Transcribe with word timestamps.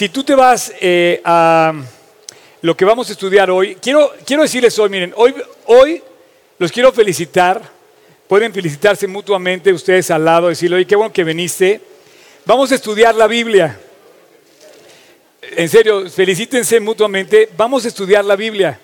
Si 0.00 0.08
tú 0.08 0.24
te 0.24 0.34
vas 0.34 0.72
eh, 0.80 1.20
a 1.26 1.74
lo 2.62 2.74
que 2.74 2.86
vamos 2.86 3.10
a 3.10 3.12
estudiar 3.12 3.50
hoy, 3.50 3.74
quiero, 3.74 4.10
quiero 4.24 4.44
decirles 4.44 4.78
hoy, 4.78 4.88
miren, 4.88 5.12
hoy, 5.14 5.34
hoy 5.66 6.02
los 6.58 6.72
quiero 6.72 6.90
felicitar, 6.90 7.60
pueden 8.26 8.50
felicitarse 8.50 9.06
mutuamente 9.06 9.70
ustedes 9.70 10.10
al 10.10 10.24
lado, 10.24 10.48
decirle, 10.48 10.76
oye, 10.76 10.86
qué 10.86 10.96
bueno 10.96 11.12
que 11.12 11.22
viniste. 11.22 11.82
Vamos 12.46 12.72
a 12.72 12.76
estudiar 12.76 13.14
la 13.14 13.26
Biblia. 13.26 13.78
En 15.42 15.68
serio, 15.68 16.08
felicítense 16.08 16.80
mutuamente, 16.80 17.50
vamos 17.54 17.84
a 17.84 17.88
estudiar 17.88 18.24
la 18.24 18.36
Biblia. 18.36 18.80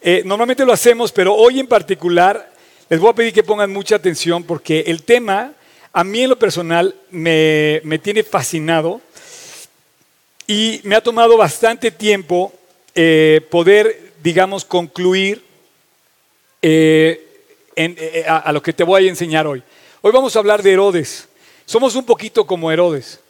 Eh, 0.00 0.22
normalmente 0.24 0.64
lo 0.64 0.72
hacemos, 0.72 1.10
pero 1.10 1.34
hoy 1.34 1.58
en 1.58 1.66
particular 1.66 2.52
les 2.88 3.00
voy 3.00 3.10
a 3.10 3.14
pedir 3.14 3.32
que 3.32 3.42
pongan 3.42 3.72
mucha 3.72 3.96
atención 3.96 4.44
porque 4.44 4.84
el 4.86 5.02
tema 5.02 5.54
a 5.92 6.04
mí 6.04 6.22
en 6.22 6.30
lo 6.30 6.38
personal 6.38 6.94
me, 7.10 7.82
tiene 8.00 8.22
fascinado 8.22 9.00
y 10.50 10.80
me 10.82 10.96
ha 10.96 11.00
tomado 11.00 11.36
bastante 11.36 11.92
tiempo 11.92 12.52
eh, 12.92 13.40
poder, 13.52 14.14
digamos, 14.20 14.64
concluir 14.64 15.44
eh, 16.60 18.24
a, 18.26 18.38
a 18.38 18.52
lo 18.52 18.60
que 18.60 18.72
te 18.72 18.82
voy 18.82 19.06
a 19.06 19.10
enseñar 19.10 19.46
hoy. 19.46 19.62
Hoy 20.00 20.10
vamos 20.10 20.34
a 20.34 20.40
hablar 20.40 20.60
de 20.60 20.72
Herodes. 20.72 21.28
Somos 21.66 21.94
un 21.94 22.04
poquito 22.04 22.48
como 22.48 22.72
Herodes. 22.72 23.20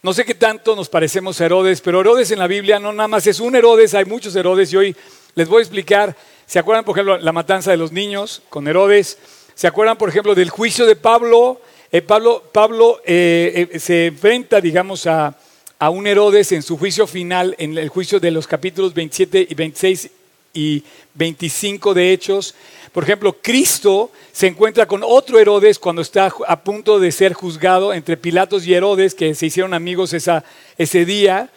No 0.00 0.12
sé 0.12 0.24
qué 0.24 0.36
tanto 0.36 0.76
nos 0.76 0.88
parecemos 0.88 1.40
a 1.40 1.46
Herodes, 1.46 1.80
pero 1.80 2.02
Herodes 2.02 2.30
en 2.30 2.38
la 2.38 2.46
Biblia 2.46 2.78
no 2.78 2.92
nada 2.92 3.08
más 3.08 3.26
es 3.26 3.40
un 3.40 3.56
Herodes, 3.56 3.92
hay 3.94 4.04
muchos 4.04 4.36
Herodes 4.36 4.72
y 4.72 4.76
hoy 4.76 4.96
les 5.34 5.48
voy 5.48 5.58
a 5.58 5.62
explicar, 5.62 6.16
¿se 6.46 6.60
acuerdan 6.60 6.84
por 6.84 6.94
ejemplo 6.94 7.18
la 7.18 7.32
matanza 7.32 7.72
de 7.72 7.78
los 7.78 7.90
niños 7.90 8.42
con 8.48 8.68
Herodes? 8.68 9.18
¿Se 9.56 9.66
acuerdan 9.66 9.98
por 9.98 10.08
ejemplo 10.08 10.36
del 10.36 10.50
juicio 10.50 10.86
de 10.86 10.94
Pablo? 10.94 11.60
Eh, 11.90 12.00
Pablo, 12.00 12.44
Pablo 12.52 13.00
eh, 13.04 13.70
eh, 13.72 13.78
se 13.80 14.06
enfrenta, 14.06 14.60
digamos, 14.60 15.08
a, 15.08 15.36
a, 15.80 15.90
un 15.90 16.06
Herodes 16.06 16.52
en 16.52 16.62
su 16.62 16.78
juicio 16.78 17.06
final, 17.06 17.56
en 17.58 17.76
el 17.76 17.88
juicio 17.88 18.20
de 18.20 18.30
los 18.30 18.46
capítulos 18.46 18.94
27 18.94 19.48
y 19.50 19.54
26 19.54 20.10
y 20.54 20.84
25 21.14 21.94
de 21.94 22.12
Hechos. 22.12 22.54
Por 22.92 23.04
ejemplo, 23.04 23.36
Cristo 23.40 24.12
se 24.32 24.46
encuentra 24.46 24.86
con 24.86 25.02
otro 25.04 25.38
Herodes 25.38 25.78
cuando 25.78 26.02
está 26.02 26.32
a 26.46 26.60
punto 26.60 27.00
de 27.00 27.10
ser 27.10 27.32
juzgado 27.32 27.92
entre 27.92 28.16
Pilatos 28.16 28.66
y 28.66 28.74
Herodes, 28.74 29.14
que 29.14 29.34
se 29.34 29.46
hicieron 29.46 29.74
amigos 29.74 30.12
esa, 30.12 30.44
ese 30.78 31.04
día. 31.04 31.50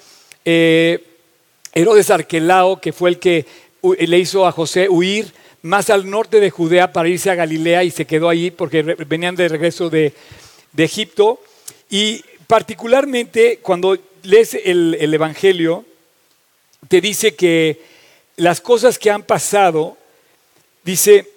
Herodes 0.45 2.09
Arquelao, 2.09 2.80
que 2.80 2.94
fue 2.94 3.09
el 3.09 3.19
que 3.19 3.45
le 3.81 4.19
hizo 4.19 4.47
a 4.47 4.52
José 4.52 4.88
huir 4.90 5.34
más 5.64 5.90
al 5.90 6.09
norte 6.09 6.40
de 6.40 6.50
Judea 6.50 6.92
para 6.92 7.09
irse 7.09 7.31
a 7.31 7.36
Galilea 7.36 7.84
y 7.84 7.92
se 7.92 8.06
quedó 8.06 8.30
allí 8.30 8.52
porque 8.52 8.84
venían 8.84 9.36
de 9.36 9.47
regreso 9.47 9.90
de, 9.90 10.14
Egipto. 10.78 11.40
Y 11.90 12.23
particularmente 12.47 13.59
cuando 13.62 13.97
lees 14.23 14.53
el, 14.53 15.13
Evangelio, 15.13 15.85
te 16.88 17.02
dice 17.02 17.35
que 17.35 17.81
las 18.38 18.61
cosas 18.61 18.97
que 18.97 19.11
han 19.11 19.23
pasado, 19.23 19.97
dice, 20.83 21.29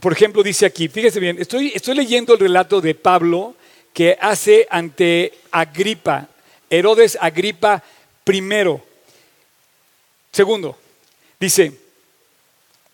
por 0.00 0.12
ejemplo, 0.12 0.42
dice 0.42 0.66
aquí, 0.66 0.88
fíjese 0.88 1.20
bien, 1.20 1.36
estoy, 1.40 1.72
estoy 1.74 1.94
leyendo 1.94 2.34
el 2.34 2.40
relato 2.40 2.80
de 2.80 2.94
Pablo 2.94 3.54
que 3.92 4.16
hace 4.20 4.66
ante 4.70 5.32
Agripa, 5.50 6.28
Herodes 6.70 7.18
Agripa 7.20 7.82
primero. 8.24 8.82
Segundo, 10.32 10.76
dice, 11.40 11.72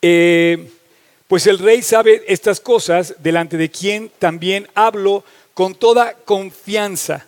eh, 0.00 0.68
pues 1.26 1.46
el 1.46 1.58
rey 1.58 1.82
sabe 1.82 2.22
estas 2.28 2.60
cosas 2.60 3.14
delante 3.18 3.56
de 3.56 3.70
quien 3.70 4.10
también 4.18 4.68
hablo 4.74 5.24
con 5.54 5.74
toda 5.74 6.14
confianza. 6.14 7.26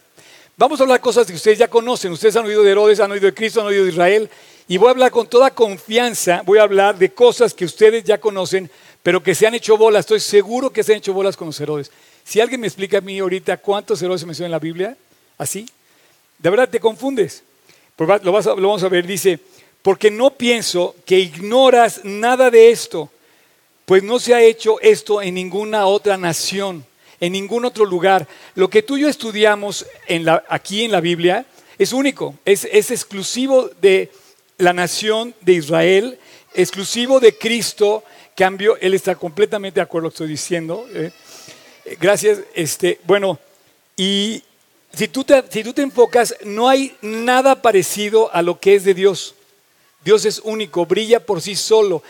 Vamos 0.56 0.78
a 0.78 0.84
hablar 0.84 1.00
cosas 1.00 1.27
que 1.27 1.34
ustedes 1.34 1.58
ya 1.58 1.69
conocen. 1.69 2.12
Ustedes 2.12 2.36
han 2.36 2.47
oído 2.47 2.62
de 2.62 2.70
Herodes, 2.70 3.00
han 3.00 3.10
oído 3.10 3.27
de 3.27 3.34
Cristo, 3.34 3.60
han 3.60 3.66
oído 3.66 3.84
de 3.84 3.91
Israel. 3.91 4.30
Y 4.69 4.77
voy 4.77 4.88
a 4.88 4.91
hablar 4.92 5.11
con 5.11 5.27
toda 5.27 5.50
confianza, 5.50 6.42
voy 6.46 6.58
a 6.58 6.62
hablar 6.62 6.96
de 6.96 7.12
cosas 7.12 7.52
que 7.52 7.64
ustedes 7.64 8.05
ya 8.05 8.19
conocen, 8.19 8.70
pero 9.02 9.22
que 9.22 9.34
se 9.34 9.46
han 9.46 9.55
hecho 9.55 9.77
bolas. 9.77 10.00
Estoy 10.00 10.20
seguro 10.20 10.70
que 10.70 10.84
se 10.84 10.92
han 10.92 10.98
hecho 10.98 11.12
bolas 11.12 11.36
con 11.36 11.48
los 11.48 11.61
Herodes. 11.61 11.90
Si 12.23 12.40
alguien 12.40 12.61
me 12.61 12.68
explica 12.68 12.98
a 12.98 13.01
mí 13.01 13.18
ahorita 13.18 13.56
cuántos 13.56 14.01
Herodes 14.01 14.20
se 14.20 14.27
mencionan 14.27 14.48
en 14.48 14.52
la 14.52 14.58
Biblia, 14.61 14.96
así, 15.39 15.68
de 16.39 16.51
verdad 16.51 16.68
te 16.68 16.79
confundes. 16.79 17.42
Lo, 17.98 18.06
lo 18.06 18.33
vamos 18.33 18.84
a 18.84 18.89
ver, 18.89 19.06
dice, 19.06 19.40
porque 19.83 20.11
no 20.11 20.30
pienso 20.30 20.95
que 21.05 21.18
ignoras 21.18 22.00
nada 22.05 22.48
de 22.50 22.70
esto, 22.70 23.11
pues 23.84 24.02
no 24.05 24.20
se 24.20 24.34
ha 24.34 24.42
hecho 24.42 24.80
esto 24.80 25.20
en 25.20 25.34
ninguna 25.34 25.86
otra 25.86 26.17
nación, 26.17 26.86
en 27.24 27.33
ningún 27.33 27.64
otro 27.64 27.86
lugar. 27.86 28.29
Lo 28.55 28.68
que 28.68 28.83
tú 28.83 28.96
y 28.96 29.02
yo 29.02 29.08
estudiamos 29.08 29.86
aquí 30.48 30.85
en 30.85 30.92
la 30.92 31.01
Biblia 31.01 31.46
es 31.79 31.92
único, 31.95 32.35
es, 32.45 32.64
exclusivo 32.67 33.70
de 33.80 34.11
la 34.58 34.74
nación 34.74 35.35
de 35.40 35.55
Israel, 35.55 36.18
exclusivo 36.52 37.20
de 37.20 37.36
Cristo. 37.36 38.05
Cambio, 38.36 38.77
Él 38.79 38.92
está 38.92 39.14
completamente 39.14 39.77
de 39.77 39.83
acuerdo 39.83 40.02
con 40.02 40.05
lo 40.05 40.11
que 40.11 40.14
estoy 40.14 40.29
diciendo. 40.29 40.86
¿eh? 40.92 41.12
Gracias. 41.98 42.40
Este, 42.55 43.01
bueno, 43.05 43.39
y 43.96 44.42
si 44.92 45.08
tú, 45.08 45.24
te, 45.24 45.42
si 45.48 45.64
tú 45.64 45.73
te 45.73 45.83
enfocas, 45.83 46.36
no 46.45 46.68
hay 46.68 46.95
nada 47.01 47.62
parecido 47.62 48.30
a 48.35 48.42
lo 48.42 48.61
que 48.61 48.74
es 48.74 48.85
de 48.85 48.92
Dios. 48.92 49.35
Dios 50.05 50.27
es 50.27 50.41
único, 50.45 50.85
brilla 50.85 51.24
por 51.24 51.41
sí 51.41 51.56
solo, 51.56 52.02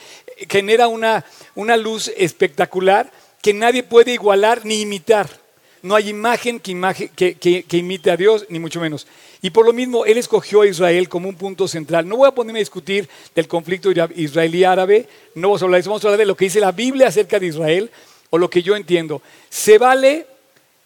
genera 0.50 0.88
una, 0.88 1.24
una 1.54 1.76
luz 1.76 2.10
espectacular 2.16 3.12
que 3.44 3.52
nadie 3.52 3.82
puede 3.82 4.14
igualar 4.14 4.64
ni 4.64 4.80
imitar. 4.80 5.28
No 5.82 5.94
hay 5.94 6.08
imagen, 6.08 6.60
que, 6.60 7.12
que, 7.14 7.76
imite 7.76 8.10
a 8.10 8.16
Dios, 8.16 8.46
ni 8.48 8.58
mucho 8.58 8.80
menos. 8.80 9.06
Y 9.42 9.50
por 9.50 9.66
lo 9.66 9.74
mismo, 9.74 10.06
Él 10.06 10.16
escogió 10.16 10.62
a 10.62 10.66
Israel 10.66 11.10
como 11.10 11.28
un 11.28 11.34
punto 11.34 11.68
central. 11.68 12.08
No 12.08 12.16
voy 12.16 12.26
a 12.26 12.30
ponerme 12.30 12.60
a 12.60 12.64
discutir 12.64 13.06
del 13.34 13.46
conflicto 13.46 13.90
israelí-árabe, 13.90 15.06
no 15.34 15.48
vamos 15.48 15.60
a 15.60 15.66
hablar 15.66 15.76
de 15.76 15.80
eso, 15.82 15.90
vamos 15.90 16.02
a 16.02 16.08
hablar 16.08 16.20
de 16.20 16.24
lo 16.24 16.34
que 16.34 16.46
dice 16.46 16.58
la 16.58 16.72
Biblia 16.72 17.08
acerca 17.08 17.38
de 17.38 17.44
Israel 17.44 17.90
o 18.30 18.38
lo 18.38 18.48
que 18.48 18.62
yo 18.62 18.76
entiendo. 18.76 19.20
Se 19.50 19.76
vale 19.76 20.26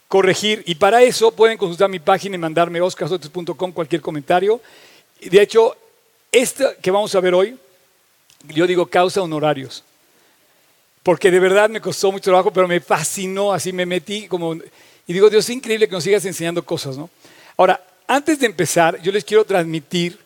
corregir 0.08 0.64
y 0.66 0.74
para 0.74 1.00
eso 1.04 1.30
pueden 1.30 1.58
consultar 1.58 1.88
mi 1.88 2.00
página 2.00 2.34
y 2.34 2.38
mandarme 2.38 2.80
oscarsotes.com 2.80 3.70
cualquier 3.70 4.00
comentario. 4.00 4.60
De 5.20 5.40
hecho, 5.40 5.76
esta 6.32 6.74
que 6.74 6.90
vamos 6.90 7.14
a 7.14 7.20
ver 7.20 7.34
hoy, 7.34 7.56
yo 8.48 8.66
digo 8.66 8.86
causa 8.86 9.22
honorarios. 9.22 9.84
Porque 11.08 11.30
de 11.30 11.40
verdad 11.40 11.70
me 11.70 11.80
costó 11.80 12.12
mucho 12.12 12.24
trabajo, 12.24 12.52
pero 12.52 12.68
me 12.68 12.80
fascinó, 12.80 13.54
así 13.54 13.72
me 13.72 13.86
metí 13.86 14.28
como... 14.28 14.54
Y 14.54 15.12
digo, 15.14 15.30
Dios, 15.30 15.42
es 15.42 15.56
increíble 15.56 15.88
que 15.88 15.94
nos 15.94 16.04
sigas 16.04 16.22
enseñando 16.26 16.62
cosas, 16.62 16.98
¿no? 16.98 17.08
Ahora, 17.56 17.82
antes 18.06 18.38
de 18.38 18.44
empezar, 18.44 19.00
yo 19.00 19.10
les 19.10 19.24
quiero 19.24 19.46
transmitir 19.46 20.18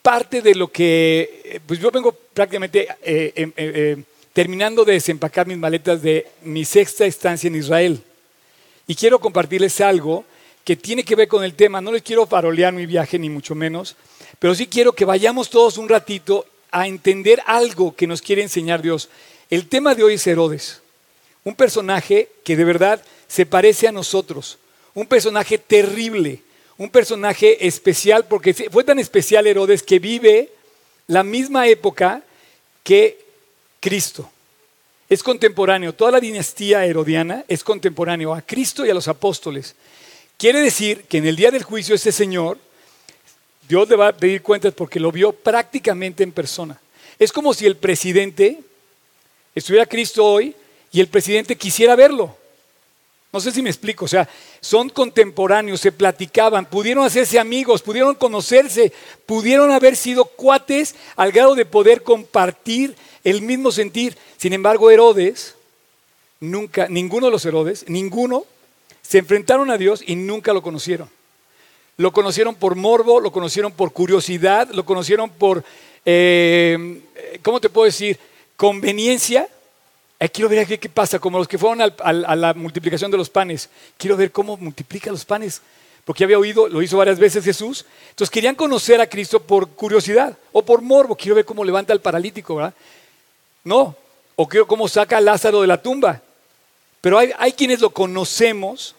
parte 0.00 0.42
de 0.42 0.54
lo 0.54 0.68
que, 0.70 1.60
pues 1.66 1.80
yo 1.80 1.90
vengo 1.90 2.12
prácticamente 2.12 2.86
eh, 3.02 3.32
em, 3.34 3.48
eh, 3.56 3.72
eh, 3.74 4.02
terminando 4.32 4.84
de 4.84 4.92
desempacar 4.92 5.48
mis 5.48 5.58
maletas 5.58 6.00
de 6.00 6.24
mi 6.42 6.64
sexta 6.64 7.04
estancia 7.04 7.48
en 7.48 7.56
Israel. 7.56 8.00
Y 8.86 8.94
quiero 8.94 9.18
compartirles 9.18 9.80
algo 9.80 10.24
que 10.62 10.76
tiene 10.76 11.02
que 11.02 11.16
ver 11.16 11.26
con 11.26 11.42
el 11.42 11.54
tema. 11.54 11.80
No 11.80 11.90
les 11.90 12.02
quiero 12.02 12.28
farolear 12.28 12.72
mi 12.72 12.86
viaje, 12.86 13.18
ni 13.18 13.28
mucho 13.28 13.56
menos, 13.56 13.96
pero 14.38 14.54
sí 14.54 14.68
quiero 14.68 14.92
que 14.92 15.04
vayamos 15.04 15.50
todos 15.50 15.78
un 15.78 15.88
ratito 15.88 16.46
a 16.70 16.86
entender 16.86 17.42
algo 17.44 17.96
que 17.96 18.06
nos 18.06 18.22
quiere 18.22 18.40
enseñar 18.40 18.80
Dios. 18.80 19.08
El 19.54 19.68
tema 19.68 19.94
de 19.94 20.02
hoy 20.02 20.14
es 20.14 20.26
Herodes, 20.26 20.80
un 21.44 21.54
personaje 21.54 22.28
que 22.42 22.56
de 22.56 22.64
verdad 22.64 23.00
se 23.28 23.46
parece 23.46 23.86
a 23.86 23.92
nosotros, 23.92 24.58
un 24.94 25.06
personaje 25.06 25.58
terrible, 25.58 26.42
un 26.76 26.90
personaje 26.90 27.64
especial, 27.64 28.26
porque 28.26 28.52
fue 28.52 28.82
tan 28.82 28.98
especial 28.98 29.46
Herodes 29.46 29.84
que 29.84 30.00
vive 30.00 30.50
la 31.06 31.22
misma 31.22 31.68
época 31.68 32.24
que 32.82 33.16
Cristo. 33.78 34.28
Es 35.08 35.22
contemporáneo, 35.22 35.94
toda 35.94 36.10
la 36.10 36.18
dinastía 36.18 36.84
herodiana 36.84 37.44
es 37.46 37.62
contemporáneo 37.62 38.34
a 38.34 38.42
Cristo 38.42 38.84
y 38.84 38.90
a 38.90 38.94
los 38.94 39.06
apóstoles. 39.06 39.76
Quiere 40.36 40.62
decir 40.62 41.04
que 41.04 41.18
en 41.18 41.28
el 41.28 41.36
día 41.36 41.52
del 41.52 41.62
juicio 41.62 41.94
ese 41.94 42.10
señor 42.10 42.58
Dios 43.68 43.88
le 43.88 43.94
va 43.94 44.08
a 44.08 44.16
pedir 44.16 44.42
cuentas 44.42 44.74
porque 44.74 44.98
lo 44.98 45.12
vio 45.12 45.30
prácticamente 45.30 46.24
en 46.24 46.32
persona. 46.32 46.80
Es 47.20 47.30
como 47.30 47.54
si 47.54 47.66
el 47.66 47.76
presidente 47.76 48.58
estuviera 49.54 49.86
Cristo 49.86 50.24
hoy 50.24 50.54
y 50.92 51.00
el 51.00 51.08
presidente 51.08 51.56
quisiera 51.56 51.96
verlo. 51.96 52.36
No 53.32 53.40
sé 53.40 53.50
si 53.50 53.62
me 53.62 53.70
explico, 53.70 54.04
o 54.04 54.08
sea, 54.08 54.28
son 54.60 54.88
contemporáneos, 54.88 55.80
se 55.80 55.90
platicaban, 55.90 56.66
pudieron 56.66 57.04
hacerse 57.04 57.40
amigos, 57.40 57.82
pudieron 57.82 58.14
conocerse, 58.14 58.92
pudieron 59.26 59.72
haber 59.72 59.96
sido 59.96 60.24
cuates 60.24 60.94
al 61.16 61.32
grado 61.32 61.56
de 61.56 61.66
poder 61.66 62.04
compartir 62.04 62.94
el 63.24 63.42
mismo 63.42 63.72
sentir. 63.72 64.16
Sin 64.36 64.52
embargo, 64.52 64.88
Herodes, 64.88 65.56
nunca, 66.38 66.86
ninguno 66.88 67.26
de 67.26 67.32
los 67.32 67.44
Herodes, 67.44 67.84
ninguno, 67.88 68.44
se 69.02 69.18
enfrentaron 69.18 69.68
a 69.70 69.78
Dios 69.78 70.04
y 70.06 70.14
nunca 70.14 70.52
lo 70.52 70.62
conocieron. 70.62 71.10
Lo 71.96 72.12
conocieron 72.12 72.54
por 72.54 72.76
morbo, 72.76 73.18
lo 73.18 73.32
conocieron 73.32 73.72
por 73.72 73.92
curiosidad, 73.92 74.70
lo 74.70 74.84
conocieron 74.84 75.28
por, 75.28 75.64
eh, 76.04 77.00
¿cómo 77.42 77.60
te 77.60 77.68
puedo 77.68 77.86
decir? 77.86 78.16
Conveniencia. 78.56 79.48
Eh, 80.18 80.28
quiero 80.28 80.48
ver 80.48 80.66
qué, 80.66 80.88
pasa, 80.88 81.18
como 81.18 81.38
los 81.38 81.48
que 81.48 81.58
fueron 81.58 81.80
a 81.82 82.36
la 82.36 82.54
multiplicación 82.54 83.10
de 83.10 83.16
los 83.16 83.28
panes. 83.28 83.68
Quiero 83.96 84.16
ver 84.16 84.30
cómo 84.32 84.56
multiplica 84.56 85.10
los 85.10 85.24
panes. 85.24 85.60
porque 86.04 86.22
había 86.22 86.38
oído, 86.38 86.68
lo 86.68 86.82
hizo 86.82 86.98
varias 86.98 87.18
veces 87.18 87.44
Jesús. 87.44 87.84
Entonces 88.10 88.30
querían 88.30 88.54
conocer 88.54 89.00
a 89.00 89.06
Cristo 89.06 89.40
por 89.40 89.68
curiosidad 89.70 90.36
o 90.52 90.62
por 90.62 90.82
morbo. 90.82 91.16
Quiero 91.16 91.34
ver 91.34 91.44
cómo 91.44 91.64
levanta 91.64 91.92
al 91.92 92.00
paralítico, 92.00 92.56
¿verdad? 92.56 92.74
No, 93.64 93.96
o 94.36 94.48
quiero 94.48 94.66
cómo 94.66 94.88
saca 94.88 95.16
a 95.16 95.20
Lázaro 95.20 95.60
de 95.62 95.66
la 95.66 95.80
tumba. 95.80 96.20
Pero 97.00 97.18
hay, 97.18 97.32
hay 97.38 97.52
quienes 97.52 97.80
lo 97.80 97.90
conocemos, 97.90 98.94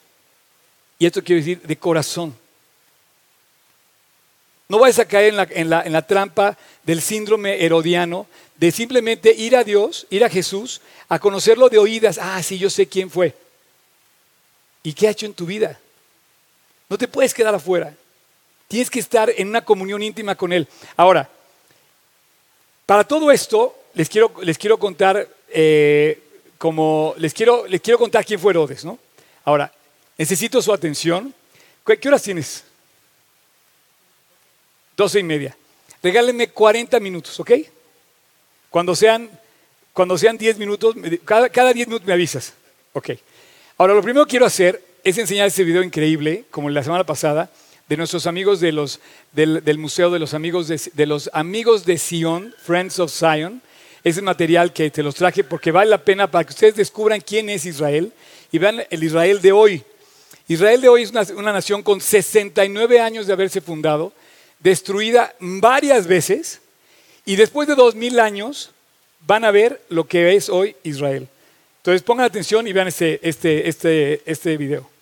y 1.00 1.06
esto 1.06 1.24
quiero 1.24 1.40
decir 1.40 1.62
de 1.62 1.75
corazón. 1.75 2.36
No 4.67 4.79
vayas 4.79 5.00
a 5.00 5.06
caer 5.06 5.33
en 5.51 5.69
la, 5.69 6.01
trampa 6.07 6.57
del 6.83 7.01
síndrome 7.01 7.63
herodiano 7.63 8.27
de 8.57 8.71
simplemente 8.71 9.31
ir 9.31 9.56
a 9.56 9.63
Dios, 9.63 10.07
ir 10.09 10.23
a 10.23 10.29
Jesús, 10.29 10.81
a 11.07 11.19
conocerlo 11.19 11.69
de 11.69 11.77
oídas. 11.77 12.19
Ah, 12.21 12.41
sí, 12.41 12.57
yo 12.57 12.69
sé 12.69 12.88
quién 12.88 13.09
fue. 13.12 13.35
¿Y 14.81 14.94
qué 14.94 15.07
ha 15.07 15.12
hecho 15.12 15.25
en 15.25 15.33
tu 15.33 15.45
vida? 15.45 15.79
No 16.89 16.97
te 16.97 17.07
puedes 17.07 17.33
quedar 17.33 17.53
afuera. 17.53 17.94
Tienes 18.67 18.89
que 18.89 19.00
estar 19.00 19.31
en 19.35 19.50
una 19.50 19.63
comunión 19.63 20.01
íntima 20.01 20.35
con 20.35 20.51
Él. 20.51 20.68
Ahora, 20.95 21.29
para 22.85 23.03
todo 23.03 23.31
esto, 23.31 23.75
les 23.94 24.09
quiero, 24.09 24.33
les 24.41 24.57
quiero 24.57 24.77
contar 24.77 25.27
eh, 25.50 26.21
como 26.57 27.13
les 27.18 27.33
quiero, 27.33 27.68
les 27.68 27.81
quiero 27.81 28.00
contar 28.00 28.25
quién 28.25 28.39
fue 28.39 28.51
Herodes, 28.51 28.85
¿no? 28.85 28.97
Ahora, 29.44 29.71
necesito 30.18 30.61
su 30.61 30.73
atención. 30.73 31.33
¿Qué, 31.85 32.07
horas 32.07 32.23
tienes? 32.23 32.63
Doce 34.95 35.19
y 35.19 35.24
media. 35.24 35.56
Regálenme 36.01 36.50
40 36.50 37.00
minutos, 37.00 37.39
¿ok? 37.39 37.51
Cuando 38.69 38.95
sean, 38.95 39.30
cuando 39.94 40.18
sean 40.18 40.38
10 40.38 40.57
minutos, 40.57 40.95
cada, 41.24 41.50
cada 41.50 41.74
10 41.74 41.88
minutos 41.88 42.07
me 42.07 42.13
avisas. 42.13 42.53
Ok. 42.94 43.12
Ahora, 43.77 43.94
lo 43.94 44.01
primero 44.01 44.25
que 44.25 44.31
quiero 44.31 44.45
hacer 44.45 44.81
es 45.03 45.18
enseñar 45.18 45.47
este 45.47 45.63
video 45.63 45.83
increíble, 45.83 46.45
como 46.50 46.69
la 46.69 46.83
semana 46.83 47.03
pasada, 47.03 47.51
de 47.88 47.97
nuestros 47.97 48.25
amigos 48.25 48.59
de 48.59 48.71
los, 48.71 49.00
del, 49.31 49.77
Museo 49.77 50.09
de 50.09 50.19
los 50.19 50.33
Amigos 50.33 50.68
de, 50.68 50.81
de 50.94 51.06
los 51.06 51.30
Amigos 51.33 51.86
de 51.86 51.97
Sion, 51.97 52.53
Friends 52.63 53.00
of 53.00 53.12
Zion. 53.12 53.62
Ese 54.03 54.21
material 54.21 54.71
que 54.71 54.89
te 54.92 55.03
los 55.03 55.15
traje 55.15 55.44
porque 55.44 55.71
vale 55.71 55.89
la 55.89 55.97
pena 55.97 56.30
para 56.30 56.44
que 56.44 56.51
ustedes 56.51 56.75
descubran 56.75 57.21
quién 57.21 57.50
es 57.50 57.65
Israel 57.65 58.13
y 58.51 58.59
vean 58.59 58.83
el 58.89 59.03
Israel 59.03 59.42
de 59.42 59.51
hoy. 59.51 59.83
Israel 60.47 60.80
de 60.80 60.89
hoy 60.89 61.03
es 61.03 61.09
una, 61.09 61.24
una 61.36 61.51
nación 61.51 61.81
con 61.81 62.00
69 62.00 63.00
años 63.00 63.25
de 63.25 63.33
haberse 63.33 63.62
fundado, 63.62 64.13
destruida 64.60 65.34
varias 65.40 66.07
veces, 66.07 66.62
y 67.25 67.36
después 67.36 67.68
de 67.68 67.75
2000 67.75 68.19
años 68.19 68.72
van 69.25 69.44
a 69.46 69.52
ver 69.52 69.81
lo 69.90 70.07
que 70.07 70.36
es 70.36 70.50
hoy 70.50 70.75
Israel. 70.84 71.28
Entonces 71.78 72.02
pongan 72.02 72.25
atención 72.25 72.68
y 72.68 72.74
vean 72.74 72.88
este, 72.88 73.19
este, 73.28 73.68
este, 73.68 74.22
este 74.25 74.57
video. 74.57 74.94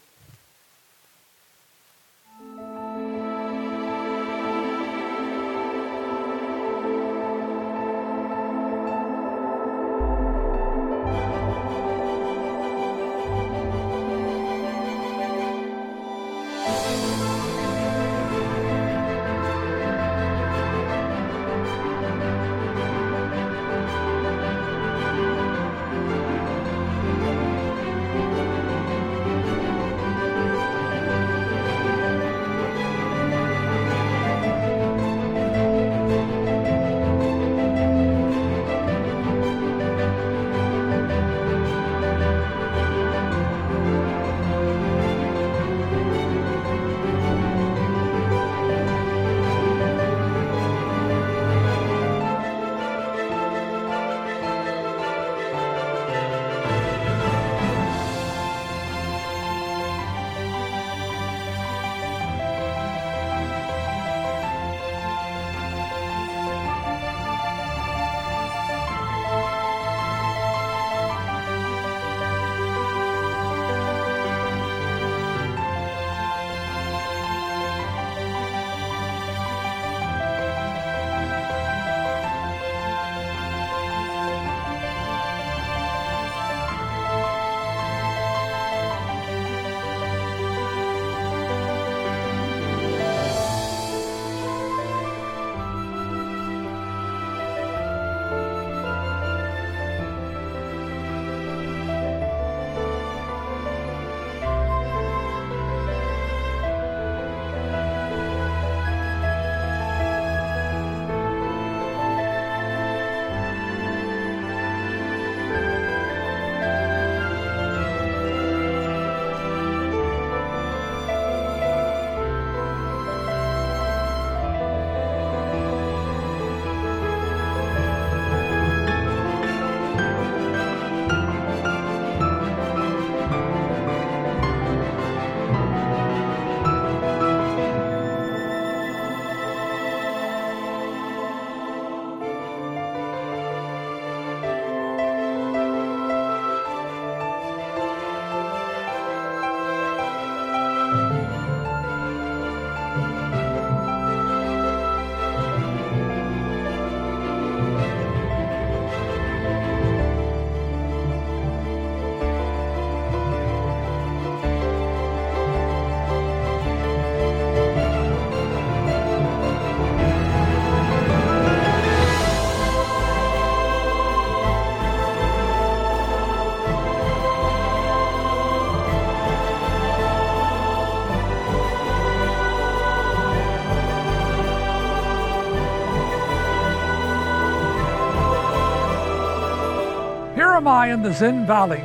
I 190.84 190.88
in 190.88 191.02
the 191.02 191.14
Zin 191.14 191.46
Valley, 191.46 191.80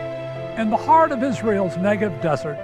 in 0.60 0.70
the 0.70 0.76
heart 0.76 1.12
of 1.12 1.22
Israel's 1.22 1.74
Negev 1.74 2.20
desert. 2.20 2.58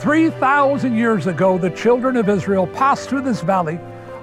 3,000 0.00 0.96
years 0.96 1.28
ago, 1.28 1.56
the 1.56 1.70
children 1.70 2.16
of 2.16 2.28
Israel 2.28 2.66
passed 2.66 3.08
through 3.08 3.20
this 3.20 3.40
valley 3.40 3.78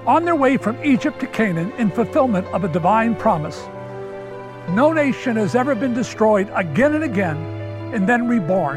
on 0.06 0.26
their 0.26 0.36
way 0.36 0.58
from 0.58 0.76
Egypt 0.84 1.18
to 1.20 1.26
Canaan 1.26 1.72
in 1.78 1.90
fulfillment 1.90 2.46
of 2.48 2.64
a 2.64 2.68
divine 2.68 3.14
promise. 3.14 3.58
No 4.68 4.92
nation 4.92 5.36
has 5.36 5.54
ever 5.54 5.74
been 5.74 5.94
destroyed 5.94 6.50
again 6.54 6.94
and 6.94 7.04
again 7.04 7.38
and 7.94 8.06
then 8.06 8.28
reborn. 8.28 8.76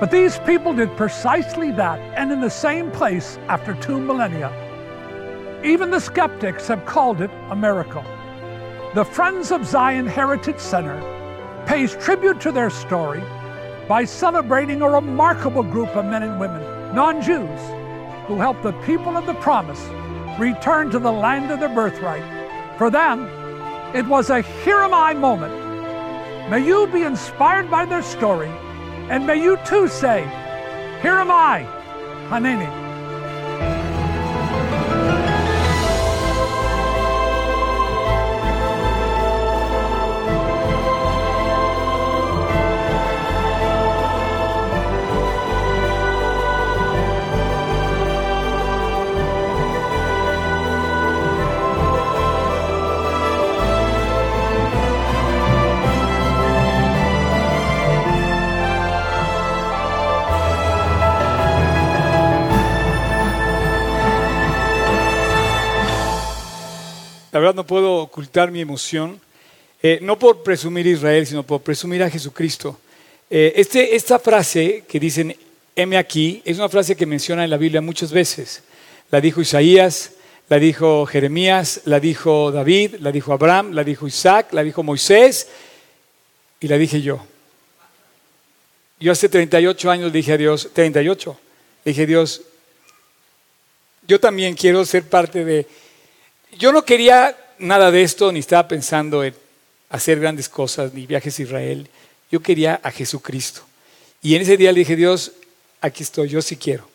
But 0.00 0.10
these 0.10 0.38
people 0.38 0.72
did 0.72 0.96
precisely 0.96 1.72
that 1.72 1.98
and 2.16 2.32
in 2.32 2.40
the 2.40 2.48
same 2.48 2.90
place 2.90 3.36
after 3.48 3.74
two 3.74 4.00
millennia. 4.00 4.50
Even 5.62 5.90
the 5.90 6.00
skeptics 6.00 6.68
have 6.68 6.86
called 6.86 7.20
it 7.20 7.30
a 7.50 7.54
miracle. 7.54 8.02
The 8.94 9.06
Friends 9.06 9.50
of 9.52 9.64
Zion 9.64 10.06
Heritage 10.06 10.58
Center 10.58 11.00
pays 11.64 11.96
tribute 11.96 12.42
to 12.42 12.52
their 12.52 12.68
story 12.68 13.22
by 13.88 14.04
celebrating 14.04 14.82
a 14.82 14.90
remarkable 14.90 15.62
group 15.62 15.96
of 15.96 16.04
men 16.04 16.22
and 16.22 16.38
women, 16.38 16.60
non 16.94 17.22
Jews, 17.22 17.60
who 18.26 18.36
helped 18.36 18.62
the 18.62 18.78
people 18.84 19.16
of 19.16 19.24
the 19.24 19.32
promise 19.36 19.82
return 20.38 20.90
to 20.90 20.98
the 20.98 21.10
land 21.10 21.50
of 21.50 21.60
their 21.60 21.74
birthright. 21.74 22.22
For 22.76 22.90
them, 22.90 23.30
it 23.96 24.06
was 24.06 24.28
a 24.28 24.42
here 24.62 24.80
am 24.80 24.92
I 24.92 25.14
moment. 25.14 25.54
May 26.50 26.62
you 26.62 26.86
be 26.88 27.00
inspired 27.00 27.70
by 27.70 27.86
their 27.86 28.02
story, 28.02 28.50
and 29.08 29.26
may 29.26 29.42
you 29.42 29.56
too 29.64 29.88
say, 29.88 30.24
Here 31.00 31.16
am 31.16 31.30
I, 31.30 31.62
Haneni. 32.28 32.81
Verdad 67.42 67.56
no 67.56 67.66
puedo 67.66 67.96
ocultar 67.96 68.50
mi 68.52 68.60
emoción, 68.60 69.20
eh, 69.82 69.98
no 70.00 70.16
por 70.18 70.44
presumir 70.44 70.86
Israel, 70.86 71.26
sino 71.26 71.42
por 71.42 71.60
presumir 71.60 72.02
a 72.02 72.10
Jesucristo. 72.10 72.78
Eh, 73.28 73.54
este, 73.56 73.96
esta 73.96 74.20
frase 74.20 74.84
que 74.86 75.00
dicen, 75.00 75.34
heme 75.74 75.96
aquí, 75.96 76.40
es 76.44 76.58
una 76.58 76.68
frase 76.68 76.94
que 76.94 77.04
menciona 77.04 77.42
en 77.42 77.50
la 77.50 77.56
Biblia 77.56 77.80
muchas 77.80 78.12
veces. 78.12 78.62
La 79.10 79.20
dijo 79.20 79.40
Isaías, 79.40 80.12
la 80.48 80.58
dijo 80.58 81.04
Jeremías, 81.06 81.80
la 81.86 81.98
dijo 81.98 82.52
David, 82.52 82.96
la 83.00 83.10
dijo 83.10 83.32
Abraham, 83.32 83.72
la 83.72 83.82
dijo 83.82 84.06
Isaac, 84.06 84.52
la 84.52 84.62
dijo 84.62 84.84
Moisés 84.84 85.48
y 86.60 86.68
la 86.68 86.78
dije 86.78 87.02
yo. 87.02 87.26
Yo 89.00 89.10
hace 89.10 89.28
38 89.28 89.90
años 89.90 90.12
dije 90.12 90.32
a 90.32 90.36
Dios, 90.36 90.70
38, 90.72 91.36
le 91.84 91.90
dije 91.90 92.02
a 92.02 92.06
Dios, 92.06 92.42
yo 94.06 94.20
también 94.20 94.54
quiero 94.54 94.84
ser 94.84 95.02
parte 95.08 95.44
de 95.44 95.66
yo 96.58 96.72
no 96.72 96.84
quería 96.84 97.36
nada 97.58 97.90
de 97.90 98.02
esto, 98.02 98.30
ni 98.32 98.40
estaba 98.40 98.68
pensando 98.68 99.24
en 99.24 99.34
hacer 99.88 100.20
grandes 100.20 100.48
cosas, 100.48 100.92
ni 100.92 101.06
viajes 101.06 101.38
a 101.38 101.42
Israel. 101.42 101.88
Yo 102.30 102.40
quería 102.40 102.80
a 102.82 102.90
Jesucristo. 102.90 103.62
Y 104.22 104.34
en 104.34 104.42
ese 104.42 104.56
día 104.56 104.72
le 104.72 104.80
dije, 104.80 104.96
Dios, 104.96 105.32
aquí 105.80 106.02
estoy, 106.02 106.28
yo 106.28 106.42
sí 106.42 106.56
quiero. 106.56 106.88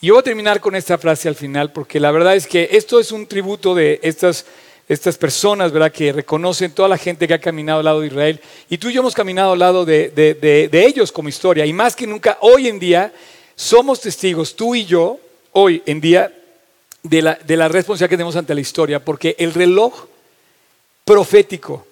Y 0.00 0.08
yo 0.08 0.14
voy 0.14 0.20
a 0.20 0.24
terminar 0.24 0.60
con 0.60 0.74
esta 0.74 0.98
frase 0.98 1.28
al 1.28 1.34
final, 1.34 1.72
porque 1.72 2.00
la 2.00 2.10
verdad 2.10 2.36
es 2.36 2.46
que 2.46 2.68
esto 2.72 3.00
es 3.00 3.12
un 3.12 3.26
tributo 3.26 3.74
de 3.74 4.00
estas, 4.02 4.46
estas 4.88 5.18
personas, 5.18 5.72
¿verdad? 5.72 5.92
Que 5.92 6.12
reconocen 6.12 6.72
toda 6.72 6.88
la 6.88 6.98
gente 6.98 7.26
que 7.28 7.34
ha 7.34 7.40
caminado 7.40 7.80
al 7.80 7.84
lado 7.84 8.00
de 8.00 8.06
Israel. 8.08 8.40
Y 8.68 8.78
tú 8.78 8.88
y 8.88 8.92
yo 8.92 9.00
hemos 9.00 9.14
caminado 9.14 9.52
al 9.52 9.58
lado 9.58 9.84
de, 9.84 10.10
de 10.10 10.86
ellos 10.86 11.12
como 11.12 11.28
historia. 11.28 11.66
Y 11.66 11.72
más 11.72 11.94
que 11.94 12.06
nunca, 12.06 12.38
hoy 12.40 12.68
en 12.68 12.78
día, 12.78 13.12
somos 13.54 14.00
testigos, 14.00 14.56
tú 14.56 14.74
y 14.74 14.84
yo, 14.84 15.18
hoy 15.52 15.82
en 15.84 16.00
día, 16.00 16.32
de 17.02 17.22
la, 17.22 17.34
de 17.34 17.56
la 17.56 17.68
responsabilidad 17.68 18.10
que 18.10 18.16
tenemos 18.16 18.36
ante 18.36 18.54
la 18.54 18.60
historia, 18.60 19.04
porque 19.04 19.36
el 19.38 19.54
reloj 19.54 20.06
profético 21.04 21.86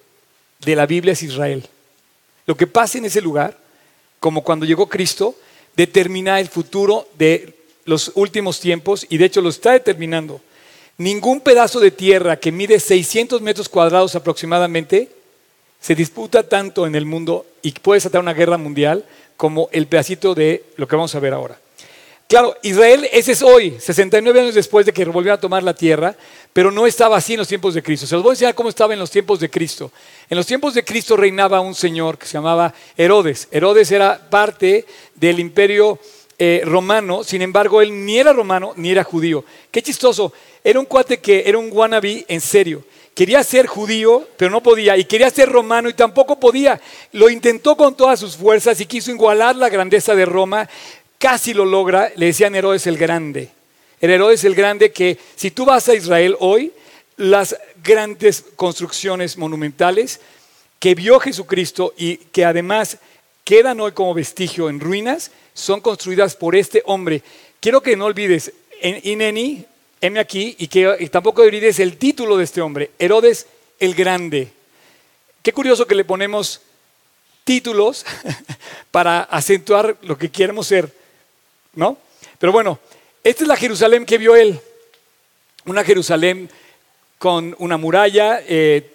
de 0.59 0.75
la 0.75 0.85
Biblia 0.85 1.13
es 1.13 1.23
Israel. 1.23 1.67
Lo 2.45 2.55
que 2.55 2.67
pasa 2.67 2.97
en 2.97 3.05
ese 3.05 3.21
lugar, 3.21 3.57
como 4.19 4.43
cuando 4.43 4.65
llegó 4.65 4.87
Cristo, 4.87 5.35
determina 5.75 6.39
el 6.39 6.47
futuro 6.47 7.07
de 7.17 7.55
los 7.85 8.11
últimos 8.15 8.59
tiempos 8.59 9.05
y 9.09 9.17
de 9.17 9.25
hecho 9.25 9.41
lo 9.41 9.49
está 9.49 9.71
determinando. 9.71 10.41
Ningún 10.97 11.39
pedazo 11.41 11.79
de 11.79 11.91
tierra 11.91 12.37
que 12.37 12.51
mide 12.51 12.79
600 12.79 13.41
metros 13.41 13.69
cuadrados 13.69 14.15
aproximadamente 14.15 15.09
se 15.79 15.95
disputa 15.95 16.43
tanto 16.43 16.85
en 16.85 16.95
el 16.95 17.05
mundo 17.05 17.45
y 17.61 17.71
puede 17.71 17.97
desatar 17.97 18.21
una 18.21 18.33
guerra 18.33 18.57
mundial 18.57 19.05
como 19.37 19.69
el 19.71 19.87
pedacito 19.87 20.35
de 20.35 20.65
lo 20.75 20.87
que 20.87 20.95
vamos 20.95 21.15
a 21.15 21.19
ver 21.19 21.33
ahora. 21.33 21.57
Claro, 22.29 22.55
Israel, 22.61 23.09
ese 23.11 23.31
es 23.31 23.41
hoy, 23.41 23.75
69 23.79 24.39
años 24.39 24.53
después 24.53 24.85
de 24.85 24.93
que 24.93 25.03
volvieron 25.03 25.39
a 25.39 25.41
tomar 25.41 25.63
la 25.63 25.73
tierra, 25.73 26.15
pero 26.53 26.69
no 26.69 26.85
estaba 26.85 27.17
así 27.17 27.33
en 27.33 27.39
los 27.39 27.47
tiempos 27.47 27.73
de 27.73 27.81
Cristo. 27.81 28.05
Se 28.05 28.13
los 28.13 28.21
voy 28.21 28.29
a 28.29 28.33
enseñar 28.33 28.53
cómo 28.53 28.69
estaba 28.69 28.93
en 28.93 28.99
los 28.99 29.09
tiempos 29.09 29.39
de 29.39 29.49
Cristo. 29.49 29.91
En 30.29 30.37
los 30.37 30.45
tiempos 30.45 30.75
de 30.75 30.85
Cristo 30.85 31.17
reinaba 31.17 31.59
un 31.59 31.73
señor 31.73 32.19
que 32.19 32.27
se 32.27 32.33
llamaba 32.33 32.71
Herodes. 32.95 33.47
Herodes 33.49 33.91
era 33.91 34.29
parte 34.29 34.85
del 35.15 35.39
imperio 35.39 35.97
eh, 36.37 36.61
romano, 36.65 37.23
sin 37.23 37.41
embargo, 37.41 37.81
él 37.81 38.05
ni 38.05 38.19
era 38.19 38.31
romano 38.31 38.73
ni 38.75 38.91
era 38.91 39.03
judío. 39.03 39.43
Qué 39.71 39.81
chistoso, 39.81 40.31
era 40.63 40.79
un 40.79 40.85
cuate 40.85 41.17
que 41.17 41.41
era 41.47 41.57
un 41.57 41.71
wannabe 41.71 42.25
en 42.27 42.41
serio. 42.41 42.83
Quería 43.15 43.43
ser 43.43 43.67
judío, 43.67 44.25
pero 44.37 44.49
no 44.49 44.63
podía, 44.63 44.95
y 44.95 45.03
quería 45.03 45.29
ser 45.29 45.49
romano 45.49 45.89
y 45.89 45.93
tampoco 45.93 46.39
podía. 46.39 46.79
Lo 47.11 47.29
intentó 47.29 47.75
con 47.75 47.97
todas 47.97 48.17
sus 48.17 48.37
fuerzas 48.37 48.79
y 48.79 48.85
quiso 48.85 49.11
igualar 49.11 49.57
la 49.57 49.67
grandeza 49.67 50.15
de 50.15 50.23
Roma, 50.23 50.69
casi 51.19 51.53
lo 51.53 51.65
logra, 51.65 52.11
le 52.15 52.27
decían 52.27 52.55
Herodes 52.55 52.87
el 52.87 52.97
Grande. 52.97 53.51
El 54.01 54.09
Herodes 54.09 54.43
el 54.45 54.55
Grande 54.55 54.91
que 54.91 55.19
si 55.35 55.51
tú 55.51 55.65
vas 55.65 55.87
a 55.89 55.93
Israel 55.93 56.35
hoy, 56.39 56.71
las 57.17 57.55
grandes 57.83 58.45
construcciones 58.55 59.37
monumentales 59.37 60.21
que 60.79 60.95
vio 60.95 61.19
Jesucristo 61.19 61.93
y 61.97 62.15
que 62.17 62.45
además 62.45 62.97
quedan 63.43 63.81
hoy 63.81 63.91
como 63.91 64.13
vestigio 64.13 64.69
en 64.69 64.79
ruinas, 64.79 65.31
son 65.53 65.81
construidas 65.81 66.35
por 66.35 66.55
este 66.55 66.81
hombre. 66.85 67.21
Quiero 67.59 67.81
que 67.81 67.97
no 67.97 68.05
olvides, 68.05 68.53
en 68.79 69.01
Ineni, 69.03 69.65
M 69.99 70.17
aquí, 70.17 70.55
y 70.57 70.67
que 70.67 71.09
tampoco 71.11 71.41
olvides 71.41 71.79
el 71.79 71.97
título 71.97 72.37
de 72.37 72.45
este 72.45 72.61
hombre, 72.61 72.91
Herodes 72.97 73.47
el 73.79 73.93
Grande. 73.93 74.53
Qué 75.43 75.51
curioso 75.51 75.85
que 75.85 75.95
le 75.95 76.05
ponemos 76.05 76.61
títulos 77.43 78.05
para 78.91 79.21
acentuar 79.23 79.97
lo 80.03 80.17
que 80.17 80.29
queremos 80.29 80.67
ser. 80.67 80.98
¿No? 81.75 81.97
Pero 82.37 82.51
bueno, 82.51 82.79
esta 83.23 83.43
es 83.43 83.47
la 83.47 83.55
Jerusalén 83.55 84.05
que 84.05 84.17
vio 84.17 84.35
él. 84.35 84.59
Una 85.65 85.83
Jerusalén 85.83 86.49
con 87.17 87.55
una 87.59 87.77
muralla, 87.77 88.41
eh, 88.47 88.91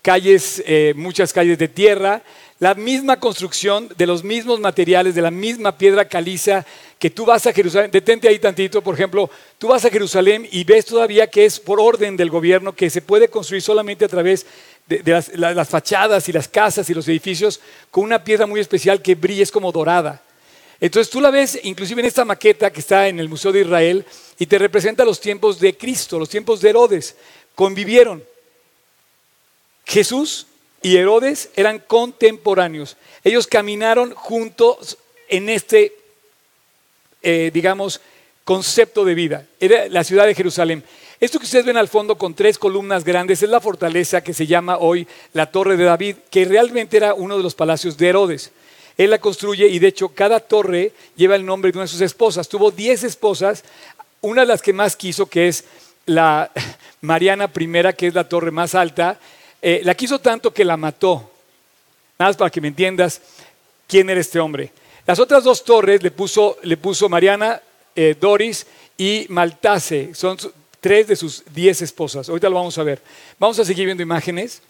calles, 0.00 0.62
eh, 0.66 0.94
muchas 0.96 1.32
calles 1.32 1.58
de 1.58 1.68
tierra, 1.68 2.22
la 2.58 2.74
misma 2.74 3.18
construcción 3.18 3.88
de 3.96 4.06
los 4.06 4.24
mismos 4.24 4.60
materiales, 4.60 5.14
de 5.14 5.22
la 5.22 5.30
misma 5.30 5.76
piedra 5.76 6.06
caliza 6.06 6.64
que 6.98 7.10
tú 7.10 7.26
vas 7.26 7.46
a 7.46 7.52
Jerusalén. 7.52 7.90
Detente 7.90 8.28
ahí 8.28 8.38
tantito, 8.38 8.82
por 8.82 8.94
ejemplo, 8.94 9.28
tú 9.58 9.68
vas 9.68 9.84
a 9.84 9.90
Jerusalén 9.90 10.48
y 10.50 10.62
ves 10.64 10.86
todavía 10.86 11.28
que 11.28 11.44
es 11.44 11.58
por 11.58 11.80
orden 11.80 12.16
del 12.16 12.30
gobierno, 12.30 12.72
que 12.72 12.88
se 12.88 13.02
puede 13.02 13.28
construir 13.28 13.62
solamente 13.62 14.04
a 14.04 14.08
través 14.08 14.46
de, 14.86 15.02
las, 15.04 15.28
las, 15.36 15.68
fachadas 15.68 16.28
y 16.28 16.32
las 16.32 16.48
casas 16.48 16.88
y 16.88 16.94
los 16.94 17.08
edificios 17.08 17.60
con 17.90 18.04
una 18.04 18.22
piedra 18.22 18.46
muy 18.46 18.60
especial 18.60 19.02
que 19.02 19.14
brilla, 19.14 19.42
es 19.42 19.50
como 19.50 19.72
dorada. 19.72 20.22
Entonces 20.82 21.12
tú 21.12 21.20
la 21.20 21.30
ves 21.30 21.60
inclusive 21.62 22.00
en 22.00 22.08
esta 22.08 22.24
maqueta 22.24 22.72
que 22.72 22.80
está 22.80 23.06
en 23.06 23.20
el 23.20 23.28
Museo 23.28 23.52
de 23.52 23.60
Israel 23.60 24.04
y 24.36 24.46
te 24.46 24.58
representa 24.58 25.04
los 25.04 25.20
tiempos 25.20 25.60
de 25.60 25.76
Cristo, 25.76 26.18
los 26.18 26.28
tiempos 26.28 26.60
de 26.60 26.70
Herodes. 26.70 27.14
Convivieron. 27.54 28.24
Jesús 29.86 30.48
y 30.82 30.96
Herodes 30.96 31.50
eran 31.54 31.78
contemporáneos. 31.78 32.96
Ellos 33.22 33.46
caminaron 33.46 34.12
juntos 34.12 34.98
en 35.28 35.50
este, 35.50 35.94
eh, 37.22 37.52
digamos, 37.54 38.00
concepto 38.42 39.04
de 39.04 39.14
vida. 39.14 39.46
Era 39.60 39.88
la 39.88 40.02
ciudad 40.02 40.26
de 40.26 40.34
Jerusalén. 40.34 40.82
Esto 41.20 41.38
que 41.38 41.44
ustedes 41.44 41.64
ven 41.64 41.76
al 41.76 41.86
fondo 41.86 42.18
con 42.18 42.34
tres 42.34 42.58
columnas 42.58 43.04
grandes 43.04 43.40
es 43.40 43.48
la 43.48 43.60
fortaleza 43.60 44.24
que 44.24 44.34
se 44.34 44.48
llama 44.48 44.78
hoy 44.78 45.06
la 45.32 45.46
Torre 45.46 45.76
de 45.76 45.84
David, 45.84 46.16
que 46.28 46.44
realmente 46.44 46.96
era 46.96 47.14
uno 47.14 47.36
de 47.36 47.44
los 47.44 47.54
palacios 47.54 47.96
de 47.96 48.08
Herodes. 48.08 48.50
Él 48.96 49.10
la 49.10 49.18
construye 49.18 49.66
y 49.68 49.78
de 49.78 49.88
hecho 49.88 50.08
cada 50.10 50.40
torre 50.40 50.92
lleva 51.16 51.36
el 51.36 51.44
nombre 51.44 51.72
de 51.72 51.78
una 51.78 51.84
de 51.84 51.88
sus 51.88 52.00
esposas. 52.00 52.48
Tuvo 52.48 52.70
10 52.70 53.04
esposas, 53.04 53.64
una 54.20 54.42
de 54.42 54.48
las 54.48 54.62
que 54.62 54.72
más 54.72 54.96
quiso, 54.96 55.26
que 55.26 55.48
es 55.48 55.64
la 56.06 56.50
Mariana 57.00 57.50
I, 57.54 57.94
que 57.96 58.06
es 58.08 58.14
la 58.14 58.28
torre 58.28 58.50
más 58.50 58.74
alta, 58.74 59.18
eh, 59.60 59.80
la 59.84 59.94
quiso 59.94 60.18
tanto 60.18 60.52
que 60.52 60.64
la 60.64 60.76
mató. 60.76 61.30
Nada 62.18 62.30
más 62.30 62.36
para 62.36 62.50
que 62.50 62.60
me 62.60 62.68
entiendas 62.68 63.20
quién 63.86 64.10
era 64.10 64.20
este 64.20 64.38
hombre. 64.38 64.72
Las 65.06 65.18
otras 65.18 65.42
dos 65.42 65.64
torres 65.64 66.02
le 66.02 66.10
puso, 66.10 66.58
le 66.62 66.76
puso 66.76 67.08
Mariana, 67.08 67.60
eh, 67.96 68.14
Doris 68.20 68.66
y 68.96 69.26
Maltase. 69.28 70.14
Son 70.14 70.36
tres 70.80 71.08
de 71.08 71.16
sus 71.16 71.42
diez 71.52 71.82
esposas. 71.82 72.28
Ahorita 72.28 72.48
lo 72.48 72.56
vamos 72.56 72.78
a 72.78 72.82
ver. 72.82 73.00
Vamos 73.38 73.58
a 73.58 73.64
seguir 73.64 73.86
viendo 73.86 74.02
imágenes. 74.02 74.62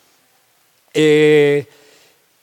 Eh, 0.95 1.67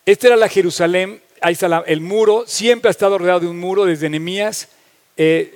esta 0.05 0.27
era 0.27 0.35
la 0.35 0.49
Jerusalén 0.49 1.21
ahí 1.41 1.53
está 1.53 1.83
el 1.87 2.01
muro, 2.01 2.43
siempre 2.47 2.89
ha 2.89 2.91
estado 2.91 3.17
rodeado 3.17 3.41
de 3.41 3.47
un 3.47 3.59
muro 3.59 3.85
desde 3.85 4.09
Nehemías. 4.09 4.69
eh, 5.17 5.55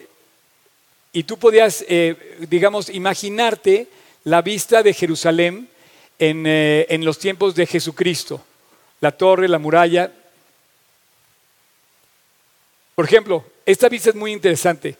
y 1.15 1.23
tú 1.23 1.37
podías, 1.37 1.85
eh, 1.87 2.37
digamos, 2.49 2.89
imaginarte 2.89 3.87
la 4.23 4.41
vista 4.41 4.81
de 4.81 4.93
Jerusalén 4.93 5.69
en, 6.17 6.45
eh, 6.47 6.87
en 6.89 7.05
los 7.05 7.19
tiempos 7.19 7.53
de 7.53 7.67
Jesucristo. 7.67 8.43
La 8.99 9.11
torre, 9.11 9.47
la 9.47 9.59
muralla. 9.59 10.11
Por 12.95 13.05
ejemplo, 13.05 13.45
esta 13.63 13.89
vista 13.89 14.09
es 14.09 14.15
muy 14.15 14.31
interesante. 14.31 14.97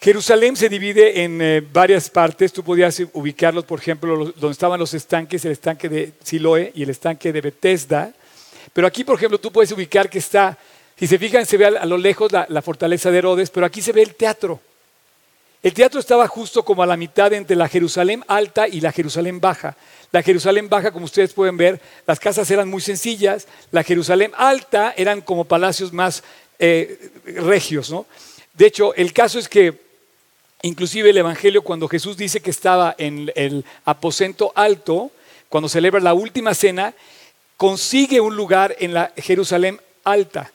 Jerusalén 0.00 0.56
se 0.56 0.70
divide 0.70 1.22
en 1.22 1.68
varias 1.72 2.08
partes. 2.08 2.52
Tú 2.52 2.64
podías 2.64 3.02
ubicarlos, 3.12 3.64
por 3.66 3.80
ejemplo, 3.80 4.32
donde 4.34 4.52
estaban 4.52 4.80
los 4.80 4.94
estanques, 4.94 5.44
el 5.44 5.52
estanque 5.52 5.90
de 5.90 6.12
Siloé 6.24 6.72
y 6.74 6.84
el 6.84 6.90
estanque 6.90 7.32
de 7.32 7.40
Bethesda. 7.42 8.14
Pero 8.72 8.86
aquí, 8.86 9.04
por 9.04 9.16
ejemplo, 9.16 9.38
tú 9.38 9.50
puedes 9.50 9.72
ubicar 9.72 10.08
que 10.08 10.18
está, 10.18 10.58
si 10.96 11.06
se 11.06 11.18
fijan, 11.18 11.46
se 11.46 11.56
ve 11.56 11.66
a, 11.66 11.86
lo 11.86 11.98
lejos 11.98 12.32
la, 12.32 12.46
la 12.48 12.62
fortaleza 12.62 13.10
de 13.10 13.18
Herodes, 13.18 13.50
pero 13.50 13.66
aquí 13.66 13.82
se 13.82 13.92
ve 13.92 14.02
el 14.02 14.14
teatro. 14.14 14.60
El 15.62 15.74
teatro 15.74 16.00
estaba 16.00 16.26
justo 16.26 16.64
como 16.64 16.82
a 16.82 16.86
la 16.86 16.96
mitad 16.96 17.32
entre 17.32 17.54
la 17.54 17.68
Jerusalén 17.68 18.24
alta 18.26 18.66
y 18.66 18.80
la 18.80 18.90
Jerusalén 18.90 19.40
baja. 19.40 19.76
La 20.10 20.22
Jerusalén 20.22 20.68
baja, 20.68 20.90
como 20.90 21.04
ustedes 21.04 21.32
pueden 21.32 21.56
ver, 21.56 21.80
las 22.06 22.18
casas 22.18 22.50
eran 22.50 22.68
muy 22.68 22.80
sencillas. 22.80 23.46
La 23.70 23.84
Jerusalén 23.84 24.32
alta 24.36 24.92
eran 24.96 25.20
como 25.20 25.44
palacios 25.44 25.92
más 25.92 26.24
eh, 26.58 27.10
regios, 27.24 27.90
¿no? 27.90 28.06
De 28.54 28.66
hecho, 28.66 28.92
el 28.94 29.12
caso 29.12 29.38
es 29.38 29.48
que 29.48 29.80
inclusive 30.62 31.10
el 31.10 31.18
Evangelio, 31.18 31.62
cuando 31.62 31.88
Jesús 31.88 32.16
dice 32.16 32.40
que 32.40 32.50
estaba 32.50 32.94
en 32.98 33.32
el 33.34 33.64
aposento 33.84 34.52
alto, 34.54 35.10
cuando 35.48 35.68
celebra 35.68 36.00
la 36.00 36.14
última 36.14 36.54
cena, 36.54 36.94
consigue 37.62 38.20
un 38.20 38.34
lugar 38.34 38.74
en 38.80 38.92
la 38.92 39.12
Jerusalén 39.16 39.80
alta, 40.02 40.50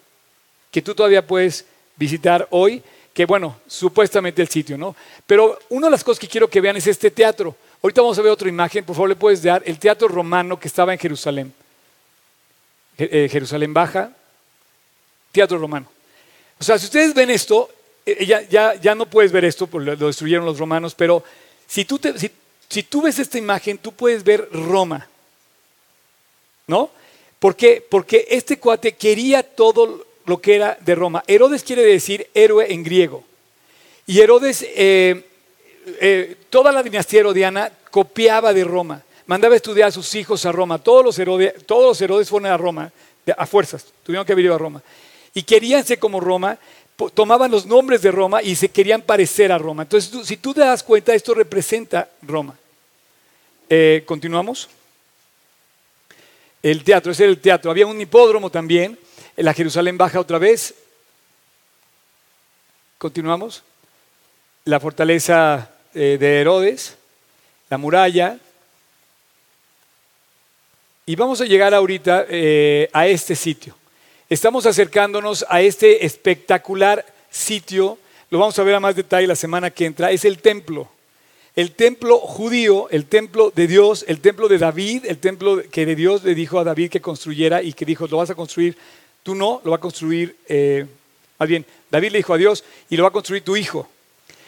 que 0.69 0.81
tú 0.81 0.93
todavía 0.93 1.25
puedes 1.25 1.63
visitar 1.95 2.45
hoy, 2.51 2.83
que 3.13 3.25
bueno, 3.25 3.61
supuestamente 3.65 4.41
el 4.41 4.49
sitio, 4.49 4.77
¿no? 4.77 4.93
Pero 5.25 5.57
una 5.69 5.87
de 5.87 5.91
las 5.91 6.03
cosas 6.03 6.19
que 6.19 6.27
quiero 6.27 6.49
que 6.49 6.59
vean 6.59 6.75
es 6.75 6.85
este 6.85 7.09
teatro. 7.09 7.55
Ahorita 7.81 8.01
vamos 8.01 8.19
a 8.19 8.21
ver 8.21 8.31
otra 8.33 8.49
imagen, 8.49 8.83
por 8.83 8.93
favor 8.93 9.07
le 9.07 9.15
puedes 9.15 9.41
dar 9.41 9.63
el 9.65 9.79
teatro 9.79 10.09
romano 10.09 10.59
que 10.59 10.67
estaba 10.67 10.91
en 10.91 10.99
Jerusalén. 10.99 11.53
Je- 12.97 13.07
eh, 13.09 13.29
Jerusalén 13.31 13.73
Baja, 13.73 14.11
teatro 15.31 15.57
romano. 15.57 15.87
O 16.59 16.63
sea, 16.65 16.77
si 16.77 16.87
ustedes 16.87 17.13
ven 17.13 17.29
esto, 17.29 17.69
eh, 18.05 18.25
ya, 18.25 18.41
ya, 18.41 18.75
ya 18.75 18.95
no 18.95 19.05
puedes 19.05 19.31
ver 19.31 19.45
esto, 19.45 19.65
porque 19.67 19.95
lo 19.95 20.07
destruyeron 20.07 20.45
los 20.45 20.59
romanos, 20.59 20.93
pero 20.93 21.23
si 21.67 21.85
tú, 21.85 21.99
te- 21.99 22.19
si, 22.19 22.29
si 22.67 22.83
tú 22.83 23.01
ves 23.03 23.17
esta 23.17 23.37
imagen, 23.37 23.77
tú 23.77 23.93
puedes 23.93 24.25
ver 24.25 24.49
Roma. 24.51 25.07
¿No? 26.67 26.96
¿Por 27.39 27.55
qué? 27.55 27.85
Porque 27.87 28.27
este 28.29 28.57
cuate 28.59 28.93
quería 28.93 29.43
todo 29.43 30.05
lo 30.25 30.41
que 30.41 30.55
era 30.55 30.77
de 30.81 30.95
Roma. 30.95 31.23
Herodes 31.27 31.63
quiere 31.63 31.83
decir 31.83 32.27
héroe 32.33 32.71
en 32.73 32.83
griego. 32.83 33.23
Y 34.07 34.19
Herodes, 34.19 34.65
eh, 34.75 35.23
eh, 36.01 36.35
toda 36.49 36.71
la 36.71 36.81
dinastía 36.83 37.19
herodiana 37.21 37.71
copiaba 37.91 38.53
de 38.53 38.63
Roma. 38.63 39.03
Mandaba 39.25 39.53
a 39.53 39.57
estudiar 39.57 39.89
a 39.89 39.91
sus 39.91 40.15
hijos 40.15 40.45
a 40.45 40.51
Roma. 40.51 40.79
Todos 40.81 41.03
los, 41.03 41.19
Herode- 41.19 41.53
todos 41.65 41.83
los 41.85 42.01
Herodes 42.01 42.29
fueron 42.29 42.49
a 42.51 42.57
Roma, 42.57 42.91
a 43.37 43.45
fuerzas, 43.45 43.85
tuvieron 44.03 44.25
que 44.25 44.33
ido 44.33 44.55
a 44.55 44.57
Roma. 44.57 44.81
Y 45.33 45.43
querían 45.43 45.85
ser 45.85 45.99
como 45.99 46.19
Roma, 46.19 46.57
tomaban 47.13 47.51
los 47.51 47.65
nombres 47.65 48.01
de 48.01 48.09
Roma 48.11 48.41
y 48.41 48.55
se 48.55 48.69
querían 48.69 49.01
parecer 49.01 49.51
a 49.51 49.57
Roma. 49.57 49.83
Entonces, 49.83 50.25
si 50.25 50.37
tú 50.37 50.53
te 50.53 50.61
das 50.61 50.81
cuenta, 50.81 51.13
esto 51.13 51.33
representa 51.33 52.09
Roma. 52.21 52.57
Eh, 53.69 54.03
Continuamos. 54.05 54.69
El 56.69 56.83
teatro, 56.83 57.13
ese 57.13 57.23
era 57.23 57.31
el 57.31 57.39
teatro. 57.39 57.71
Había 57.71 57.87
un 57.87 58.01
hipódromo 58.01 58.49
también, 58.49 58.99
en 59.37 59.45
la 59.45 59.53
Jerusalén 59.53 59.97
baja 59.97 60.19
otra 60.19 60.37
vez. 60.37 60.75
Continuamos. 62.97 63.63
La 64.65 64.77
fortaleza 64.81 65.71
eh, 65.93 66.17
de 66.19 66.41
Herodes, 66.41 66.97
la 67.69 67.77
muralla. 67.77 68.37
Y 71.05 71.15
vamos 71.15 71.39
a 71.39 71.45
llegar 71.45 71.73
ahorita 71.73 72.25
eh, 72.27 72.89
a 72.91 73.07
este 73.07 73.33
sitio. 73.37 73.77
Estamos 74.29 74.65
acercándonos 74.65 75.45
a 75.47 75.61
este 75.61 76.05
espectacular 76.05 77.05
sitio. 77.29 77.97
Lo 78.29 78.39
vamos 78.39 78.59
a 78.59 78.63
ver 78.63 78.75
a 78.75 78.81
más 78.81 78.93
detalle 78.93 79.25
la 79.25 79.37
semana 79.37 79.71
que 79.71 79.85
entra. 79.85 80.11
Es 80.11 80.25
el 80.25 80.39
templo. 80.39 80.89
El 81.57 81.71
templo 81.71 82.19
judío, 82.19 82.87
el 82.91 83.07
templo 83.07 83.49
de 83.49 83.65
Dios, 83.65 84.05
el 84.07 84.21
templo 84.21 84.47
de 84.47 84.59
David, 84.59 85.05
el 85.07 85.17
templo 85.17 85.63
que 85.71 85.87
de 85.87 85.95
Dios 85.95 86.23
le 86.23 86.35
dijo 86.35 86.59
a 86.59 86.63
David 86.63 86.91
que 86.91 87.01
construyera 87.01 87.63
y 87.63 87.73
que 87.73 87.83
dijo, 87.83 88.05
lo 88.05 88.17
vas 88.17 88.29
a 88.29 88.35
construir, 88.35 88.77
tú 89.23 89.33
no, 89.33 89.59
lo 89.63 89.71
va 89.71 89.77
a 89.77 89.79
construir, 89.79 90.35
eh, 90.47 90.85
más 91.39 91.49
bien, 91.49 91.65
David 91.89 92.11
le 92.11 92.19
dijo 92.19 92.35
a 92.35 92.37
Dios 92.37 92.63
y 92.91 92.95
lo 92.95 93.01
va 93.01 93.09
a 93.09 93.11
construir 93.11 93.43
tu 93.43 93.55
hijo. 93.57 93.89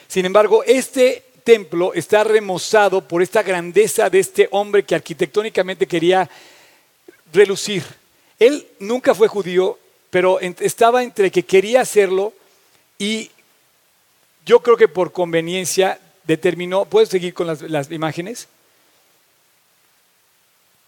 Sin 0.08 0.24
embargo, 0.24 0.64
este 0.64 1.24
templo 1.44 1.96
está 1.96 2.24
remozado 2.24 3.02
por 3.02 3.24
esta 3.24 3.42
grandeza 3.42 4.08
de 4.12 4.20
este 4.20 4.48
hombre 4.52 4.84
que 4.84 4.94
arquitectónicamente 4.94 5.88
quería 5.88 6.30
relucir. 7.34 7.82
Él 8.38 8.68
nunca 8.78 9.16
fue 9.16 9.28
judío, 9.28 9.80
pero 10.12 10.40
estaba 10.40 11.02
entre 11.02 11.32
que 11.32 11.42
quería 11.42 11.82
hacerlo 11.82 12.34
y 13.00 13.32
yo 14.46 14.60
creo 14.60 14.78
que 14.78 14.88
por 14.88 15.12
conveniencia 15.12 16.00
determinó, 16.30 16.86
¿puedes 16.86 17.10
seguir 17.10 17.34
con 17.34 17.48
las, 17.48 17.64
las 17.64 17.92
imágenes? 17.92 18.48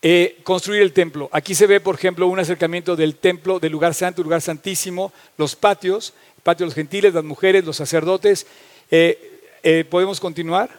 Eh, 0.04 0.38
construir 0.44 0.84
el 0.84 0.94
templo. 0.94 1.30
Aquí 1.32 1.56
se 1.56 1.66
ve, 1.66 1.80
por 1.80 1.96
ejemplo, 1.96 2.28
un 2.28 2.40
acercamiento 2.40 2.96
del 2.96 3.16
templo, 3.16 3.60
del 3.60 3.72
lugar 3.72 3.96
santo, 3.96 4.22
lugar 4.22 4.44
santísimo, 4.44 5.12
los 5.38 5.56
patios, 5.56 6.14
el 6.38 6.44
patio 6.44 6.66
de 6.66 6.68
los 6.68 6.76
gentiles, 6.76 7.16
las 7.16 7.24
mujeres, 7.24 7.66
los 7.66 7.76
sacerdotes. 7.76 8.46
Eh, 8.92 9.40
eh, 9.64 9.84
¿Podemos 9.90 10.20
continuar? 10.20 10.70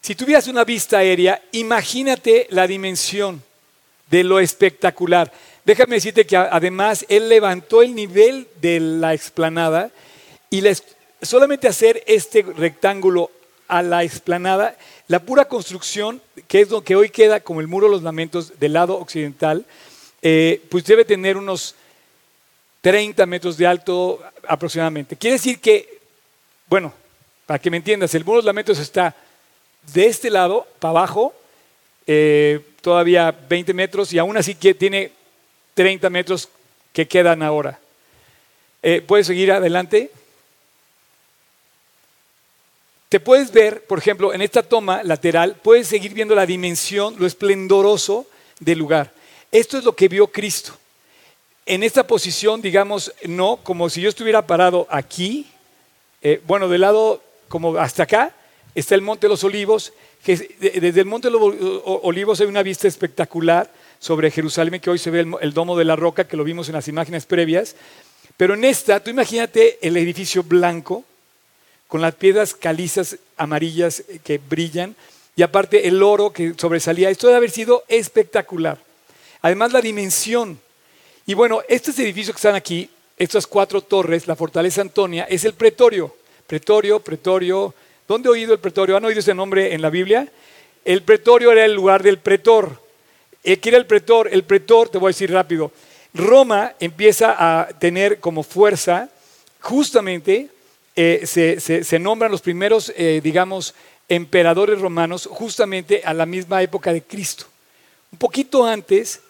Si 0.00 0.14
tuvieras 0.14 0.48
una 0.48 0.64
vista 0.64 0.96
aérea, 0.98 1.42
imagínate 1.52 2.46
la 2.48 2.66
dimensión 2.66 3.42
de 4.08 4.24
lo 4.24 4.40
espectacular. 4.40 5.30
Déjame 5.62 5.96
decirte 5.96 6.26
que 6.26 6.38
además 6.38 7.04
él 7.10 7.28
levantó 7.28 7.82
el 7.82 7.94
nivel 7.94 8.48
de 8.62 8.80
la 8.80 9.12
explanada 9.12 9.90
y 10.48 10.62
la 10.62 10.70
solamente 11.22 11.68
hacer 11.68 12.02
este 12.06 12.42
rectángulo 12.42 13.30
a 13.68 13.82
la 13.82 14.02
explanada, 14.02 14.76
la 15.08 15.20
pura 15.20 15.46
construcción, 15.46 16.22
que 16.46 16.60
es 16.60 16.70
lo 16.70 16.82
que 16.82 16.96
hoy 16.96 17.10
queda 17.10 17.40
como 17.40 17.60
el 17.60 17.68
muro 17.68 17.86
de 17.86 17.92
los 17.92 18.02
lamentos 18.02 18.58
del 18.58 18.72
lado 18.72 18.98
occidental, 18.98 19.64
eh, 20.22 20.62
pues 20.70 20.84
debe 20.84 21.04
tener 21.04 21.36
unos 21.36 21.74
30 22.80 23.26
metros 23.26 23.56
de 23.56 23.66
alto 23.66 24.22
aproximadamente. 24.46 25.16
Quiere 25.16 25.34
decir 25.34 25.60
que, 25.60 26.00
bueno, 26.68 26.92
para 27.46 27.58
que 27.58 27.70
me 27.70 27.76
entiendas, 27.76 28.14
el 28.14 28.24
muro 28.24 28.36
de 28.36 28.42
los 28.42 28.46
lamentos 28.46 28.78
está 28.78 29.14
de 29.92 30.06
este 30.06 30.30
lado 30.30 30.66
para 30.78 30.90
abajo, 30.90 31.34
eh, 32.06 32.60
todavía 32.80 33.30
20 33.48 33.74
metros 33.74 34.12
y 34.12 34.18
aún 34.18 34.36
así 34.36 34.54
que 34.54 34.74
tiene 34.74 35.12
30 35.74 36.08
metros 36.10 36.48
que 36.92 37.06
quedan 37.06 37.42
ahora. 37.42 37.78
Eh, 38.82 39.02
¿Puedes 39.06 39.26
seguir 39.26 39.52
adelante? 39.52 40.10
Te 43.08 43.20
puedes 43.20 43.50
ver, 43.52 43.84
por 43.86 43.98
ejemplo, 43.98 44.34
en 44.34 44.42
esta 44.42 44.62
toma 44.62 45.02
lateral, 45.02 45.56
puedes 45.62 45.86
seguir 45.88 46.12
viendo 46.12 46.34
la 46.34 46.44
dimensión, 46.44 47.14
lo 47.18 47.26
esplendoroso 47.26 48.26
del 48.60 48.78
lugar. 48.78 49.12
Esto 49.50 49.78
es 49.78 49.84
lo 49.84 49.96
que 49.96 50.08
vio 50.08 50.26
Cristo. 50.26 50.72
En 51.64 51.82
esta 51.82 52.06
posición, 52.06 52.60
digamos, 52.60 53.12
no, 53.24 53.60
como 53.62 53.88
si 53.88 54.02
yo 54.02 54.10
estuviera 54.10 54.46
parado 54.46 54.86
aquí, 54.90 55.46
eh, 56.20 56.42
bueno, 56.46 56.68
del 56.68 56.82
lado 56.82 57.22
como 57.48 57.78
hasta 57.78 58.02
acá, 58.02 58.34
está 58.74 58.94
el 58.94 59.00
Monte 59.00 59.26
de 59.26 59.30
los 59.30 59.42
Olivos, 59.44 59.92
que 60.22 60.34
es- 60.34 60.60
de- 60.60 60.78
desde 60.80 61.00
el 61.00 61.06
Monte 61.06 61.28
de 61.28 61.32
los 61.32 61.42
Olivos 62.02 62.40
hay 62.42 62.46
una 62.46 62.62
vista 62.62 62.88
espectacular 62.88 63.72
sobre 63.98 64.30
Jerusalén, 64.30 64.80
que 64.80 64.90
hoy 64.90 64.98
se 64.98 65.10
ve 65.10 65.26
el 65.40 65.54
domo 65.54 65.78
de 65.78 65.84
la 65.86 65.96
roca, 65.96 66.28
que 66.28 66.36
lo 66.36 66.44
vimos 66.44 66.68
en 66.68 66.74
las 66.74 66.88
imágenes 66.88 67.24
previas. 67.24 67.74
Pero 68.36 68.52
en 68.52 68.64
esta, 68.64 69.00
tú 69.02 69.10
imagínate 69.10 69.78
el 69.80 69.96
edificio 69.96 70.42
blanco, 70.42 71.04
con 71.88 72.00
las 72.00 72.14
piedras 72.14 72.54
calizas 72.54 73.16
amarillas 73.36 74.04
eh, 74.08 74.20
que 74.22 74.38
brillan, 74.38 74.94
y 75.34 75.42
aparte 75.42 75.88
el 75.88 76.02
oro 76.02 76.32
que 76.32 76.54
sobresalía. 76.56 77.10
Esto 77.10 77.28
debe 77.28 77.38
haber 77.38 77.50
sido 77.50 77.84
espectacular. 77.88 78.78
Además, 79.40 79.72
la 79.72 79.80
dimensión. 79.80 80.58
Y 81.26 81.34
bueno, 81.34 81.62
estos 81.68 81.98
edificios 81.98 82.34
que 82.34 82.38
están 82.38 82.56
aquí, 82.56 82.90
estas 83.16 83.46
cuatro 83.46 83.80
torres, 83.80 84.26
la 84.26 84.34
fortaleza 84.34 84.80
Antonia, 84.80 85.24
es 85.24 85.44
el 85.44 85.54
pretorio. 85.54 86.14
Pretorio, 86.46 86.98
pretorio. 87.00 87.72
¿Dónde 88.06 88.28
he 88.28 88.32
oído 88.32 88.52
el 88.52 88.58
pretorio? 88.58 88.96
¿Han 88.96 89.04
oído 89.04 89.20
ese 89.20 89.34
nombre 89.34 89.72
en 89.72 89.80
la 89.80 89.90
Biblia? 89.90 90.28
El 90.84 91.02
pretorio 91.02 91.52
era 91.52 91.64
el 91.64 91.72
lugar 91.72 92.02
del 92.02 92.18
pretor. 92.18 92.82
Eh, 93.44 93.58
¿Qué 93.58 93.68
era 93.68 93.78
el 93.78 93.86
pretor? 93.86 94.28
El 94.32 94.42
pretor, 94.42 94.88
te 94.88 94.98
voy 94.98 95.10
a 95.10 95.14
decir 95.14 95.30
rápido, 95.30 95.70
Roma 96.14 96.74
empieza 96.80 97.36
a 97.38 97.68
tener 97.68 98.18
como 98.18 98.42
fuerza, 98.42 99.08
justamente 99.60 100.48
eh, 101.00 101.60
se, 101.84 101.98
nombran 102.00 102.32
los 102.32 102.40
primeros, 102.40 102.92
eh, 102.96 103.20
digamos, 103.22 103.72
emperadores 104.08 104.80
romanos, 104.80 105.28
justamente 105.30 106.02
a 106.04 106.12
la 106.12 106.26
misma 106.26 106.60
época 106.60 106.92
de 106.92 107.02
Cristo. 107.02 107.46
Un 108.10 108.18
poquito 108.18 108.66
antes, 108.66 109.20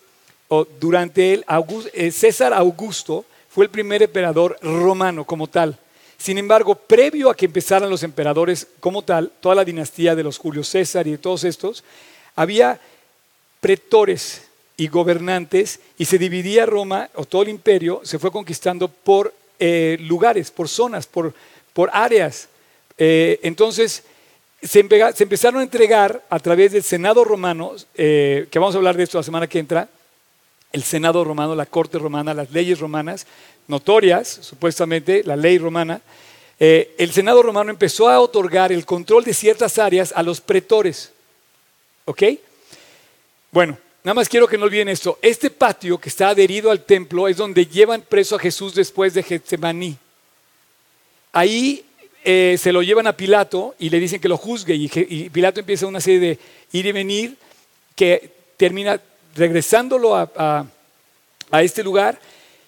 o 0.49 0.67
durante 0.81 1.35
él, 1.35 1.45
eh, 1.93 2.11
César 2.11 2.55
Augusto 2.55 3.27
fue 3.51 3.67
el 3.67 3.71
primer 3.71 4.03
emperador 4.03 4.57
romano 4.63 5.25
como 5.25 5.47
tal. 5.47 5.79
Sin 6.17 6.39
embargo, 6.39 6.75
previo 6.75 7.29
a 7.29 7.37
que 7.37 7.45
empezaran 7.45 7.91
los 7.91 8.03
emperadores 8.03 8.67
como 8.81 9.03
tal, 9.03 9.31
toda 9.43 9.55
la 9.55 9.65
dinastía 9.65 10.15
de 10.15 10.23
los 10.23 10.39
Julio 10.39 10.65
César 10.65 11.07
y 11.07 11.11
de 11.11 11.19
todos 11.19 11.45
estos, 11.45 11.85
había 12.35 12.81
pretores 13.61 14.41
y 14.79 14.89
gobernantes 14.89 15.81
y 15.99 16.07
se 16.07 16.17
dividía 16.17 16.65
Roma 16.65 17.11
o 17.15 17.27
todo 17.27 17.43
el 17.43 17.51
imperio, 17.51 18.01
se 18.05 18.19
fue 18.19 18.33
conquistando 18.33 18.89
por 18.89 19.35
lugares, 19.61 20.53
por 20.53 20.69
zonas, 20.69 21.05
por, 21.09 21.35
por 21.79 21.91
áreas. 21.93 22.49
Eh, 22.99 23.39
entonces, 23.45 24.03
se, 24.61 24.81
empezaron 24.81 25.61
a 25.61 25.63
entregar 25.63 26.25
a 26.29 26.41
través 26.41 26.73
del 26.73 26.83
Senado 26.83 27.23
romano, 27.23 27.77
eh, 27.95 28.49
que 28.51 28.59
vamos 28.59 28.75
a 28.75 28.79
hablar 28.79 28.97
de 28.97 29.05
esto 29.05 29.17
la 29.17 29.23
semana 29.23 29.47
que 29.47 29.61
entra, 29.61 29.89
el 30.73 30.83
Senado 30.83 31.23
romano, 31.23 31.55
la 31.55 31.67
Corte 31.67 31.97
romana, 31.97 32.35
las 32.35 32.51
leyes 32.51 32.81
romanas, 32.81 33.29
notorias, 33.69 34.27
supuestamente, 34.43 35.23
la 35.23 35.37
ley 35.37 35.57
romana, 35.57 36.01
eh, 36.59 36.97
el 36.99 37.13
Senado 37.13 37.45
romano 37.45 37.71
empezó 37.71 38.09
a 38.09 38.19
otorgar 38.19 38.73
el 38.73 38.85
control 38.85 39.23
de 39.23 39.33
ciertas 39.33 39.79
áreas 39.79 40.13
a 40.17 40.25
los 40.25 40.41
pretores. 40.41 41.13
¿Ok? 42.07 42.25
Bueno, 43.53 43.79
nada 44.03 44.15
más 44.15 44.29
quiero 44.29 44.49
que 44.49 44.59
no 44.59 44.65
olviden 44.65 44.89
esto. 44.89 45.17
Este 45.23 45.49
patio 45.49 45.97
que 45.99 46.09
está 46.09 46.31
adherido 46.31 46.73
al 46.73 46.85
templo 46.85 47.29
es 47.29 47.37
donde 47.37 47.67
llevan 47.67 48.03
preso 48.03 48.35
a 48.35 48.41
Jesús 48.41 48.75
después 48.75 49.15
de 49.15 49.23
Getsemaní. 49.23 49.97
Ahí 51.39 51.85
eh, 52.25 52.57
se 52.59 52.73
lo 52.73 52.83
llevan 52.83 53.07
a 53.07 53.13
Pilato 53.13 53.77
y 53.79 53.91
le 53.91 54.01
dicen 54.01 54.21
que 54.21 54.29
lo 54.29 54.37
juzgue 54.37 54.75
y, 54.75 55.31
Pilato 55.31 55.61
empieza 55.61 55.87
una 55.87 56.01
serie 56.01 56.19
de 56.19 56.39
ir 56.73 56.85
y 56.85 56.91
venir 56.91 57.37
que 57.95 58.33
termina 58.57 59.01
regresándolo 59.37 60.17
a, 60.17 60.67
este 61.63 61.85
lugar 61.85 62.19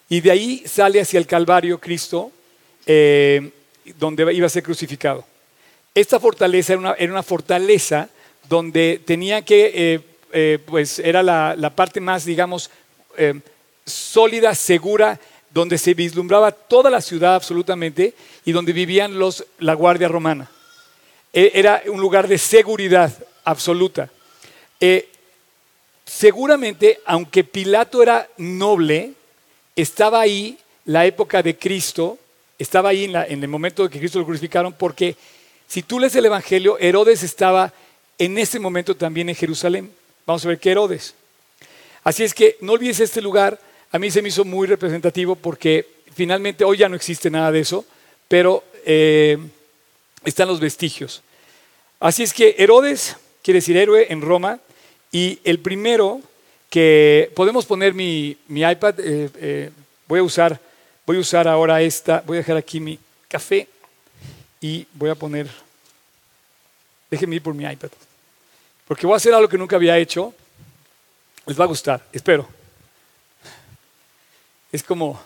y 0.09 0.21
de 0.21 0.31
ahí 0.31 0.63
sale 0.67 1.01
hacia 1.01 1.19
el 1.19 1.27
Calvario 1.27 1.81
Cristo, 1.81 2.31
eh, 2.87 3.51
donde 3.99 4.33
iba 4.35 4.47
a 4.47 4.51
ser 4.51 4.63
crucificado. 4.63 5.25
Esta 5.93 6.21
fortaleza 6.21 6.75
era 6.75 6.97
una, 7.11 7.23
fortaleza 7.25 8.09
donde 8.49 9.01
tenía 9.05 9.43
que, 9.43 10.01
eh, 10.33 10.59
pues 10.65 11.01
era 11.01 11.25
la, 11.25 11.57
la, 11.59 11.71
parte 11.71 12.01
más, 12.01 12.25
digamos, 12.25 12.71
sólida, 13.85 14.55
segura 14.55 15.19
donde 15.51 15.79
se 15.79 15.95
vislumbraba 15.95 16.53
toda 16.53 16.91
la 16.91 17.01
ciudad 17.01 17.35
absolutamente 17.35 18.15
y 18.45 18.53
donde 18.53 18.73
vivían 18.73 19.19
los, 19.19 19.45
la 19.59 19.75
guardia 19.75 20.09
romana. 20.09 20.51
E, 21.33 21.53
era 21.55 21.83
un 21.87 22.01
lugar 22.01 22.29
de 22.29 22.39
seguridad 22.39 23.13
absoluta. 23.45 24.11
Eh, 24.79 25.09
seguramente, 26.05 27.01
aunque 27.05 27.45
Pilato 27.45 28.03
era 28.03 28.29
noble, 28.39 29.13
estaba 29.75 30.21
ahí 30.21 30.59
la 30.85 31.05
época 31.07 31.43
de 31.43 31.57
Cristo, 31.57 32.19
estaba 32.59 32.91
ahí 32.91 33.05
en, 33.05 33.17
en 33.17 33.43
el 33.43 33.49
momento 33.49 33.83
de 33.83 33.91
que 33.91 33.99
Cristo 33.99 34.19
lo 34.19 34.27
crucificaron, 34.27 34.73
porque 34.73 35.17
si 35.67 35.83
tú 35.83 35.99
lees 35.99 36.15
el 36.15 36.27
Evangelio, 36.27 36.79
Herodes 36.79 37.23
estaba 37.23 37.73
en 38.19 38.39
ese 38.39 38.59
momento 38.59 38.97
también 38.97 39.29
en 39.29 39.35
Jerusalén. 39.35 39.91
Vamos 40.27 40.45
a 40.45 40.49
ver 40.49 40.59
qué 40.59 40.71
Herodes. 40.71 41.15
Así 42.05 42.23
es 42.23 42.35
que 42.35 42.57
no 42.61 42.73
olvides 42.73 43.01
este 43.01 43.21
lugar 43.21 43.59
a 43.93 43.99
mí 43.99 44.11
se 44.11 44.23
me 44.23 44.29
hizo 44.29 44.45
muy 44.45 44.67
representativo 44.67 45.35
porque 45.35 45.87
finalmente 46.15 46.65
hoy 46.65 46.79
ya 46.79 46.89
no 46.89 46.97
existe 46.97 47.31
nada 47.31 47.51
de 47.51 47.61
eso, 47.61 47.85
pero 48.29 48.63
eh, 48.85 49.39
están 50.25 50.49
los 50.49 50.61
vestigios. 50.61 51.23
Así 51.99 52.23
es 52.23 52.33
que 52.33 52.55
Herodes 52.59 53.17
quiere 53.43 53.59
decir 53.59 53.77
héroe 53.77 54.07
en 54.11 54.21
Roma 54.21 54.61
y 55.11 55.41
el 55.45 55.59
primero 55.59 56.21
que 56.69 57.33
podemos 57.35 57.67
poner 57.67 57.95
mi, 57.95 58.37
iPad, 58.49 59.01
eh, 59.01 59.31
eh, 59.37 59.71
voy 60.07 60.21
a 60.21 60.23
usar, 60.23 60.61
voy 61.05 61.17
a 61.17 61.21
usar 61.21 61.49
ahora 61.49 61.83
esta, 61.83 62.23
voy 62.25 62.37
a 62.37 62.41
dejar 62.41 62.57
aquí 62.57 62.79
mi 62.79 62.99
café 63.29 63.67
y 64.61 64.87
voy 64.95 65.11
a 65.11 65.17
poner, 65.17 65.49
déjenme 67.11 67.37
ir 67.37 67.43
por 67.43 67.55
mi 67.55 67.65
iPad, 67.65 67.91
porque 68.87 69.07
voy 69.07 69.15
a 69.15 69.17
hacer 69.17 69.35
algo 69.35 69.49
que 69.49 69.59
nunca 69.59 69.75
había 69.75 69.99
hecho, 69.99 70.33
les 71.45 71.59
va 71.59 71.65
a 71.65 71.69
gustar, 71.69 72.07
espero. 72.13 72.60
Es 74.73 74.85
como, 74.85 75.21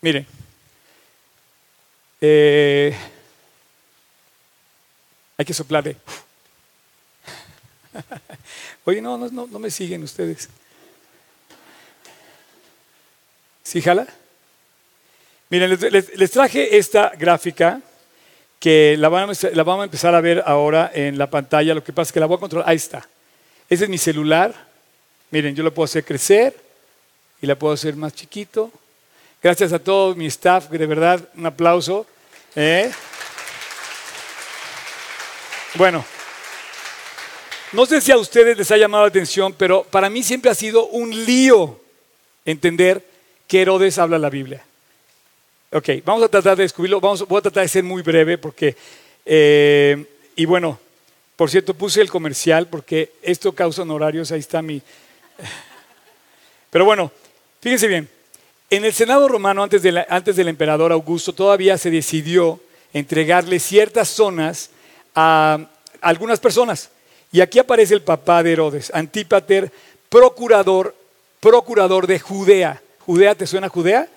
miren, 0.00 0.26
eh, 2.20 2.96
hay 5.36 5.44
que 5.44 5.54
soplarle. 5.54 5.96
Oye, 8.84 9.00
no, 9.00 9.16
no, 9.16 9.46
no, 9.46 9.58
me 9.60 9.70
siguen 9.70 10.02
ustedes. 10.02 10.48
¿Sí, 13.62 13.80
jala? 13.80 14.08
Miren, 15.48 15.78
les, 15.92 16.30
traje 16.32 16.76
esta 16.76 17.12
gráfica 17.16 17.80
que 18.58 18.96
la 18.98 19.08
vamos, 19.08 19.40
la 19.52 19.62
vamos, 19.62 19.82
a 19.82 19.84
empezar 19.84 20.16
a 20.16 20.20
ver 20.20 20.42
ahora 20.44 20.90
en 20.92 21.16
la 21.16 21.30
pantalla. 21.30 21.74
Lo 21.74 21.84
que 21.84 21.92
pasa 21.92 22.08
es 22.08 22.12
que 22.12 22.20
la 22.20 22.26
voy 22.26 22.38
a 22.38 22.40
controlar. 22.40 22.68
Ahí 22.68 22.76
está. 22.76 23.08
Ese 23.68 23.84
es 23.84 23.90
mi 23.90 23.98
celular. 23.98 24.52
Miren, 25.30 25.54
yo 25.54 25.62
lo 25.62 25.72
puedo 25.72 25.84
hacer 25.84 26.04
crecer 26.04 26.71
y 27.42 27.46
la 27.46 27.56
puedo 27.56 27.74
hacer 27.74 27.96
más 27.96 28.14
chiquito. 28.14 28.70
Gracias 29.42 29.72
a 29.72 29.80
todo 29.80 30.14
mi 30.14 30.26
staff, 30.26 30.70
de 30.70 30.86
verdad, 30.86 31.28
un 31.36 31.44
aplauso. 31.44 32.06
¿eh? 32.54 32.90
Bueno, 35.74 36.04
no 37.72 37.84
sé 37.84 38.00
si 38.00 38.12
a 38.12 38.16
ustedes 38.16 38.56
les 38.56 38.70
ha 38.70 38.76
llamado 38.76 39.02
la 39.02 39.08
atención, 39.08 39.52
pero 39.58 39.82
para 39.82 40.08
mí 40.08 40.22
siempre 40.22 40.50
ha 40.50 40.54
sido 40.54 40.86
un 40.86 41.10
lío 41.24 41.80
entender 42.44 43.04
que 43.48 43.62
Herodes 43.62 43.98
habla 43.98 44.18
la 44.18 44.30
Biblia. 44.30 44.64
Ok, 45.72 45.88
vamos 46.04 46.22
a 46.22 46.28
tratar 46.28 46.56
de 46.56 46.62
descubrirlo, 46.62 47.00
vamos, 47.00 47.26
voy 47.26 47.38
a 47.38 47.42
tratar 47.42 47.64
de 47.64 47.68
ser 47.68 47.82
muy 47.82 48.02
breve 48.02 48.38
porque, 48.38 48.76
eh, 49.26 50.04
y 50.36 50.44
bueno, 50.44 50.78
por 51.34 51.50
cierto, 51.50 51.74
puse 51.74 52.00
el 52.00 52.10
comercial 52.10 52.68
porque 52.68 53.14
esto 53.20 53.52
causa 53.52 53.82
honorarios, 53.82 54.30
ahí 54.30 54.40
está 54.40 54.62
mi... 54.62 54.80
Pero 56.70 56.84
bueno, 56.84 57.10
Fíjense 57.62 57.86
bien, 57.86 58.08
en 58.70 58.84
el 58.84 58.92
Senado 58.92 59.28
romano, 59.28 59.62
antes, 59.62 59.82
del 59.82 60.48
emperador 60.48 60.90
Augusto, 60.90 61.32
todavía 61.32 61.78
se 61.78 61.92
decidió 61.92 62.58
entregarle 62.92 63.60
ciertas 63.60 64.08
zonas 64.08 64.70
a 65.14 65.60
algunas 66.00 66.40
personas. 66.40 66.90
Y 67.30 67.40
aquí 67.40 67.60
aparece 67.60 67.94
el 67.94 68.02
papá 68.02 68.42
de 68.42 68.54
Herodes, 68.54 68.90
Antípater, 68.92 69.70
procurador, 70.08 70.92
procurador 71.38 72.08
de 72.08 72.18
Judea. 72.18 72.82
¿Judea 72.98 73.36
te 73.36 73.46
suena 73.46 73.68
Judea? 73.68 74.08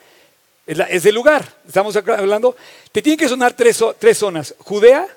Es, 0.66 1.06
el 1.06 1.14
lugar, 1.14 1.46
estamos 1.68 1.96
hablando. 1.96 2.56
Te 2.92 3.04
tienen 3.04 3.20
que 3.20 3.30
sonar 3.30 3.54
tres, 3.54 3.78
tres 4.00 4.18
zonas, 4.18 4.56
Judea, 4.58 5.08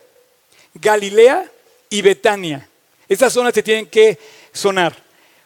Galilea 0.74 1.50
y 1.88 2.02
Betania. 2.02 2.68
Estas 3.08 3.32
zonas 3.32 3.54
te 3.54 3.62
tienen 3.62 3.86
que 3.86 4.18
sonar. 4.52 4.94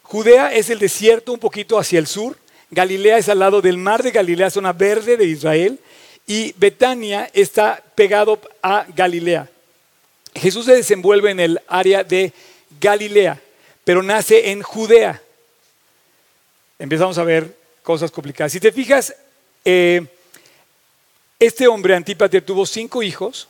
Judea 0.01 0.53
es 0.53 0.69
el 0.69 0.79
desierto 0.79 1.31
un 1.31 1.39
poquito 1.39 1.79
hacia 1.79 1.97
el 1.97 2.07
sur, 2.07 2.42
Galilea 2.73 3.17
es 3.17 3.29
al 3.29 3.39
lado 3.39 3.61
del 3.61 3.77
mar 3.77 4.03
de 4.03 4.11
Galilea, 4.11 4.49
zona 4.49 4.73
verde 4.73 5.17
de 5.17 5.25
Israel, 5.25 5.79
y 6.25 6.53
Betania 6.53 7.29
está 7.33 7.83
pegado 7.95 8.39
a 8.61 8.85
Galilea. 8.95 9.49
Jesús 10.35 10.65
se 10.65 10.75
desenvuelve 10.75 11.31
en 11.31 11.39
el 11.39 11.61
área 11.67 12.03
de 12.03 12.33
Galilea, 12.79 13.39
pero 13.83 14.01
nace 14.01 14.51
en 14.51 14.61
Judea. 14.61 15.21
Empezamos 16.79 17.17
a 17.17 17.23
ver 17.23 17.55
cosas 17.83 18.11
complicadas. 18.11 18.51
Si 18.51 18.59
te 18.59 18.71
fijas, 18.71 19.15
eh, 19.63 20.05
este 21.39 21.67
hombre 21.67 21.95
Antípater 21.95 22.41
tuvo 22.43 22.65
cinco 22.65 23.03
hijos, 23.03 23.47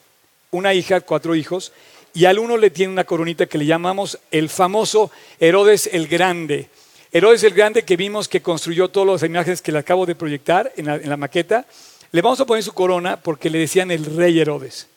una 0.52 0.74
hija, 0.74 1.02
cuatro 1.02 1.36
hijos, 1.36 1.72
y 2.14 2.26
al 2.26 2.40
uno 2.40 2.58
le 2.58 2.70
tiene 2.70 2.94
una 2.94 3.04
coronita 3.04 3.46
que 3.46 3.58
le 3.58 3.66
llamamos 3.66 4.20
el 4.32 4.50
famoso 4.50 5.12
Herodes 5.40 5.90
el 5.92 6.08
Grande. 6.08 6.70
Herodes 7.15 7.43
el 7.43 7.54
Grande 7.54 7.84
que 7.84 7.95
vimos 7.95 8.28
que 8.28 8.41
construyó 8.41 8.89
todas 8.89 9.21
las 9.21 9.30
imágenes 9.30 9.62
que 9.62 9.71
le 9.71 9.78
acabo 9.78 10.08
de 10.08 10.15
proyectar 10.15 10.73
en 10.76 10.88
la, 10.88 11.15
maqueta, 11.15 11.63
le 12.12 12.21
vamos 12.23 12.39
a 12.39 12.45
poner 12.47 12.63
su 12.63 12.73
corona 12.73 13.21
porque 13.21 13.52
le 13.52 13.60
decían 13.60 13.91
el 13.91 14.04
rey 14.04 14.39
Herodes. 14.39 14.88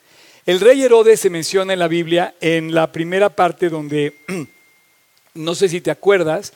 El 0.43 0.59
rey 0.59 0.81
Herodes 0.81 1.19
se 1.19 1.29
menciona 1.29 1.73
en 1.73 1.79
la 1.79 1.87
Biblia 1.87 2.33
en 2.41 2.73
la 2.73 2.91
primera 2.91 3.29
parte 3.29 3.69
donde, 3.69 4.15
no 5.35 5.53
sé 5.53 5.69
si 5.69 5.79
te 5.79 5.91
acuerdas, 5.91 6.53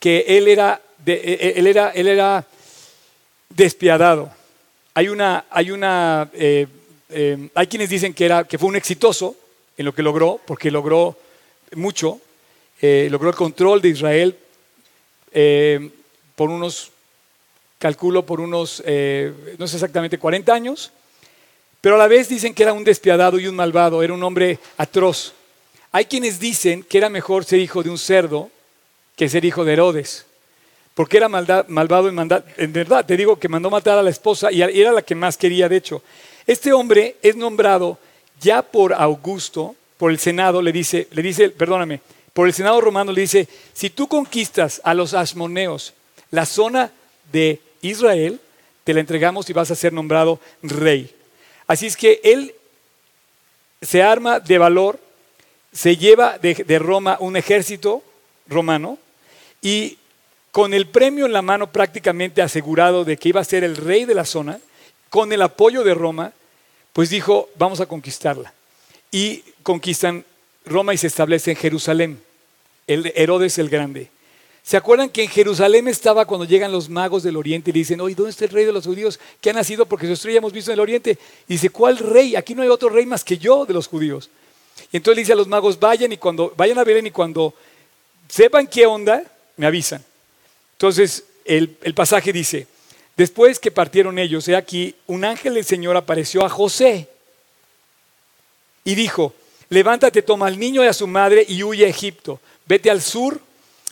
que 0.00 0.24
él 0.26 0.48
era, 0.48 0.82
e, 1.06 1.12
e, 1.12 1.60
él 1.60 1.68
era, 1.68 1.90
él 1.90 2.08
era 2.08 2.44
despiadado. 3.50 4.32
Hay 4.94 5.08
una, 5.08 5.44
hay 5.48 5.70
una, 5.70 6.28
eh, 6.32 6.66
eh, 7.10 7.50
hay 7.54 7.66
quienes 7.68 7.88
dicen 7.88 8.14
que, 8.14 8.24
era, 8.24 8.42
que 8.42 8.58
fue 8.58 8.68
un 8.68 8.74
exitoso 8.74 9.36
en 9.78 9.84
lo 9.84 9.94
que 9.94 10.02
logró, 10.02 10.40
porque 10.44 10.72
logró 10.72 11.16
mucho, 11.76 12.20
eh, 12.82 13.06
logró 13.12 13.30
el 13.30 13.36
control 13.36 13.80
de 13.80 13.90
Israel, 13.90 14.38
eh, 15.34 15.90
por 16.36 16.48
unos, 16.48 16.90
calculo 17.78 18.24
por 18.24 18.40
unos, 18.40 18.82
eh, 18.86 19.32
no 19.58 19.68
sé 19.68 19.76
exactamente, 19.76 20.18
40 20.18 20.54
años, 20.54 20.92
pero 21.80 21.96
a 21.96 21.98
la 21.98 22.08
vez 22.08 22.30
dicen 22.30 22.54
que 22.54 22.62
era 22.62 22.72
un 22.72 22.84
despiadado 22.84 23.38
y 23.38 23.46
un 23.46 23.56
malvado, 23.56 24.02
era 24.02 24.14
un 24.14 24.22
hombre 24.22 24.58
atroz. 24.78 25.34
Hay 25.92 26.06
quienes 26.06 26.40
dicen 26.40 26.82
que 26.82 26.96
era 26.98 27.10
mejor 27.10 27.44
ser 27.44 27.60
hijo 27.60 27.82
de 27.82 27.90
un 27.90 27.98
cerdo 27.98 28.50
que 29.16 29.28
ser 29.28 29.44
hijo 29.44 29.64
de 29.64 29.74
Herodes. 29.74 30.26
porque 30.94 31.16
era 31.16 31.28
malvado 31.28 32.08
en, 32.08 32.18
en 32.56 32.72
verdad. 32.72 33.04
Te 33.04 33.16
digo 33.16 33.38
que 33.38 33.48
mandó 33.48 33.68
matar 33.68 33.98
a 33.98 34.02
la 34.02 34.10
esposa 34.10 34.50
y 34.50 34.62
era 34.62 34.92
la 34.92 35.02
que 35.02 35.14
más 35.14 35.36
quería, 35.36 35.68
de 35.68 35.76
hecho. 35.76 36.02
Este 36.46 36.72
hombre 36.72 37.16
es 37.20 37.36
nombrado 37.36 37.98
ya 38.40 38.62
por 38.62 38.92
Augusto, 38.92 39.74
por 39.96 40.10
el 40.10 40.18
Senado, 40.18 40.60
le 40.62 40.72
dice, 40.72 41.08
le 41.12 41.22
dice, 41.22 41.50
perdóname, 41.50 42.00
por 42.34 42.48
el 42.48 42.52
Senado 42.52 42.80
romano 42.80 43.12
le 43.12 43.22
dice, 43.22 43.48
si 43.72 43.88
tú 43.88 44.08
conquistas 44.08 44.80
a 44.84 44.92
los 44.92 45.14
asmoneos 45.14 45.94
la 46.30 46.44
zona 46.44 46.90
de 47.32 47.60
Israel, 47.80 48.40
te 48.82 48.92
la 48.92 49.00
entregamos 49.00 49.48
y 49.48 49.52
vas 49.52 49.70
a 49.70 49.76
ser 49.76 49.92
nombrado 49.92 50.40
rey. 50.62 51.14
Así 51.66 51.86
es 51.86 51.96
que 51.96 52.20
él 52.24 52.54
se 53.80 54.02
arma 54.02 54.40
de 54.40 54.58
valor, 54.58 54.98
se 55.72 55.96
lleva 55.96 56.38
de, 56.38 56.54
de 56.54 56.78
Roma 56.78 57.16
un 57.20 57.36
ejército 57.36 58.02
romano 58.48 58.98
y 59.62 59.96
con 60.50 60.74
el 60.74 60.86
premio 60.86 61.26
en 61.26 61.32
la 61.32 61.42
mano 61.42 61.70
prácticamente 61.70 62.42
asegurado 62.42 63.04
de 63.04 63.16
que 63.16 63.28
iba 63.28 63.40
a 63.40 63.44
ser 63.44 63.64
el 63.64 63.76
rey 63.76 64.04
de 64.04 64.14
la 64.14 64.24
zona, 64.24 64.60
con 65.08 65.32
el 65.32 65.42
apoyo 65.42 65.84
de 65.84 65.94
Roma, 65.94 66.32
pues 66.92 67.10
dijo, 67.10 67.48
vamos 67.56 67.80
a 67.80 67.86
conquistarla. 67.86 68.52
Y 69.10 69.44
conquistan 69.62 70.24
Roma 70.64 70.94
y 70.94 70.98
se 70.98 71.06
establece 71.06 71.52
en 71.52 71.56
Jerusalén, 71.56 72.22
el 72.86 73.12
Herodes 73.14 73.58
el 73.58 73.68
Grande. 73.68 74.10
¿Se 74.62 74.78
acuerdan 74.78 75.10
que 75.10 75.22
en 75.22 75.28
Jerusalén 75.28 75.88
estaba 75.88 76.24
cuando 76.24 76.46
llegan 76.46 76.72
los 76.72 76.88
magos 76.88 77.22
del 77.22 77.36
oriente 77.36 77.68
y 77.68 77.74
dicen, 77.74 78.00
oye, 78.00 78.14
¿dónde 78.14 78.30
está 78.30 78.46
el 78.46 78.50
rey 78.50 78.64
de 78.64 78.72
los 78.72 78.86
judíos 78.86 79.20
que 79.40 79.50
ha 79.50 79.52
nacido? 79.52 79.84
Porque 79.84 80.06
su 80.06 80.14
estrella 80.14 80.38
hemos 80.38 80.54
visto 80.54 80.70
en 80.70 80.74
el 80.74 80.80
oriente. 80.80 81.18
Y 81.46 81.54
dice, 81.54 81.68
¿cuál 81.68 81.98
rey? 81.98 82.34
Aquí 82.34 82.54
no 82.54 82.62
hay 82.62 82.68
otro 82.68 82.88
rey 82.88 83.04
más 83.04 83.22
que 83.22 83.36
yo 83.36 83.66
de 83.66 83.74
los 83.74 83.86
judíos. 83.86 84.30
Y 84.90 84.96
entonces 84.96 85.16
le 85.16 85.22
dice 85.22 85.32
a 85.34 85.36
los 85.36 85.48
magos, 85.48 85.78
vayan 85.78 86.12
y 86.12 86.16
cuando 86.16 86.54
vayan 86.56 86.78
a 86.78 86.84
Belén 86.84 87.06
y 87.06 87.10
cuando 87.10 87.52
sepan 88.26 88.66
qué 88.66 88.86
onda, 88.86 89.22
me 89.58 89.66
avisan. 89.66 90.02
Entonces, 90.72 91.24
el, 91.44 91.68
pasaje 91.94 92.32
dice, 92.32 92.66
después 93.16 93.58
que 93.58 93.70
partieron 93.70 94.18
ellos, 94.18 94.48
he 94.48 94.56
aquí, 94.56 94.94
un 95.06 95.24
ángel 95.24 95.54
del 95.54 95.64
Señor 95.64 95.96
apareció 95.96 96.44
a 96.44 96.48
José 96.48 97.08
y 98.82 98.94
dijo, 98.94 99.34
levántate, 99.74 100.22
toma 100.22 100.46
al 100.46 100.58
niño 100.58 100.84
y 100.84 100.86
a 100.86 100.92
su 100.92 101.06
madre 101.06 101.44
y 101.46 101.62
huye 101.62 101.84
a 101.84 101.88
Egipto. 101.88 102.40
Vete 102.64 102.90
al 102.90 103.02
sur, 103.02 103.40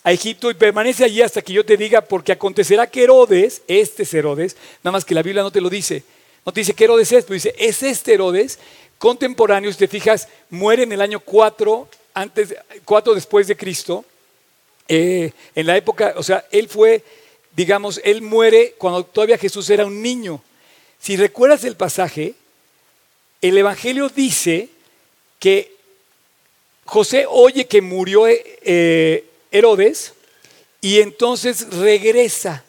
a 0.05 0.12
Egipto, 0.12 0.51
y 0.51 0.55
permanece 0.55 1.05
allí 1.05 1.21
hasta 1.21 1.42
que 1.42 1.53
yo 1.53 1.66
te 1.66 1.77
diga, 1.77 2.01
porque 2.01 2.33
acontecerá 2.33 2.87
que 2.87 3.03
Herodes, 3.03 3.62
este 3.66 4.05
es 4.05 4.14
Herodes, 4.14 4.57
nada 4.83 4.92
más 4.92 5.05
que 5.05 5.14
la 5.14 5.23
Biblia 5.23 5.42
no 5.42 5.51
te 5.51 5.61
lo 5.61 5.68
dice, 5.68 6.05
no 6.47 6.53
te 6.53 6.61
dice 6.61 6.75
que 6.75 6.85
Herodes 6.85 7.12
es, 7.12 7.25
pero 7.25 7.35
dice, 7.35 7.55
es 7.59 7.83
este 7.83 8.14
Herodes, 8.14 8.59
contemporáneo, 8.99 9.71
si 9.73 9.79
te 9.79 9.88
fijas, 9.88 10.29
muere 10.49 10.85
en 10.85 10.92
el 10.92 11.03
año 11.03 11.21
4, 11.21 11.88
antes, 12.14 12.55
4 12.85 13.14
después 13.14 13.49
de 13.49 13.57
Cristo, 13.57 14.05
eh, 14.88 15.33
en 15.55 15.66
la 15.66 15.77
época, 15.77 16.14
o 16.16 16.23
sea, 16.23 16.45
él 16.51 16.68
fue, 16.68 17.05
digamos, 17.55 18.01
él 18.05 18.23
muere 18.23 18.75
cuando 18.79 19.05
todavía 19.05 19.38
Jesús 19.38 19.68
era 19.71 19.85
un 19.85 20.01
niño. 20.01 20.42
Si 21.01 21.16
recuerdas 21.16 21.64
el 21.64 21.77
pasaje, 21.77 22.35
el 23.40 23.59
Evangelio 23.59 24.09
dice 24.09 24.68
que 25.42 25.71
José 26.92 27.24
oye 27.26 27.66
que 27.66 27.81
murió 27.81 28.26
eh, 28.28 29.24
Herodes 29.50 30.12
y 30.83 31.00
entonces 31.00 31.66
regresa. 31.74 32.62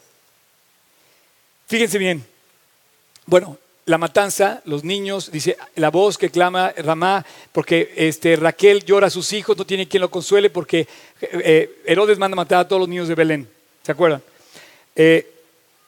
Fíjense 1.66 1.98
bien. 1.98 2.24
Bueno, 3.26 3.58
la 3.84 3.98
matanza, 3.98 4.62
los 4.64 4.82
niños, 4.82 5.30
dice 5.30 5.58
la 5.74 5.90
voz 5.90 6.16
que 6.16 6.30
clama 6.30 6.72
Ramá, 6.74 7.26
porque 7.52 7.92
este, 7.96 8.36
Raquel 8.36 8.86
llora 8.86 9.08
a 9.08 9.10
sus 9.10 9.30
hijos, 9.34 9.58
no 9.58 9.66
tiene 9.66 9.86
quien 9.86 10.00
lo 10.00 10.10
consuele, 10.10 10.48
porque 10.48 10.88
eh, 11.20 11.82
Herodes 11.84 12.16
manda 12.16 12.34
matar 12.34 12.60
a 12.60 12.66
todos 12.66 12.80
los 12.80 12.88
niños 12.88 13.08
de 13.08 13.14
Belén. 13.16 13.46
¿Se 13.82 13.92
acuerdan? 13.92 14.22
Eh, 14.96 15.30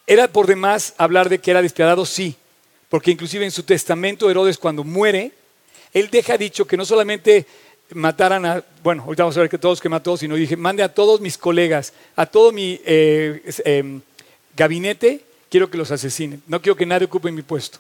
¿Era 0.07 0.29
por 0.29 0.47
demás 0.47 0.93
hablar 0.99 1.31
de 1.31 1.39
que 1.39 1.53
era 1.53 1.63
despiadado? 1.63 2.05
Sí, 2.05 2.37
porque 2.91 3.13
inclusive 3.13 3.47
en 3.47 3.51
su 3.51 3.63
testamento 3.63 4.31
Herodes 4.31 4.59
cuando 4.59 4.85
muere, 4.85 5.33
él 5.95 6.11
deja 6.11 6.37
dicho 6.37 6.67
que 6.67 6.77
no 6.77 6.85
solamente 6.85 7.47
mataran 7.95 8.45
a, 8.45 8.65
bueno, 8.83 9.03
ahorita 9.05 9.23
vamos 9.23 9.37
a 9.37 9.41
ver 9.41 9.51
que 9.51 9.59
todos 9.59 9.81
que 9.81 9.89
mató, 9.89 10.17
sino 10.17 10.35
dije, 10.35 10.57
mande 10.57 10.83
a 10.83 10.93
todos 10.93 11.21
mis 11.21 11.39
colegas, 11.39 11.93
a 12.17 12.27
todo 12.27 12.53
mi 12.53 12.81
eh, 12.85 13.43
em, 13.65 14.01
gabinete, 14.57 15.21
quiero 15.51 15.71
que 15.71 15.79
los 15.79 15.91
asesinen, 15.91 16.43
no 16.47 16.61
quiero 16.61 16.77
que 16.77 16.87
nadie 16.87 17.07
ocupe 17.07 17.31
mi 17.31 17.43
puesto. 17.43 17.79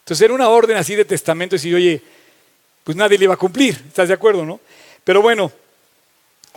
Entonces 0.00 0.24
era 0.24 0.34
una 0.34 0.48
orden 0.48 0.76
así 0.76 0.94
de 0.94 1.04
testamento, 1.04 1.54
decir, 1.54 1.74
oye, 1.74 2.02
pues 2.82 2.96
nadie 2.96 3.18
le 3.18 3.24
iba 3.24 3.34
a 3.34 3.38
cumplir, 3.38 3.80
¿estás 3.86 4.08
de 4.08 4.14
acuerdo, 4.14 4.44
no? 4.44 4.60
Pero 5.04 5.22
bueno, 5.22 5.52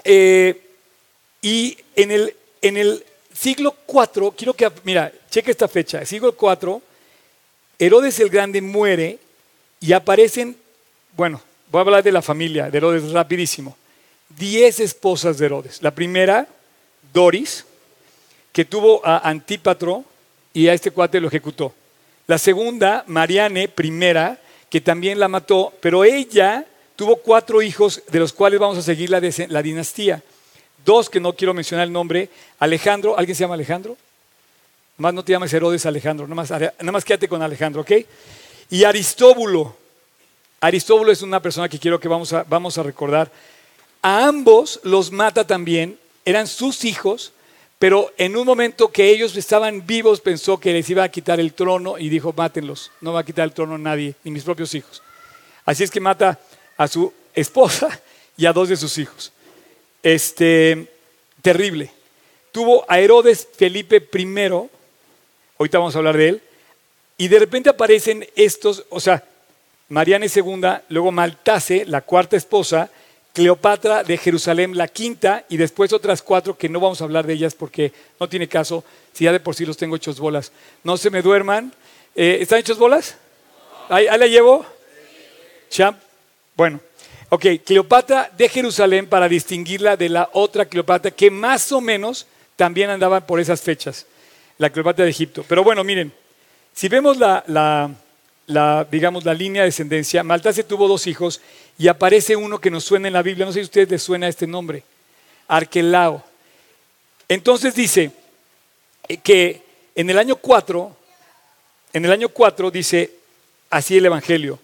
eh, 0.03 0.59
y 1.41 1.77
en 1.95 2.11
el, 2.11 2.35
en 2.61 2.77
el 2.77 3.05
siglo 3.33 3.75
IV, 3.87 4.33
quiero 4.35 4.53
que, 4.53 4.71
mira, 4.83 5.11
cheque 5.29 5.51
esta 5.51 5.67
fecha, 5.67 6.05
siglo 6.05 6.35
IV, 6.39 6.81
Herodes 7.77 8.19
el 8.19 8.29
Grande 8.29 8.61
muere 8.61 9.19
y 9.79 9.93
aparecen, 9.93 10.55
bueno, 11.15 11.41
voy 11.73 11.79
a 11.79 11.81
hablar 11.81 12.03
de 12.03 12.11
la 12.11 12.21
familia 12.21 12.69
de 12.69 12.77
Herodes 12.77 13.11
rapidísimo, 13.11 13.75
diez 14.37 14.79
esposas 14.79 15.39
de 15.39 15.47
Herodes. 15.47 15.81
La 15.81 15.89
primera, 15.89 16.47
Doris, 17.11 17.65
que 18.51 18.63
tuvo 18.63 19.03
a 19.03 19.27
Antípatro 19.27 20.05
y 20.53 20.67
a 20.67 20.75
este 20.75 20.91
cuate 20.91 21.19
lo 21.19 21.29
ejecutó. 21.29 21.73
La 22.27 22.37
segunda, 22.37 23.03
Mariane 23.07 23.69
primera, 23.69 24.39
que 24.69 24.81
también 24.81 25.19
la 25.19 25.27
mató, 25.27 25.73
pero 25.81 26.03
ella 26.03 26.63
tuvo 26.95 27.15
cuatro 27.15 27.59
hijos 27.63 28.03
de 28.07 28.19
los 28.19 28.33
cuales 28.33 28.59
vamos 28.59 28.77
a 28.77 28.83
seguir 28.83 29.09
la, 29.09 29.19
la 29.47 29.63
dinastía. 29.63 30.21
Dos 30.85 31.09
que 31.09 31.19
no 31.19 31.33
quiero 31.33 31.55
mencionar 31.55 31.87
el 31.87 31.91
nombre, 31.91 32.29
Alejandro, 32.59 33.17
¿alguien 33.17 33.35
se 33.35 33.45
llama 33.45 33.55
Alejandro? 33.55 33.97
Más 34.97 35.11
no 35.11 35.25
te 35.25 35.31
llames 35.31 35.51
Herodes 35.51 35.87
Alejandro, 35.87 36.27
nada 36.27 36.91
más 36.91 37.03
quédate 37.03 37.27
con 37.27 37.41
Alejandro, 37.41 37.81
¿ok? 37.81 37.91
Y 38.69 38.83
Aristóbulo. 38.83 39.81
Aristóbulo 40.63 41.11
es 41.11 41.21
una 41.21 41.41
persona 41.41 41.67
que 41.67 41.77
quiero 41.77 41.99
que 41.99 42.07
vamos 42.07 42.31
a, 42.31 42.43
vamos 42.43 42.77
a 42.77 42.83
recordar. 42.83 43.29
A 44.01 44.25
ambos 44.25 44.79
los 44.83 45.11
mata 45.11 45.45
también, 45.45 45.99
eran 46.23 46.47
sus 46.47 46.85
hijos, 46.85 47.33
pero 47.79 48.13
en 48.17 48.37
un 48.37 48.45
momento 48.45 48.89
que 48.89 49.09
ellos 49.09 49.35
estaban 49.35 49.85
vivos 49.85 50.21
pensó 50.21 50.57
que 50.57 50.71
les 50.71 50.89
iba 50.89 51.03
a 51.03 51.09
quitar 51.09 51.41
el 51.41 51.53
trono 51.53 51.97
y 51.97 52.07
dijo, 52.07 52.31
mátenlos, 52.31 52.91
no 53.01 53.11
va 53.11 53.19
a 53.19 53.25
quitar 53.25 53.43
el 53.43 53.51
trono 53.51 53.77
nadie, 53.77 54.15
ni 54.23 54.31
mis 54.31 54.45
propios 54.45 54.73
hijos. 54.73 55.03
Así 55.65 55.83
es 55.83 55.91
que 55.91 55.99
mata 55.99 56.39
a 56.77 56.87
su 56.87 57.11
esposa 57.35 57.99
y 58.37 58.45
a 58.45 58.53
dos 58.53 58.69
de 58.69 58.77
sus 58.77 58.97
hijos. 58.97 59.33
Este, 60.01 60.87
terrible. 61.41 61.91
Tuvo 62.53 62.85
a 62.87 63.01
Herodes 63.01 63.49
Felipe 63.53 63.97
I, 64.13 64.69
ahorita 65.59 65.77
vamos 65.77 65.93
a 65.93 65.97
hablar 65.97 66.15
de 66.15 66.29
él, 66.29 66.41
y 67.17 67.27
de 67.27 67.39
repente 67.39 67.69
aparecen 67.69 68.25
estos, 68.37 68.85
o 68.89 69.01
sea, 69.01 69.25
Mariana 69.93 70.25
II, 70.25 70.61
luego 70.89 71.11
Maltase, 71.11 71.85
la 71.85 72.01
cuarta 72.01 72.35
esposa, 72.35 72.89
Cleopatra 73.31 74.03
de 74.03 74.17
Jerusalén, 74.17 74.75
la 74.75 74.87
quinta, 74.87 75.45
y 75.49 75.57
después 75.57 75.93
otras 75.93 76.23
cuatro 76.23 76.57
que 76.57 76.67
no 76.67 76.79
vamos 76.79 76.99
a 76.99 77.03
hablar 77.03 77.27
de 77.27 77.33
ellas 77.33 77.53
porque 77.53 77.93
no 78.19 78.27
tiene 78.27 78.47
caso, 78.47 78.83
si 79.13 79.25
ya 79.25 79.31
de 79.31 79.39
por 79.39 79.53
sí 79.53 79.67
los 79.67 79.77
tengo 79.77 79.95
hechos 79.95 80.19
bolas. 80.19 80.51
No 80.83 80.97
se 80.97 81.11
me 81.11 81.21
duerman. 81.21 81.71
Eh, 82.15 82.39
¿Están 82.41 82.57
hechos 82.57 82.79
bolas? 82.79 83.17
¿Ahí, 83.87 84.05
la 84.05 84.25
llevo? 84.25 84.65
¿Champ? 85.69 85.99
Bueno, 86.55 86.79
ok, 87.29 87.45
Cleopatra 87.63 88.31
de 88.35 88.49
Jerusalén 88.49 89.05
para 89.05 89.29
distinguirla 89.29 89.95
de 89.95 90.09
la 90.09 90.27
otra 90.33 90.65
Cleopatra 90.65 91.11
que 91.11 91.29
más 91.29 91.71
o 91.71 91.81
menos 91.81 92.25
también 92.55 92.89
andaba 92.89 93.27
por 93.27 93.39
esas 93.39 93.61
fechas, 93.61 94.07
la 94.57 94.71
Cleopatra 94.71 95.05
de 95.05 95.11
Egipto. 95.11 95.45
Pero 95.47 95.63
bueno, 95.63 95.83
miren, 95.83 96.11
si 96.73 96.87
vemos 96.87 97.17
la, 97.17 97.91
digamos, 98.91 99.23
la 99.23 99.33
línea 99.33 99.61
de 99.61 99.67
descendencia, 99.67 100.23
Maltase 100.23 100.63
tuvo 100.63 100.87
dos 100.87 101.07
hijos 101.07 101.41
y 101.77 101.87
aparece 101.87 102.35
uno 102.35 102.59
que 102.59 102.69
nos 102.69 102.83
suena 102.83 103.07
en 103.07 103.13
la 103.13 103.21
Biblia, 103.21 103.45
no 103.45 103.51
sé 103.51 103.59
si 103.59 103.61
a 103.61 103.63
ustedes 103.63 103.89
les 103.89 104.03
suena 104.03 104.27
este 104.27 104.47
nombre, 104.47 104.83
Arquelao. 105.47 106.23
Entonces 107.27 107.73
dice 107.73 108.11
que 109.23 109.61
en 109.95 110.09
el 110.09 110.17
año 110.17 110.35
4, 110.35 110.95
en 111.93 112.05
el 112.05 112.11
año 112.11 112.29
4 112.29 112.71
dice 112.71 113.11
así 113.69 113.97
el 113.97 114.05
Evangelio. 114.05 114.59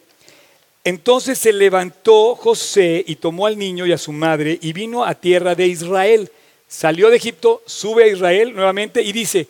Entonces 0.84 1.38
se 1.38 1.54
levantó 1.54 2.36
José 2.36 3.04
y 3.06 3.16
tomó 3.16 3.46
al 3.46 3.58
niño 3.58 3.86
y 3.86 3.92
a 3.92 3.98
su 3.98 4.12
madre 4.12 4.58
y 4.62 4.74
vino 4.74 5.04
a 5.04 5.16
tierra 5.16 5.56
de 5.56 5.68
Israel. 5.68 6.32
Salió 6.68 7.10
de 7.10 7.18
Egipto, 7.18 7.62
sube 7.66 8.04
a 8.06 8.08
Israel 8.08 8.54
nuevamente 8.54 9.02
y 9.02 9.12
dice, 9.12 9.48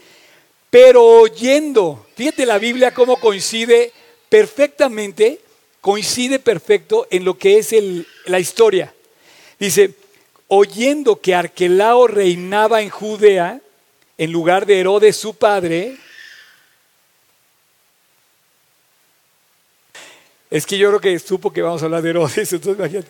pero 0.70 1.04
oyendo, 1.04 2.06
fíjate 2.16 2.46
la 2.46 2.58
Biblia 2.58 2.94
cómo 2.94 3.20
coincide 3.20 3.92
perfectamente, 4.30 5.40
coincide 5.82 6.40
perfecto 6.40 7.08
en 7.10 7.26
lo 7.26 7.38
que 7.38 7.58
es 7.58 7.76
la 8.26 8.40
historia. 8.40 8.94
Dice, 9.60 9.94
oyendo 10.48 11.20
que 11.20 11.36
Arquelao 11.36 12.08
reinaba 12.08 12.82
en 12.82 12.90
Judea, 12.90 13.60
en 14.18 14.32
lugar 14.32 14.66
de 14.66 14.80
Herodes 14.80 15.16
su 15.16 15.36
padre, 15.36 15.98
es 20.52 20.66
que 20.66 20.78
yo 20.78 20.90
creo 20.90 21.02
que 21.02 21.20
supo 21.20 21.52
que 21.52 21.62
vamos 21.62 21.82
a 21.82 21.86
hablar 21.86 22.02
de 22.02 22.10
Herodes, 22.10 22.54
entonces 22.54 23.06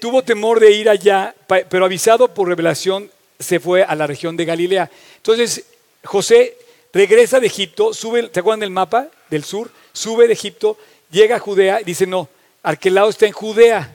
tuvo 0.00 0.22
temor 0.22 0.60
de 0.60 0.72
ir 0.72 0.88
allá, 0.88 1.34
pero 1.46 1.84
avisado 1.84 2.32
por 2.32 2.48
revelación 2.48 3.10
se 3.38 3.60
fue 3.60 3.82
a 3.82 3.94
la 3.94 4.06
región 4.06 4.36
de 4.36 4.46
Galilea. 4.46 4.90
Entonces, 5.16 5.64
José 6.04 6.56
regresa 6.92 7.38
de 7.38 7.48
Egipto, 7.48 7.92
sube, 7.92 8.28
¿te 8.28 8.40
acuerdan 8.40 8.60
del 8.60 8.70
mapa 8.70 9.10
del 9.30 9.44
sur? 9.44 9.70
Sube 9.92 10.26
de 10.26 10.32
Egipto, 10.32 10.76
llega 11.10 11.36
a 11.36 11.40
Judea 11.40 11.80
y 11.80 11.84
dice, 11.84 12.06
no, 12.06 12.28
Arquelao 12.62 13.08
está 13.08 13.26
en 13.26 13.32
Judea. 13.32 13.94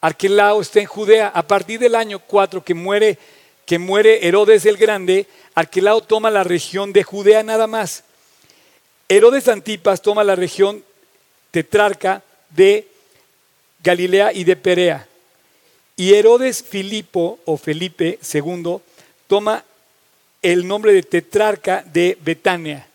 Arquelao 0.00 0.60
está 0.60 0.80
en 0.80 0.86
Judea. 0.86 1.28
A 1.28 1.42
partir 1.42 1.80
del 1.80 1.94
año 1.94 2.18
4 2.18 2.62
que 2.62 2.74
muere, 2.74 3.18
que 3.64 3.78
muere 3.78 4.26
Herodes 4.26 4.66
el 4.66 4.76
Grande, 4.76 5.26
Arquelao 5.54 6.02
toma 6.02 6.30
la 6.30 6.44
región 6.44 6.92
de 6.92 7.02
Judea 7.02 7.42
nada 7.42 7.66
más. 7.66 8.04
Herodes 9.08 9.48
Antipas 9.48 10.02
toma 10.02 10.22
la 10.24 10.36
región 10.36 10.84
tetrarca 11.50 12.22
de 12.50 12.86
Galilea 13.82 14.32
y 14.32 14.44
de 14.44 14.56
Perea. 14.56 15.08
Y 15.96 16.12
Herodes 16.12 16.62
Filipo 16.62 17.38
o 17.44 17.56
Felipe 17.56 18.18
II 18.34 18.78
toma 19.26 19.64
el 20.42 20.68
nombre 20.68 20.92
de 20.92 21.02
tetrarca 21.02 21.82
de 21.82 22.18
Betania. 22.20 22.86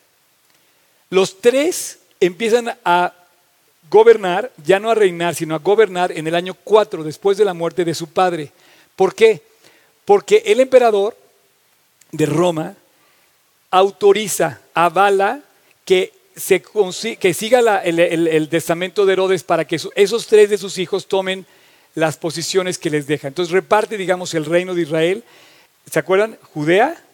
Los 1.12 1.42
tres 1.42 1.98
empiezan 2.20 2.74
a 2.86 3.12
gobernar, 3.90 4.50
ya 4.64 4.80
no 4.80 4.90
a 4.90 4.94
reinar, 4.94 5.34
sino 5.34 5.54
a 5.54 5.58
gobernar 5.58 6.10
en 6.10 6.26
el 6.26 6.34
año 6.34 6.54
4 6.64 7.04
después 7.04 7.36
de 7.36 7.44
la 7.44 7.52
muerte 7.52 7.84
de 7.84 7.94
su 7.94 8.06
padre. 8.06 8.50
¿Por 8.96 9.14
qué? 9.14 9.42
Porque 10.06 10.42
el 10.46 10.60
emperador 10.60 11.14
de 12.12 12.24
Roma 12.24 12.76
autoriza, 13.70 14.62
avala 14.72 15.40
que, 15.84 16.14
se, 16.34 16.62
que 16.62 17.34
siga 17.34 17.82
el, 17.82 18.48
testamento 18.48 19.04
de 19.04 19.12
Herodes 19.12 19.44
para 19.44 19.66
que 19.66 19.78
esos 19.94 20.26
tres 20.26 20.48
de 20.48 20.56
sus 20.56 20.78
hijos 20.78 21.08
tomen 21.08 21.44
las 21.94 22.16
posiciones 22.16 22.78
que 22.78 22.88
les 22.88 23.06
deja. 23.06 23.28
Entonces 23.28 23.52
reparte, 23.52 23.98
digamos, 23.98 24.32
el 24.32 24.46
reino 24.46 24.74
de 24.74 24.80
Israel. 24.80 25.24
¿Se 25.90 25.98
acuerdan? 25.98 26.38
Judea, 26.54 27.04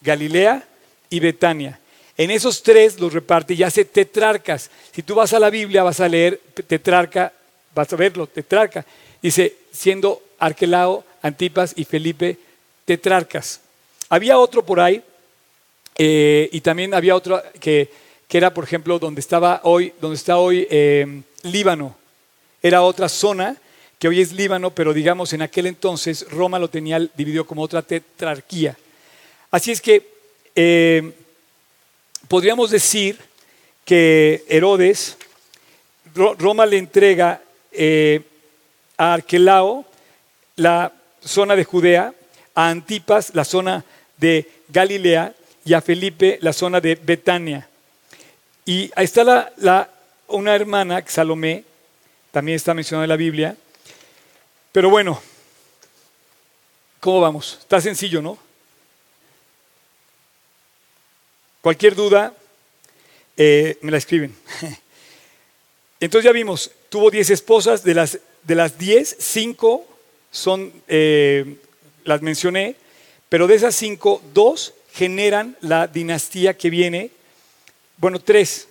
Galilea 0.00 0.66
y 1.08 1.20
Betania. 1.20 1.78
En 2.16 2.30
esos 2.30 2.62
tres 2.62 3.00
los 3.00 3.12
reparte 3.12 3.54
y 3.54 3.62
hace 3.62 3.84
tetrarcas. 3.84 4.70
Si 4.92 5.02
tú 5.02 5.14
vas 5.14 5.32
a 5.32 5.40
la 5.40 5.50
Biblia 5.50 5.82
vas 5.82 6.00
a 6.00 6.08
leer 6.08 6.40
tetrarca, 6.66 7.32
vas 7.74 7.92
a 7.92 7.96
verlo, 7.96 8.26
tetrarca. 8.26 8.84
Dice, 9.20 9.56
siendo 9.72 10.22
Arquelao, 10.38 11.04
Antipas 11.22 11.72
y 11.76 11.84
Felipe 11.84 12.38
tetrarcas. 12.84 13.60
Había 14.08 14.38
otro 14.38 14.64
por 14.64 14.78
ahí, 14.80 15.02
eh, 15.96 16.48
y 16.52 16.60
también 16.60 16.94
había 16.94 17.16
otro 17.16 17.42
que, 17.60 17.88
era, 18.30 18.52
por 18.52 18.64
ejemplo, 18.64 18.98
donde, 18.98 19.20
estaba 19.20 19.60
hoy, 19.62 19.92
donde 20.00 20.16
está 20.16 20.38
hoy 20.38 20.66
eh, 20.68 21.22
Líbano. 21.44 21.96
Era 22.60 22.82
otra 22.82 23.08
zona 23.08 23.56
que 23.98 24.08
hoy 24.08 24.20
es 24.20 24.32
Líbano, 24.32 24.70
pero 24.70 24.92
digamos 24.92 25.32
en 25.32 25.42
aquel 25.42 25.66
entonces 25.66 26.28
Roma 26.30 26.58
lo 26.58 26.68
tenía 26.68 26.98
dividido 27.16 27.46
como 27.46 27.62
otra 27.62 27.82
tetrarquía. 27.82 28.76
Así 29.52 29.70
es 29.70 29.80
que 29.80 30.08
eh, 30.56 31.12
podríamos 32.28 32.70
decir 32.70 33.18
que 33.84 34.44
Herodes, 34.48 35.16
Roma 36.14 36.66
le 36.66 36.78
entrega 36.78 37.42
a 38.96 39.14
Arquelao 39.14 39.84
la 40.56 40.92
zona 41.24 41.56
de 41.56 41.64
Judea, 41.64 42.14
a 42.54 42.68
Antipas 42.68 43.34
la 43.34 43.44
zona 43.44 43.84
de 44.16 44.48
Galilea 44.68 45.34
y 45.64 45.74
a 45.74 45.80
Felipe 45.80 46.38
la 46.40 46.52
zona 46.52 46.80
de 46.80 46.94
Betania. 46.94 47.68
Y 48.64 48.90
ahí 48.94 49.04
está 49.04 49.52
la, 49.56 49.90
una 50.28 50.54
hermana, 50.54 51.02
Salomé, 51.06 51.64
también 52.30 52.56
está 52.56 52.74
mencionada 52.74 53.04
en 53.04 53.10
la 53.10 53.16
Biblia. 53.16 53.56
Pero 54.72 54.90
bueno, 54.90 55.20
¿cómo 57.00 57.20
vamos? 57.20 57.58
Está 57.60 57.80
sencillo, 57.80 58.22
¿no? 58.22 58.38
Cualquier 61.64 61.94
duda, 61.94 62.34
eh, 63.38 63.78
me 63.80 63.90
la 63.90 63.96
escriben. 63.96 64.36
Entonces 65.98 66.26
ya 66.26 66.32
vimos, 66.32 66.70
tuvo 66.90 67.10
10 67.10 67.30
esposas, 67.30 67.82
de 67.82 67.94
las, 67.94 68.18
de 68.42 68.54
las 68.54 68.76
10, 68.76 69.16
5 69.18 69.86
son, 70.30 70.70
eh, 70.88 71.56
las 72.04 72.20
mencioné, 72.20 72.76
pero 73.30 73.46
de 73.46 73.54
esas 73.54 73.74
5, 73.76 74.20
2 74.34 74.74
generan 74.92 75.56
la 75.62 75.86
dinastía 75.86 76.54
que 76.54 76.68
viene, 76.68 77.10
bueno, 77.96 78.20
tres, 78.20 78.68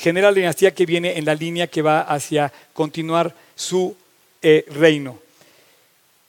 genera 0.00 0.30
la 0.30 0.36
dinastía 0.36 0.74
que 0.74 0.84
viene 0.84 1.16
en 1.16 1.24
la 1.24 1.34
línea 1.34 1.68
que 1.68 1.80
va 1.80 2.02
hacia 2.02 2.52
continuar 2.74 3.34
su 3.56 3.96
eh, 4.42 4.66
reino. 4.68 5.18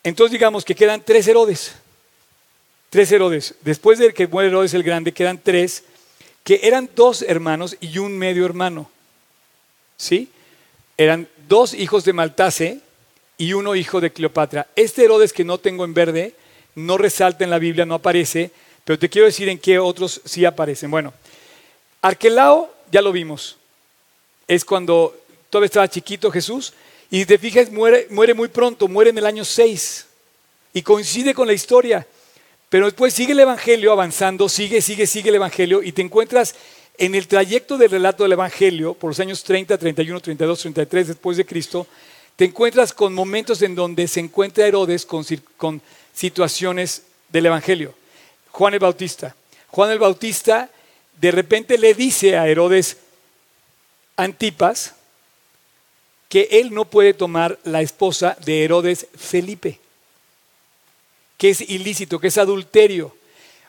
Entonces 0.01 0.31
digamos 0.31 0.63
que 0.63 0.75
quedan 0.75 1.03
tres 1.03 1.27
Herodes, 1.27 1.73
tres 2.89 3.11
Herodes. 3.11 3.55
Después 3.63 3.99
de 3.99 4.13
que 4.13 4.27
muere 4.27 4.47
Herodes 4.47 4.73
el 4.73 4.83
Grande, 4.83 5.11
quedan 5.11 5.41
tres, 5.43 5.83
que 6.45 6.61
eran 6.63 6.89
dos 6.95 7.23
hermanos 7.23 7.75
y 7.81 7.97
un 7.97 8.17
medio 8.17 8.45
hermano. 8.45 8.89
¿Sí? 9.97 10.29
Eran 10.95 11.27
dos 11.47 11.73
hijos 11.73 12.05
de 12.05 12.13
Maltase 12.13 12.79
y 13.37 13.53
uno 13.53 13.75
hijo 13.75 13.99
de 13.99 14.13
Cleopatra. 14.13 14.67
Este 14.75 15.03
Herodes 15.03 15.33
que 15.33 15.43
no 15.43 15.57
tengo 15.57 15.83
en 15.83 15.95
verde, 15.95 16.35
no 16.75 16.99
resalta 16.99 17.43
en 17.43 17.49
la 17.49 17.57
Biblia, 17.57 17.85
no 17.85 17.95
aparece, 17.95 18.51
pero 18.83 18.99
te 18.99 19.09
quiero 19.09 19.25
decir 19.25 19.49
en 19.49 19.57
qué 19.57 19.79
otros 19.79 20.21
sí 20.23 20.45
aparecen. 20.45 20.91
Bueno, 20.91 21.13
Arquelao 22.01 22.71
ya 22.91 23.01
lo 23.01 23.11
vimos. 23.11 23.57
Es 24.47 24.63
cuando 24.63 25.17
todavía 25.49 25.65
estaba 25.65 25.89
chiquito 25.89 26.29
Jesús. 26.29 26.73
Y 27.09 27.25
te 27.25 27.39
fijas, 27.39 27.71
muere, 27.71 28.05
muere 28.11 28.35
muy 28.35 28.49
pronto, 28.49 28.87
muere 28.87 29.09
en 29.09 29.17
el 29.17 29.25
año 29.25 29.43
6. 29.43 30.05
Y 30.73 30.83
coincide 30.83 31.33
con 31.33 31.47
la 31.47 31.53
historia. 31.53 32.05
Pero 32.75 32.87
después 32.87 33.13
sigue 33.13 33.31
el 33.31 33.39
Evangelio 33.39 33.93
avanzando, 33.93 34.49
sigue, 34.49 34.81
sigue, 34.81 35.07
sigue 35.07 35.29
el 35.29 35.35
Evangelio. 35.35 35.81
Y 35.81 35.93
te 35.93 36.01
encuentras 36.01 36.55
en 36.97 37.15
el 37.15 37.25
trayecto 37.25 37.77
del 37.77 37.89
relato 37.89 38.23
del 38.23 38.33
Evangelio, 38.33 38.93
por 38.93 39.11
los 39.11 39.19
años 39.21 39.45
30, 39.45 39.77
31, 39.77 40.19
32, 40.19 40.59
33 40.59 41.07
después 41.07 41.37
de 41.37 41.45
Cristo, 41.45 41.87
te 42.35 42.43
encuentras 42.43 42.91
con 42.91 43.13
momentos 43.13 43.61
en 43.61 43.75
donde 43.75 44.09
se 44.09 44.19
encuentra 44.19 44.67
Herodes 44.67 45.05
con, 45.05 45.23
con 45.55 45.81
situaciones 46.13 47.03
del 47.29 47.45
Evangelio. 47.45 47.95
Juan 48.51 48.73
el 48.73 48.81
Bautista. 48.81 49.33
Juan 49.69 49.91
el 49.91 49.99
Bautista 49.99 50.69
de 51.21 51.31
repente 51.31 51.77
le 51.77 51.93
dice 51.93 52.37
a 52.37 52.45
Herodes 52.45 52.97
Antipas 54.17 54.95
que 56.27 56.49
él 56.51 56.73
no 56.73 56.83
puede 56.83 57.13
tomar 57.13 57.57
la 57.63 57.81
esposa 57.81 58.35
de 58.43 58.65
Herodes 58.65 59.07
Felipe, 59.15 59.79
que 61.37 61.49
es 61.49 61.61
ilícito, 61.61 62.19
que 62.19 62.27
es 62.27 62.37
adulterio. 62.37 63.15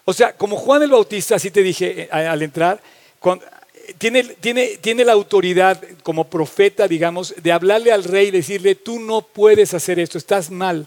O 0.04 0.12
sea, 0.12 0.32
como 0.36 0.56
Juan 0.56 0.82
el 0.82 0.90
Bautista, 0.90 1.34
así 1.34 1.50
te 1.50 1.62
dije 1.62 2.02
eh, 2.02 2.08
al 2.10 2.42
entrar, 2.42 2.80
tiene, 3.98 4.22
tiene, 4.22 4.76
tiene, 4.78 5.04
la 5.04 5.12
autoridad 5.12 5.82
como 6.02 6.28
profeta, 6.28 6.86
digamos, 6.86 7.34
de 7.42 7.52
hablarle 7.52 7.92
al 7.92 8.04
rey 8.04 8.28
y 8.28 8.32
decirle, 8.32 8.74
tú 8.74 9.00
no 9.00 9.22
puedes 9.22 9.74
hacer 9.74 9.98
esto, 9.98 10.18
estás 10.18 10.50
mal. 10.50 10.86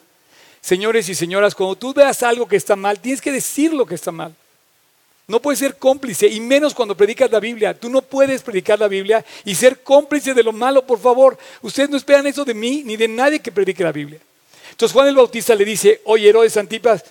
Señores 0.62 1.08
y 1.10 1.16
señoras, 1.16 1.56
cuando 1.56 1.76
tú 1.76 1.94
veas 1.94 2.24
algo 2.24 2.48
que 2.48 2.56
está 2.56 2.76
mal, 2.76 3.00
tienes 3.00 3.22
que 3.22 3.32
decir 3.32 3.74
lo 3.74 3.86
que 3.86 3.96
está 3.96 4.12
mal. 4.12 4.34
No 5.28 5.40
puedes 5.42 5.60
ser 5.60 5.78
cómplice, 5.78 6.28
y 6.28 6.40
menos 6.40 6.74
cuando 6.74 6.96
predicas 6.96 7.30
la 7.32 7.40
Biblia. 7.40 7.78
Tú 7.78 7.90
no 7.90 8.02
puedes 8.02 8.42
predicar 8.42 8.80
la 8.80 8.88
Biblia 8.88 9.24
y 9.46 9.54
ser 9.54 9.84
cómplice 9.84 10.34
de 10.34 10.44
lo 10.44 10.52
malo, 10.52 10.86
por 10.86 11.00
favor. 11.00 11.38
Ustedes 11.62 11.90
no 11.90 11.98
esperan 11.98 12.26
eso 12.26 12.44
de 12.44 12.54
mí 12.54 12.84
ni 12.86 12.98
de 12.98 13.08
nadie 13.08 13.40
que 13.40 13.52
predique 13.52 13.84
la 13.84 13.92
Biblia. 13.92 14.20
Entonces 14.72 14.94
Juan 14.94 15.08
el 15.08 15.16
Bautista 15.16 15.56
le 15.56 15.66
dice, 15.66 16.02
oye, 16.06 16.30
Herodes 16.30 16.58
Antipas, 16.58 17.04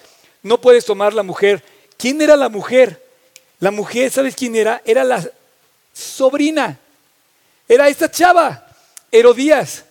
no 0.43 0.61
puedes 0.61 0.85
tomar 0.85 1.15
la 1.15 1.23
mujer. 1.23 1.63
¿Quién 1.97 2.21
era 2.23 2.37
la 2.37 2.49
mujer? 2.49 3.03
La 3.61 3.71
mujer, 3.71 4.11
¿sabes 4.11 4.35
quién 4.35 4.55
era? 4.57 4.83
Era 4.85 5.05
la 5.05 5.29
sobrina. 5.93 6.79
Era 7.69 7.89
esta 7.89 8.11
chava, 8.11 8.67
Herodías. 9.11 9.85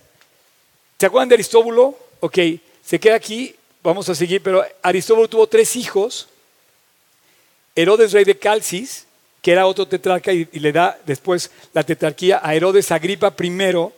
¿Se 0.99 1.05
acuerdan 1.05 1.29
de 1.29 1.35
Aristóbulo? 1.35 1.97
Ok, 2.19 2.37
se 2.83 2.99
queda 2.99 3.15
aquí, 3.15 3.53
vamos 3.83 4.09
a 4.09 4.15
seguir, 4.15 4.41
pero 4.41 4.65
Aristóbulo 4.81 5.27
tuvo 5.27 5.47
tres 5.47 5.75
hijos. 5.75 6.27
Herodes, 7.75 8.13
rey 8.13 8.23
de 8.23 8.37
Calcis, 8.37 9.05
que 9.41 9.51
era 9.51 9.67
otro 9.67 9.87
tetrarca, 9.87 10.33
y, 10.33 10.45
le 10.45 10.71
da 10.71 10.97
después 11.05 11.51
la 11.73 11.83
tetrarquía 11.83 12.39
a 12.41 12.55
Herodes 12.55 12.91
Agripa 12.91 13.35
I. 13.39 13.91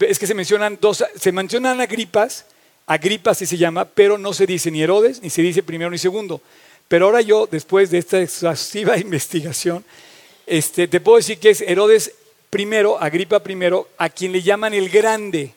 Es 0.00 0.18
que 0.18 0.26
se 0.26 0.34
mencionan 0.34 0.76
dos, 0.80 1.04
se 1.18 1.32
mencionan 1.32 1.80
Agripas, 1.80 2.44
Agripa 2.90 3.30
así 3.30 3.46
se 3.46 3.56
llama, 3.56 3.84
pero 3.84 4.18
no 4.18 4.32
se 4.32 4.46
dice 4.46 4.70
ni 4.70 4.82
Herodes, 4.82 5.22
ni 5.22 5.30
se 5.30 5.42
dice 5.42 5.62
primero 5.62 5.90
ni 5.90 5.98
segundo. 5.98 6.40
Pero 6.88 7.06
ahora 7.06 7.20
yo, 7.20 7.46
después 7.46 7.90
de 7.90 7.98
esta 7.98 8.20
exhaustiva 8.20 8.98
investigación, 8.98 9.84
este, 10.44 10.88
te 10.88 11.00
puedo 11.00 11.18
decir 11.18 11.38
que 11.38 11.50
es 11.50 11.60
Herodes 11.60 12.12
I, 12.52 12.66
Agripa 12.98 13.40
I, 13.46 13.58
a 13.96 14.08
quien 14.08 14.32
le 14.32 14.42
llaman 14.42 14.74
el 14.74 14.88
Grande. 14.88 15.54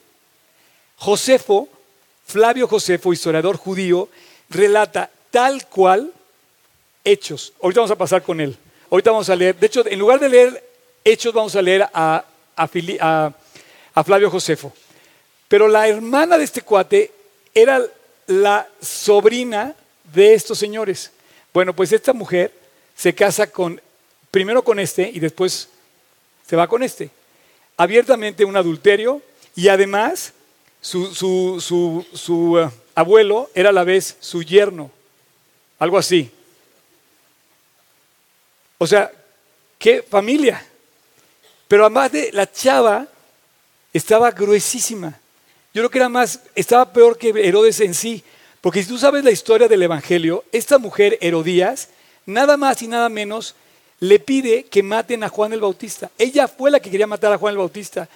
Josefo 0.98 1.68
Flavio 2.26 2.68
Josefo, 2.68 3.12
historiador 3.12 3.58
judío, 3.58 4.10
relata 4.50 5.10
tal 5.32 5.68
cual 5.68 6.12
hechos. 7.04 7.54
Ahorita 7.62 7.82
vamos 7.82 7.92
a 7.92 7.98
pasar 7.98 8.22
con 8.24 8.40
él. 8.40 8.56
Ahorita 8.90 9.12
vamos 9.12 9.30
a 9.30 9.36
leer, 9.36 9.56
de 9.56 9.68
hecho, 9.68 9.84
en 9.88 10.00
lugar 10.00 10.20
de 10.20 10.30
leer 10.30 10.64
hechos, 11.04 11.34
vamos 11.34 11.56
a 11.56 11.62
leer 11.62 11.88
a, 11.94 12.24
a, 12.56 14.04
Flavio 14.04 14.30
Josefo. 14.30 14.72
Pero 15.48 15.68
la 15.68 15.88
hermana 15.88 16.38
de 16.38 16.44
este 16.44 16.62
cuate 16.62 17.12
era 17.54 17.82
la 18.28 18.68
sobrina 18.82 19.76
de 20.14 20.34
estos 20.34 20.58
señores. 20.58 21.12
Bueno, 21.54 21.76
pues 21.76 21.92
esta 21.92 22.14
mujer 22.14 22.52
se 22.96 23.14
casa 23.14 23.48
con, 23.48 23.80
primero 24.32 24.64
con 24.64 24.80
este 24.80 25.10
y 25.10 25.20
después 25.20 25.70
se 26.48 26.56
va 26.56 26.68
con 26.68 26.84
este. 26.84 27.10
Abiertamente 27.78 28.46
un 28.46 28.58
adulterio 28.58 29.22
y 29.56 29.68
además 29.68 30.34
su, 30.82 31.14
su, 31.62 32.60
eh, 32.60 32.70
abuelo 32.96 33.50
era 33.56 33.70
a 33.70 33.74
la 33.74 33.84
vez 33.84 34.18
su 34.20 34.44
yerno, 34.44 34.92
algo 35.80 35.98
así. 35.98 36.32
O 38.78 38.86
sea, 38.86 39.12
qué 39.78 40.04
familia. 40.04 40.66
Pero 41.68 41.86
además 41.86 42.12
de 42.12 42.32
la 42.34 42.52
chava 42.52 43.08
estaba 43.94 44.32
gruesísima. 44.32 45.20
Yo 45.74 45.82
creo 45.82 45.90
que 45.90 45.98
era 45.98 46.10
más, 46.10 46.40
estaba 46.54 46.94
peor 46.94 47.18
que 47.18 47.30
Herodes 47.30 47.80
en 47.80 47.96
sí. 47.96 48.24
Porque 48.62 48.84
si 48.84 48.90
tú 48.90 48.98
sabes 48.98 49.24
la 49.24 49.32
historia 49.32 49.68
del 49.68 49.82
Evangelio, 49.82 50.46
esta 50.52 50.78
mujer, 50.78 51.18
Herodías, 51.20 51.90
nada 52.26 52.58
más 52.58 52.82
y 52.82 52.88
nada 52.88 53.10
menos, 53.10 53.56
le 54.00 54.20
pide 54.20 54.66
que 54.66 54.84
maten 54.84 55.24
a 55.24 55.30
Juan 55.30 55.52
el 55.52 55.62
Bautista. 55.62 56.12
Ella 56.18 56.48
fue 56.48 56.70
la 56.70 56.80
que 56.80 56.92
quería 56.92 57.08
matar 57.08 57.34
a 57.34 57.38
Juan 57.38 57.54
el 57.54 57.58
Bautista. 57.58 58.08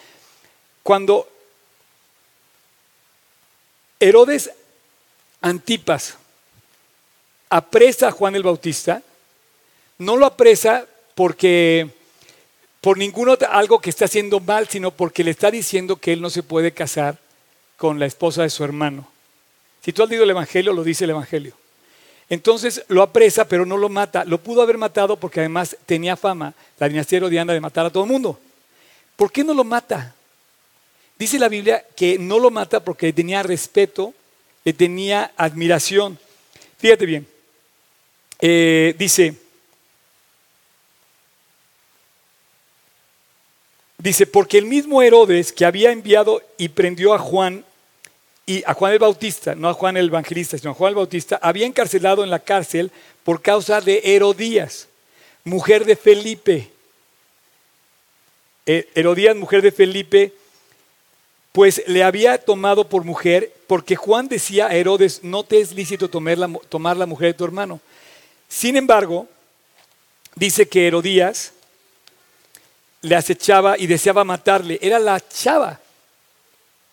Cuando 0.84 1.28
Herodes 3.99 4.51
Antipas 5.41 6.16
apresa 7.49 8.10
a 8.10 8.12
Juan 8.12 8.36
el 8.36 8.43
Bautista, 8.43 9.01
no 9.97 10.16
lo 10.16 10.28
apresa 10.28 10.86
porque 11.16 11.89
por 12.82 12.97
ningún 12.97 13.30
otro, 13.30 13.49
algo 13.51 13.80
que 13.80 13.89
está 13.89 14.05
haciendo 14.05 14.39
mal, 14.39 14.68
sino 14.68 14.91
porque 14.91 15.24
le 15.24 15.32
está 15.32 15.49
diciendo 15.49 15.95
que 15.95 16.14
él 16.14 16.22
no 16.22 16.30
se 16.30 16.43
puede 16.43 16.72
casar 16.72 17.18
con 17.78 18.00
la 18.00 18.06
esposa 18.06 18.44
de 18.44 18.50
su 18.50 18.64
hermano. 18.64 19.08
Si 19.82 19.94
tú 19.94 20.04
has 20.04 20.10
leído 20.10 20.26
el 20.26 20.32
Evangelio, 20.32 20.74
lo 20.74 20.84
dice 20.84 21.06
el 21.06 21.12
Evangelio. 21.12 21.54
Entonces 22.30 22.84
lo 22.90 23.02
apresa, 23.02 23.48
pero 23.48 23.66
no 23.66 23.78
lo 23.78 23.88
mata. 23.88 24.26
Lo 24.26 24.40
pudo 24.40 24.62
haber 24.62 24.78
matado 24.78 25.18
porque 25.18 25.40
además 25.40 25.78
tenía 25.86 26.18
fama, 26.18 26.54
la 26.78 26.90
dinastía 26.90 27.18
herodiana, 27.18 27.54
de 27.54 27.62
matar 27.62 27.86
a 27.86 27.90
todo 27.90 28.04
el 28.04 28.12
mundo. 28.12 28.38
¿Por 29.16 29.32
qué 29.32 29.44
no 29.44 29.54
lo 29.54 29.64
mata? 29.64 30.14
Dice 31.18 31.40
la 31.40 31.50
Biblia 31.50 31.84
que 31.96 32.20
no 32.20 32.38
lo 32.38 32.52
mata 32.52 32.82
porque 32.82 33.14
tenía 33.14 33.44
respeto, 33.44 34.14
le 34.64 34.74
tenía 34.74 35.32
admiración. 35.38 36.20
Fíjate 36.78 37.06
bien. 37.06 37.28
Eh, 38.40 38.94
dice, 39.00 39.34
dice, 43.98 44.28
porque 44.28 44.60
el 44.60 44.66
mismo 44.66 45.02
Herodes 45.02 45.52
que 45.52 45.66
había 45.66 45.92
enviado 45.92 46.44
y 46.58 46.70
prendió 46.70 47.14
a 47.14 47.20
Juan 47.20 47.66
y 48.50 48.64
a 48.66 48.74
Juan 48.74 48.93
el 48.93 49.00
Bautista, 49.00 49.56
no 49.56 49.68
a 49.68 49.74
Juan 49.74 49.98
el 49.98 50.08
Evangelista, 50.08 50.58
sino 50.58 50.72
a 50.72 50.74
Juan 50.74 50.91
el 50.91 50.95
Bautista, 50.95 51.38
había 51.41 51.68
encarcelado 51.68 52.24
en 52.24 52.30
la 52.30 52.39
cárcel 52.39 52.91
por 53.26 53.41
causa 53.41 53.82
de 53.82 54.02
Herodías, 54.06 54.88
mujer 55.43 55.84
de 55.84 55.98
Felipe. 55.98 56.72
Eh, 58.66 58.89
Herodías, 58.95 59.36
mujer 59.36 59.62
de 59.62 59.74
Felipe, 59.74 60.34
pues 61.52 61.84
le 61.88 62.04
había 62.04 62.38
tomado 62.38 62.88
por 62.88 63.04
mujer, 63.04 63.54
porque 63.68 63.98
Juan 63.98 64.30
decía 64.30 64.68
a 64.68 64.76
Herodes, 64.76 65.24
no 65.24 65.43
te 65.43 65.60
es 65.60 65.74
lícito 65.74 66.10
tomar 66.10 66.38
la, 66.38 66.50
tomar 66.70 66.95
la 66.95 67.06
mujer 67.06 67.28
de 67.28 67.34
tu 67.34 67.43
hermano. 67.43 67.82
Sin 68.48 68.78
embargo, 68.78 69.28
dice 70.36 70.70
que 70.70 70.88
Herodías 70.88 71.52
le 73.02 73.16
acechaba 73.18 73.78
y 73.78 73.88
deseaba 73.88 74.24
matarle. 74.24 74.80
Era 74.82 75.00
la 75.00 75.20
chava. 75.28 75.82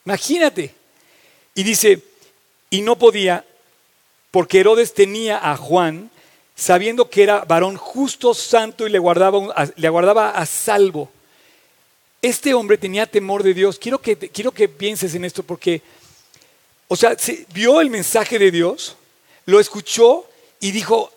Imagínate. 0.05 0.75
Y 1.55 1.63
dice, 1.63 2.03
y 2.71 2.83
no 2.83 2.97
podía, 2.97 3.45
porque 4.31 4.61
Herodes 4.61 4.95
tenía 4.95 5.51
a 5.51 5.57
Juan, 5.57 6.11
sabiendo 6.57 7.09
que 7.09 7.23
era 7.23 7.45
varón 7.45 7.77
justo, 7.77 8.35
santo 8.35 8.87
y 8.87 8.91
le 8.91 8.99
guardaba, 8.99 9.55
le 9.77 9.89
guardaba 9.89 10.31
a 10.31 10.47
salvo. 10.47 11.11
Este 12.23 12.55
hombre 12.55 12.79
tenía 12.79 13.07
temor 13.07 13.43
de 13.43 13.55
Dios. 13.55 13.79
Quiero 13.79 14.01
que, 14.01 14.17
quiero 14.17 14.51
que 14.51 14.69
pienses 14.69 15.15
en 15.15 15.25
esto 15.25 15.43
porque, 15.43 15.83
o 16.89 16.97
sea, 16.97 17.19
se, 17.19 17.47
vio 17.53 17.81
el 17.81 17.91
mensaje 17.91 18.39
de 18.39 18.51
Dios, 18.51 18.97
lo 19.47 19.61
escuchó 19.61 20.27
y 20.59 20.73
dijo, 20.73 21.13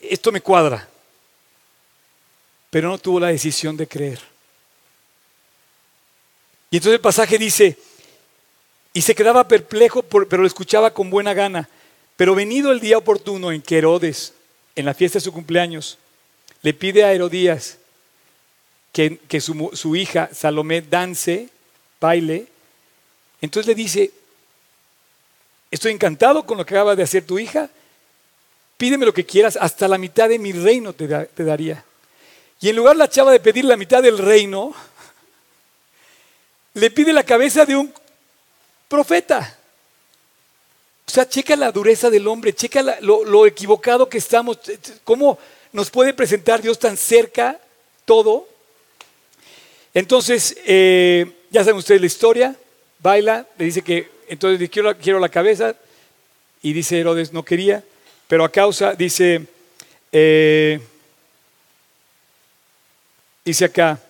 esto 0.00 0.30
me 0.32 0.40
cuadra. 0.40 0.88
Pero 2.70 2.88
no 2.88 2.98
tuvo 2.98 3.18
la 3.18 3.28
decisión 3.28 3.76
de 3.76 3.88
creer. 3.88 4.20
Y 6.70 6.76
entonces 6.76 6.94
el 6.94 7.00
pasaje 7.00 7.36
dice, 7.36 7.76
y 8.92 9.02
se 9.02 9.14
quedaba 9.14 9.46
perplejo, 9.46 10.02
pero 10.02 10.42
lo 10.42 10.46
escuchaba 10.46 10.92
con 10.92 11.10
buena 11.10 11.34
gana. 11.34 11.68
Pero 12.16 12.34
venido 12.34 12.72
el 12.72 12.80
día 12.80 12.98
oportuno 12.98 13.52
en 13.52 13.62
que 13.62 13.78
Herodes, 13.78 14.34
en 14.74 14.84
la 14.84 14.94
fiesta 14.94 15.18
de 15.18 15.24
su 15.24 15.32
cumpleaños, 15.32 15.98
le 16.62 16.74
pide 16.74 17.04
a 17.04 17.12
Herodías 17.12 17.78
que, 18.92 19.40
su, 19.40 19.96
hija 19.96 20.28
Salomé 20.32 20.82
dance, 20.82 21.48
baile, 22.00 22.46
entonces 23.40 23.66
le 23.68 23.74
dice, 23.74 24.10
estoy 25.70 25.92
encantado 25.92 26.44
con 26.44 26.58
lo 26.58 26.66
que 26.66 26.74
acaba 26.74 26.96
de 26.96 27.02
hacer 27.02 27.24
tu 27.24 27.38
hija, 27.38 27.70
pídeme 28.76 29.06
lo 29.06 29.14
que 29.14 29.24
quieras, 29.24 29.56
hasta 29.60 29.88
la 29.88 29.96
mitad 29.96 30.28
de 30.28 30.38
mi 30.38 30.52
reino 30.52 30.92
te, 30.92 31.06
daría. 31.44 31.84
Y 32.60 32.68
en 32.68 32.76
lugar 32.76 32.96
la 32.96 33.08
chava 33.08 33.32
de 33.32 33.40
pedir 33.40 33.64
la 33.64 33.76
mitad 33.76 34.02
del 34.02 34.18
reino, 34.18 34.74
le 36.74 36.90
pide 36.90 37.12
la 37.12 37.22
cabeza 37.22 37.64
de 37.64 37.76
un 37.76 37.92
profeta. 38.90 39.56
O 41.06 41.10
sea, 41.10 41.26
checa 41.26 41.56
la 41.56 41.72
dureza 41.72 42.10
del 42.10 42.26
hombre, 42.26 42.52
checa 42.52 42.82
lo, 43.00 43.46
equivocado 43.46 44.08
que 44.08 44.18
estamos, 44.18 44.58
cómo 45.04 45.38
nos 45.72 45.90
puede 45.90 46.12
presentar 46.12 46.60
Dios 46.60 46.78
tan 46.78 46.96
cerca 46.96 47.58
todo. 48.04 48.48
Entonces, 49.94 50.56
eh, 50.66 51.32
ya 51.50 51.64
saben 51.64 51.78
ustedes 51.78 52.00
la 52.00 52.06
historia, 52.06 52.56
baila, 52.98 53.46
le 53.56 53.64
dice 53.64 53.82
que 53.82 54.08
entonces 54.28 54.68
quiero, 54.70 55.18
la 55.18 55.28
cabeza, 55.28 55.74
y 56.62 56.72
dice 56.72 57.00
Herodes 57.00 57.32
no 57.32 57.44
quería, 57.44 57.82
pero 58.28 58.44
a 58.44 58.52
causa, 58.52 58.94
dice, 58.94 59.46
eh, 60.12 60.80
dice 63.44 63.64
acá, 63.64 64.00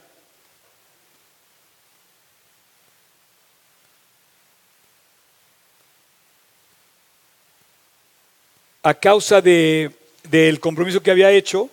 a 8.82 8.94
causa 8.94 9.40
de, 9.40 9.90
del 10.30 10.60
compromiso 10.60 11.02
que 11.02 11.10
había 11.10 11.30
hecho, 11.30 11.68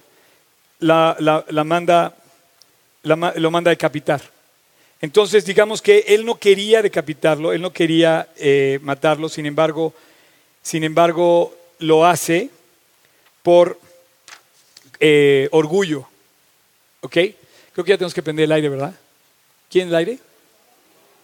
la, 0.80 1.16
manda, 1.66 2.16
lo 3.03 3.51
manda 3.51 3.72
a 3.72 3.76
decapitar. 3.76 4.22
Entonces, 4.99 5.45
digamos 5.45 5.82
que 5.82 6.05
él 6.08 6.26
no 6.26 6.36
quería 6.39 6.82
decapitarlo, 6.82 7.53
él 7.53 7.62
no 7.62 7.72
quería 7.72 8.30
eh, 8.36 8.80
matarlo, 8.82 9.30
sin 9.30 9.45
embargo, 9.45 9.93
sin 10.62 10.84
embargo, 10.84 11.55
lo 11.80 12.05
hace 12.05 12.49
por 13.43 13.80
eh, 14.99 15.47
orgullo. 15.51 16.08
¿Ok? 17.01 17.14
Creo 17.14 17.86
que 17.86 17.89
ya 17.89 17.97
tenemos 17.97 18.14
que 18.14 18.24
prender 18.24 18.45
el 18.45 18.51
aire, 18.51 18.70
¿verdad? 18.70 18.93
¿Quién 19.70 19.89
el 19.89 19.95
aire? 19.95 20.18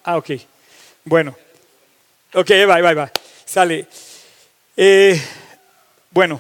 Ah, 0.03 0.17
ok. 0.17 0.31
Bueno. 1.03 1.35
Ok, 2.35 2.51
va, 2.69 2.79
va, 2.79 2.93
va. 2.93 3.11
Sale. 3.45 3.87
Eh, 4.77 5.19
bueno, 6.13 6.39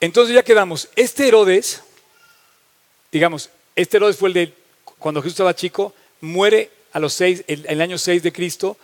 entonces 0.00 0.34
ya 0.34 0.42
quedamos. 0.42 0.88
Este 0.96 1.28
Herodes, 1.28 1.82
digamos, 3.12 3.50
este 3.74 3.98
Herodes 3.98 4.16
fue 4.16 4.30
el 4.30 4.34
de 4.34 4.54
cuando 4.98 5.20
Jesús 5.20 5.34
estaba 5.34 5.54
chico, 5.54 5.94
muere 6.22 6.70
a 6.92 6.98
los 6.98 7.12
seis, 7.12 7.44
el, 7.46 7.80
año 7.82 7.98
6 7.98 8.22
de 8.22 8.32
Cristo, 8.32 8.78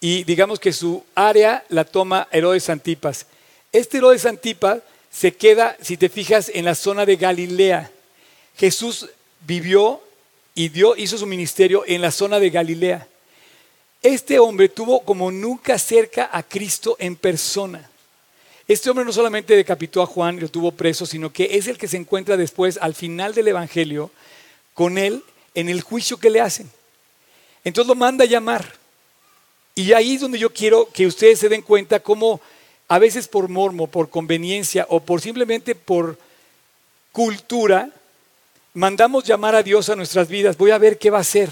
y 0.00 0.24
digamos 0.24 0.58
que 0.58 0.72
su 0.72 1.04
área 1.14 1.64
la 1.68 1.84
toma 1.84 2.28
Herodes 2.32 2.70
Antipas. 2.70 3.26
Este 3.72 3.98
Herodes 3.98 4.24
Antipas 4.24 4.80
se 5.10 5.34
queda, 5.34 5.76
si 5.82 5.98
te 5.98 6.08
fijas, 6.08 6.50
en 6.54 6.64
la 6.64 6.74
zona 6.74 7.04
de 7.04 7.16
Galilea. 7.16 7.90
Jesús 8.56 9.10
vivió 9.46 10.00
y 10.54 10.70
dio, 10.70 10.96
hizo 10.96 11.18
su 11.18 11.26
ministerio 11.26 11.84
en 11.86 12.00
la 12.00 12.10
zona 12.10 12.40
de 12.40 12.48
Galilea. 12.48 13.06
Este 14.02 14.38
hombre 14.38 14.70
tuvo 14.70 15.04
como 15.04 15.30
nunca 15.30 15.78
cerca 15.78 16.30
a 16.32 16.42
Cristo 16.42 16.96
en 16.98 17.16
persona. 17.16 17.90
Este 18.68 18.88
hombre 18.90 19.04
no 19.04 19.12
solamente 19.12 19.56
decapitó 19.56 20.02
a 20.02 20.06
Juan 20.06 20.36
y 20.36 20.40
lo 20.40 20.48
tuvo 20.48 20.72
preso, 20.72 21.04
sino 21.04 21.32
que 21.32 21.56
es 21.56 21.66
el 21.66 21.78
que 21.78 21.88
se 21.88 21.96
encuentra 21.96 22.36
después, 22.36 22.78
al 22.80 22.94
final 22.94 23.34
del 23.34 23.48
Evangelio, 23.48 24.10
con 24.74 24.98
él 24.98 25.22
en 25.54 25.68
el 25.68 25.82
juicio 25.82 26.18
que 26.18 26.30
le 26.30 26.40
hacen. 26.40 26.70
Entonces 27.64 27.88
lo 27.88 27.94
manda 27.94 28.24
a 28.24 28.28
llamar. 28.28 28.74
Y 29.74 29.92
ahí 29.92 30.14
es 30.14 30.20
donde 30.20 30.38
yo 30.38 30.52
quiero 30.52 30.88
que 30.92 31.06
ustedes 31.06 31.38
se 31.38 31.48
den 31.48 31.62
cuenta 31.62 32.00
cómo 32.00 32.40
a 32.88 32.98
veces 32.98 33.26
por 33.26 33.48
mormo, 33.48 33.86
por 33.86 34.10
conveniencia 34.10 34.86
o 34.90 35.00
por 35.00 35.20
simplemente 35.20 35.74
por 35.74 36.18
cultura, 37.10 37.90
mandamos 38.74 39.24
llamar 39.24 39.54
a 39.54 39.62
Dios 39.62 39.88
a 39.88 39.96
nuestras 39.96 40.28
vidas. 40.28 40.56
Voy 40.56 40.70
a 40.70 40.78
ver 40.78 40.98
qué 40.98 41.10
va 41.10 41.18
a 41.18 41.22
hacer. 41.22 41.50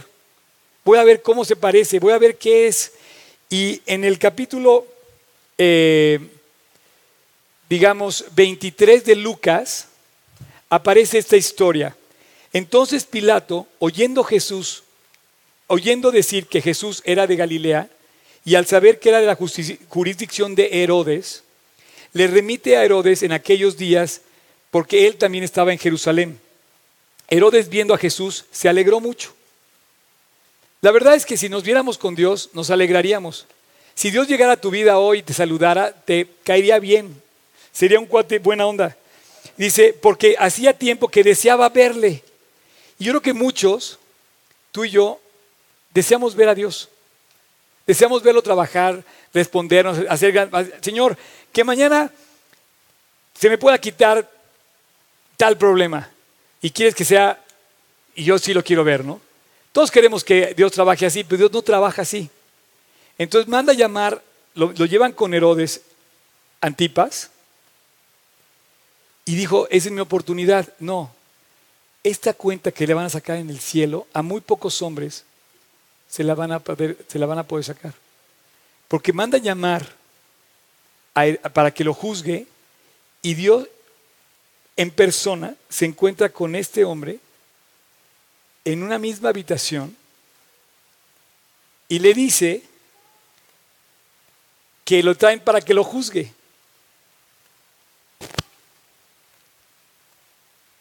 Voy 0.84 0.98
a 0.98 1.04
ver 1.04 1.22
cómo 1.22 1.44
se 1.44 1.56
parece. 1.56 1.98
Voy 1.98 2.12
a 2.12 2.18
ver 2.18 2.36
qué 2.36 2.66
es. 2.66 2.92
Y 3.48 3.80
en 3.86 4.04
el 4.04 4.18
capítulo 4.18 4.86
eh, 5.56 6.20
digamos, 7.71 8.25
23 8.35 9.05
de 9.05 9.14
Lucas, 9.14 9.87
aparece 10.68 11.18
esta 11.18 11.37
historia. 11.37 11.97
Entonces 12.53 13.05
Pilato, 13.05 13.68
oyendo 13.79 14.25
Jesús, 14.25 14.83
oyendo 15.68 16.11
decir 16.11 16.47
que 16.47 16.61
Jesús 16.61 17.01
era 17.07 17.29
de 17.29 17.37
Galilea, 17.37 17.89
y 18.45 18.57
al 18.57 18.66
saber 18.66 18.99
que 18.99 19.11
era 19.11 19.21
de 19.21 19.27
la 19.27 19.39
jurisdicción 19.89 20.57
de 20.57 20.83
Herodes, 20.83 21.45
le 22.12 22.27
remite 22.27 22.77
a 22.77 22.85
Herodes 22.85 23.23
en 23.23 23.31
aquellos 23.31 23.77
días 23.77 24.23
porque 24.73 25.07
él 25.07 25.14
también 25.16 25.45
estaba 25.45 25.73
en 25.73 25.79
Jerusalén. 25.79 26.41
Herodes 27.29 27.68
viendo 27.68 27.95
a 27.95 27.99
Jesús 27.99 28.47
se 28.51 28.68
alegró 28.68 28.99
mucho. 28.99 29.33
La 30.81 30.91
verdad 30.91 31.14
es 31.14 31.25
que 31.25 31.37
si 31.37 31.49
nos 31.49 31.62
viéramos 31.62 31.99
con 31.99 32.16
Dios 32.16 32.51
nos 32.53 32.71
alegraríamos. 32.71 33.47
Si 33.95 34.11
Dios 34.11 34.27
llegara 34.27 34.55
a 34.55 34.61
tu 34.61 34.71
vida 34.71 34.99
hoy 34.99 35.18
y 35.18 35.23
te 35.23 35.35
saludara, 35.35 35.93
te 35.93 36.27
caería 36.43 36.81
bien. 36.81 37.30
Sería 37.73 37.99
un 37.99 38.07
cuate 38.07 38.39
buena 38.39 38.66
onda. 38.66 38.97
Dice, 39.57 39.93
porque 39.93 40.37
hacía 40.39 40.73
tiempo 40.73 41.09
que 41.09 41.23
deseaba 41.23 41.68
verle. 41.68 42.23
Y 42.99 43.05
yo 43.05 43.12
creo 43.12 43.23
que 43.23 43.33
muchos, 43.33 43.99
tú 44.73 44.85
y 44.85 44.91
yo, 44.91 45.21
deseamos 45.93 46.35
ver 46.35 46.49
a 46.49 46.55
Dios. 46.55 46.89
Deseamos 47.87 48.23
verlo 48.23 48.43
trabajar, 48.43 49.03
respondernos, 49.33 49.99
hacer... 50.09 50.51
Señor, 50.81 51.16
que 51.53 51.64
mañana 51.64 52.11
se 53.35 53.49
me 53.49 53.59
pueda 53.59 53.79
quitar 53.79 54.31
tal 55.37 55.57
problema. 55.57 56.11
Y 56.62 56.71
quieres 56.71 56.95
que 56.95 57.05
sea, 57.05 57.43
y 58.14 58.25
yo 58.25 58.39
sí 58.39 58.53
lo 58.53 58.62
quiero 58.62 58.85
ver, 58.85 59.05
¿no? 59.05 59.21
Todos 59.73 59.91
queremos 59.91 60.25
que 60.25 60.53
Dios 60.55 60.73
trabaje 60.73 61.07
así, 61.07 61.25
pero 61.25 61.39
Dios 61.39 61.53
no 61.53 61.62
trabaja 61.62 62.03
así. 62.03 62.29
Entonces 63.16 63.49
manda 63.49 63.73
llamar, 63.73 64.23
lo, 64.55 64.73
lo 64.77 64.85
llevan 64.85 65.12
con 65.12 65.33
Herodes 65.33 65.83
Antipas, 66.61 67.31
y 69.31 69.37
dijo, 69.37 69.68
esa 69.70 69.87
es 69.87 69.93
mi 69.93 70.01
oportunidad. 70.01 70.74
No, 70.81 71.09
esta 72.03 72.35
cuenta 72.35 72.72
que 72.72 72.85
le 72.85 72.95
van 72.95 73.05
a 73.05 73.11
sacar 73.11 73.37
en 73.37 73.49
el 73.49 73.61
cielo, 73.61 74.09
a 74.12 74.22
muy 74.22 74.41
pocos 74.41 74.83
hombres 74.83 75.24
se 76.09 76.24
la 76.24 76.35
van 76.35 76.51
a 76.51 76.59
poder, 76.59 76.99
se 77.07 77.16
la 77.16 77.26
van 77.26 77.39
a 77.39 77.45
poder 77.45 77.64
sacar. 77.64 77.95
Porque 78.89 79.12
manda 79.12 79.39
llamar 79.39 79.87
para 81.53 81.70
que 81.70 81.85
lo 81.85 81.95
juzgue 81.95 82.49
y 83.22 83.35
Dios 83.35 83.68
en 84.76 84.91
persona 84.91 85.55
se 85.68 85.85
encuentra 85.85 86.28
con 86.31 86.57
este 86.57 86.85
hombre 86.85 87.20
en 88.64 88.83
una 88.83 88.99
misma 88.99 89.28
habitación 89.28 89.97
y 91.87 92.01
le 92.01 92.14
dice 92.14 92.64
que 94.85 95.05
lo 95.05 95.16
traen 95.16 95.39
para 95.39 95.61
que 95.61 95.72
lo 95.72 95.85
juzgue. 95.85 96.33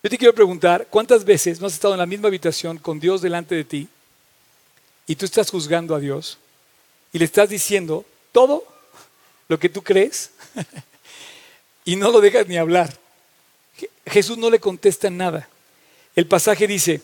Yo 0.01 0.09
te 0.09 0.17
quiero 0.17 0.33
preguntar, 0.33 0.87
¿cuántas 0.89 1.25
veces 1.25 1.59
no 1.59 1.67
has 1.67 1.73
estado 1.73 1.93
en 1.93 1.99
la 1.99 2.05
misma 2.05 2.29
habitación 2.29 2.77
con 2.77 3.01
Dios 3.01 3.21
delante 3.21 3.53
de 3.53 3.65
ti 3.65 3.89
y 5.05 5.15
tú 5.15 5.25
estás 5.25 5.51
juzgando 5.51 5.93
a 5.93 5.99
Dios 5.99 6.37
y 7.11 7.19
le 7.19 7.25
estás 7.25 7.49
diciendo 7.49 8.05
todo 8.31 8.63
lo 9.49 9.59
que 9.59 9.67
tú 9.67 9.81
crees 9.81 10.31
y 11.83 11.97
no 11.97 12.11
lo 12.11 12.21
dejas 12.21 12.47
ni 12.47 12.55
hablar? 12.55 12.97
Jesús 14.05 14.37
no 14.37 14.49
le 14.49 14.61
contesta 14.61 15.09
nada. 15.09 15.49
El 16.15 16.27
pasaje 16.27 16.65
dice, 16.65 17.01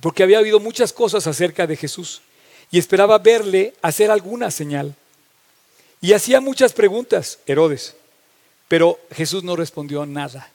porque 0.00 0.22
había 0.22 0.38
habido 0.38 0.60
muchas 0.60 0.94
cosas 0.94 1.26
acerca 1.26 1.66
de 1.66 1.76
Jesús 1.76 2.22
y 2.70 2.78
esperaba 2.78 3.18
verle 3.18 3.74
hacer 3.82 4.10
alguna 4.10 4.50
señal. 4.50 4.94
Y 6.00 6.14
hacía 6.14 6.40
muchas 6.40 6.72
preguntas, 6.72 7.38
Herodes, 7.46 7.96
pero 8.66 8.98
Jesús 9.12 9.44
no 9.44 9.56
respondió 9.56 10.06
nada. 10.06 10.50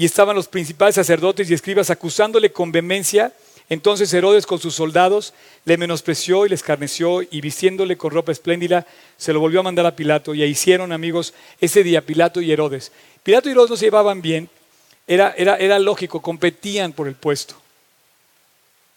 Y 0.00 0.06
estaban 0.06 0.34
los 0.34 0.48
principales 0.48 0.94
sacerdotes 0.94 1.50
y 1.50 1.52
escribas 1.52 1.90
acusándole 1.90 2.50
con 2.50 2.72
vehemencia. 2.72 3.34
Entonces 3.68 4.10
Herodes 4.14 4.46
con 4.46 4.58
sus 4.58 4.74
soldados 4.74 5.34
le 5.66 5.76
menospreció 5.76 6.46
y 6.46 6.48
le 6.48 6.54
escarneció 6.54 7.20
y 7.20 7.42
vistiéndole 7.42 7.98
con 7.98 8.10
ropa 8.10 8.32
espléndida 8.32 8.86
se 9.18 9.34
lo 9.34 9.40
volvió 9.40 9.60
a 9.60 9.64
mandar 9.64 9.84
a 9.84 9.94
Pilato 9.94 10.34
y 10.34 10.42
ahí 10.42 10.52
hicieron 10.52 10.92
amigos 10.92 11.34
ese 11.60 11.82
día 11.82 12.00
Pilato 12.00 12.40
y 12.40 12.50
Herodes. 12.50 12.92
Pilato 13.22 13.50
y 13.50 13.52
Herodes 13.52 13.72
no 13.72 13.76
se 13.76 13.84
llevaban 13.84 14.22
bien, 14.22 14.48
era, 15.06 15.34
era, 15.36 15.78
lógico, 15.78 16.22
competían 16.22 16.94
por 16.94 17.06
el 17.06 17.14
puesto. 17.14 17.54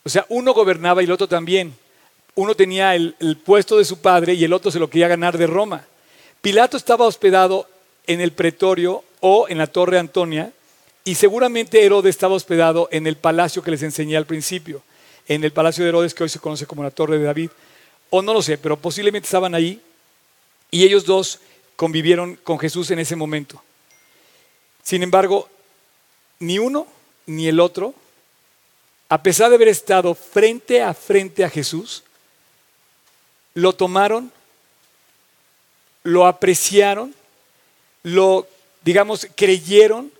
O 0.05 0.09
sea, 0.09 0.25
uno 0.29 0.53
gobernaba 0.53 1.01
y 1.01 1.05
el 1.05 1.11
otro 1.11 1.27
también. 1.27 1.75
Uno 2.35 2.55
tenía 2.55 2.95
el, 2.95 3.13
el 3.19 3.35
puesto 3.35 3.77
de 3.77 3.83
su 3.83 3.99
padre 3.99 4.35
y 4.35 4.45
el 4.45 4.53
otro 4.53 4.71
se 4.71 4.79
lo 4.79 4.89
quería 4.89 5.09
ganar 5.09 5.37
de 5.37 5.47
Roma. 5.47 5.85
Pilato 6.41 6.77
estaba 6.77 7.05
hospedado 7.05 7.67
en 8.07 8.21
el 8.21 8.31
pretorio 8.31 9.03
o 9.19 9.49
en 9.49 9.57
la 9.57 9.67
torre 9.67 9.99
Antonia 9.99 10.53
y 11.05 11.15
seguramente 11.15 11.83
Herodes 11.83 12.11
estaba 12.11 12.35
hospedado 12.35 12.87
en 12.91 13.07
el 13.07 13.17
palacio 13.17 13.61
que 13.61 13.71
les 13.71 13.83
enseñé 13.83 14.15
al 14.15 14.25
principio, 14.25 14.81
en 15.27 15.43
el 15.43 15.51
palacio 15.51 15.83
de 15.83 15.89
Herodes 15.89 16.13
que 16.13 16.23
hoy 16.23 16.29
se 16.29 16.39
conoce 16.39 16.65
como 16.65 16.83
la 16.83 16.91
Torre 16.91 17.17
de 17.17 17.25
David. 17.25 17.49
O 18.09 18.21
no 18.21 18.33
lo 18.33 18.41
sé, 18.41 18.57
pero 18.57 18.77
posiblemente 18.77 19.25
estaban 19.25 19.55
ahí 19.55 19.81
y 20.71 20.83
ellos 20.83 21.05
dos 21.05 21.39
convivieron 21.75 22.35
con 22.43 22.57
Jesús 22.57 22.89
en 22.91 22.99
ese 22.99 23.15
momento. 23.15 23.61
Sin 24.81 25.03
embargo, 25.03 25.49
ni 26.39 26.59
uno 26.59 26.87
ni 27.25 27.47
el 27.47 27.59
otro, 27.59 27.93
a 29.09 29.21
pesar 29.21 29.49
de 29.49 29.55
haber 29.55 29.67
estado 29.67 30.15
frente 30.15 30.81
a 30.81 30.93
frente 30.93 31.43
a 31.43 31.49
Jesús, 31.49 32.03
lo 33.53 33.73
tomaron, 33.73 34.31
lo 36.03 36.25
apreciaron, 36.25 37.13
lo, 38.03 38.47
digamos, 38.83 39.27
creyeron 39.35 40.11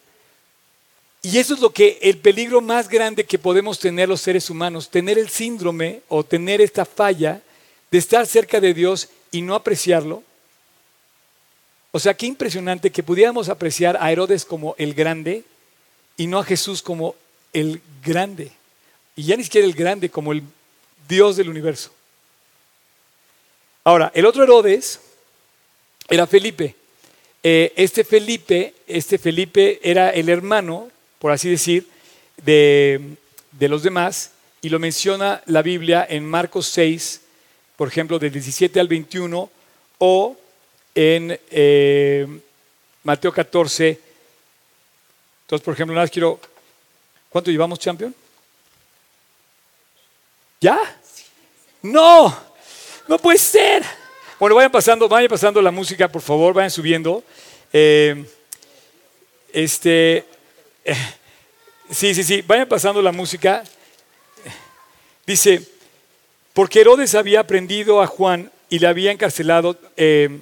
y 1.26 1.38
eso 1.38 1.54
es 1.54 1.62
lo 1.62 1.70
que 1.70 2.00
el 2.02 2.18
peligro 2.18 2.60
más 2.60 2.90
grande 2.90 3.24
que 3.24 3.40
podemos 3.40 3.80
tener 3.80 4.10
los 4.10 4.20
seres 4.20 4.50
humanos, 4.50 4.90
tener 4.90 5.18
el 5.18 5.30
síndrome 5.30 6.02
o 6.10 6.26
tener 6.26 6.60
esta 6.60 6.84
falla 6.84 7.42
de 7.90 7.98
estar 7.98 8.28
cerca 8.28 8.60
de 8.60 8.74
Dios 8.74 9.08
y 9.32 9.42
no 9.42 9.56
apreciarlo. 9.56 10.22
O 11.92 12.00
sea, 12.00 12.14
qué 12.14 12.26
impresionante 12.26 12.92
que 12.92 13.04
pudiéramos 13.04 13.48
apreciar 13.48 13.98
a 14.02 14.12
Herodes 14.12 14.44
como 14.44 14.76
el 14.78 14.94
grande 14.94 15.46
y 16.18 16.28
no 16.28 16.40
a 16.40 16.44
Jesús 16.44 16.82
como 16.82 17.16
el 17.54 17.82
grande. 18.04 18.52
Y 19.16 19.24
ya 19.24 19.38
ni 19.38 19.46
siquiera 19.46 19.66
el 19.66 19.74
grande, 19.74 20.10
como 20.10 20.34
el 20.34 20.44
Dios 21.08 21.38
del 21.38 21.48
universo. 21.48 21.92
Ahora, 23.86 24.12
el 24.14 24.26
otro 24.26 24.44
Herodes 24.44 25.00
era 26.10 26.28
Felipe. 26.28 26.76
Eh, 27.44 27.72
este 27.78 28.04
Felipe, 28.04 28.74
este 28.88 29.18
Felipe 29.18 29.80
era 29.84 30.10
el 30.10 30.28
hermano 30.28 30.90
por 31.24 31.32
así 31.32 31.50
decir, 31.50 31.88
de, 32.44 33.16
los 33.58 33.82
demás, 33.82 34.32
y 34.62 34.68
lo 34.68 34.78
menciona 34.78 35.42
la 35.46 35.62
Biblia 35.62 36.06
en 36.10 36.30
Marcos 36.30 36.68
6, 36.68 37.22
por 37.78 37.88
ejemplo, 37.88 38.20
del 38.20 38.34
17 38.34 38.78
al 38.78 38.90
21, 38.90 39.50
o 40.00 40.38
en 40.94 41.40
eh, 41.50 42.28
Mateo 43.04 43.32
14. 43.32 44.02
Entonces, 45.44 45.64
por 45.64 45.74
ejemplo, 45.74 45.94
nada 45.96 46.04
más 46.04 46.12
quiero... 46.12 46.42
¿Cuánto 47.30 47.52
llevamos, 47.52 47.80
champion? 47.80 48.14
¿Ya? 50.60 50.78
No, 51.84 52.38
no 53.08 53.18
puede 53.18 53.38
ser. 53.38 53.82
Bueno, 54.38 54.56
vayan 54.56 54.74
pasando, 54.74 55.08
vayan 55.08 55.30
pasando 55.30 55.62
la 55.62 55.72
música, 55.72 56.10
por 56.10 56.22
favor, 56.22 56.54
vayan 56.54 56.70
subiendo. 56.70 57.24
Eh, 57.72 58.26
este, 59.54 60.33
Sí, 61.90 62.16
sí, 62.16 62.24
sí, 62.24 62.42
vayan 62.42 62.68
pasando 62.68 63.02
la 63.02 63.12
música. 63.12 63.64
Dice, 65.26 65.62
porque 66.54 66.82
Herodes 66.82 67.16
había 67.16 67.42
aprendido 67.42 68.02
a 68.02 68.08
Juan 68.08 68.52
y 68.70 68.80
le 68.80 68.88
había 68.88 69.12
encarcelado 69.12 69.78
eh, 69.96 70.40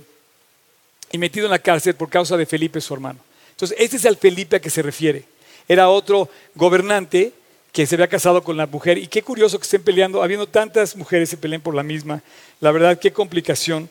y 1.11 1.17
metido 1.17 1.45
en 1.45 1.51
la 1.51 1.59
cárcel 1.59 1.95
por 1.95 2.09
causa 2.09 2.37
de 2.37 2.45
Felipe, 2.45 2.79
su 2.79 2.93
hermano. 2.93 3.19
Entonces, 3.51 3.77
este 3.79 3.97
es 3.97 4.05
el 4.05 4.17
Felipe 4.17 4.55
a 4.55 4.61
que 4.61 4.69
se 4.69 4.81
refiere. 4.81 5.25
Era 5.67 5.89
otro 5.89 6.29
gobernante 6.55 7.33
que 7.71 7.85
se 7.85 7.95
había 7.95 8.07
casado 8.07 8.43
con 8.43 8.57
la 8.57 8.67
mujer. 8.67 8.97
Y 8.97 9.07
qué 9.07 9.21
curioso 9.21 9.59
que 9.59 9.63
estén 9.63 9.83
peleando, 9.83 10.23
habiendo 10.23 10.47
tantas 10.47 10.95
mujeres 10.95 11.29
se 11.29 11.37
peleen 11.37 11.61
por 11.61 11.75
la 11.75 11.83
misma. 11.83 12.21
La 12.59 12.71
verdad, 12.71 12.99
qué 12.99 13.11
complicación 13.11 13.89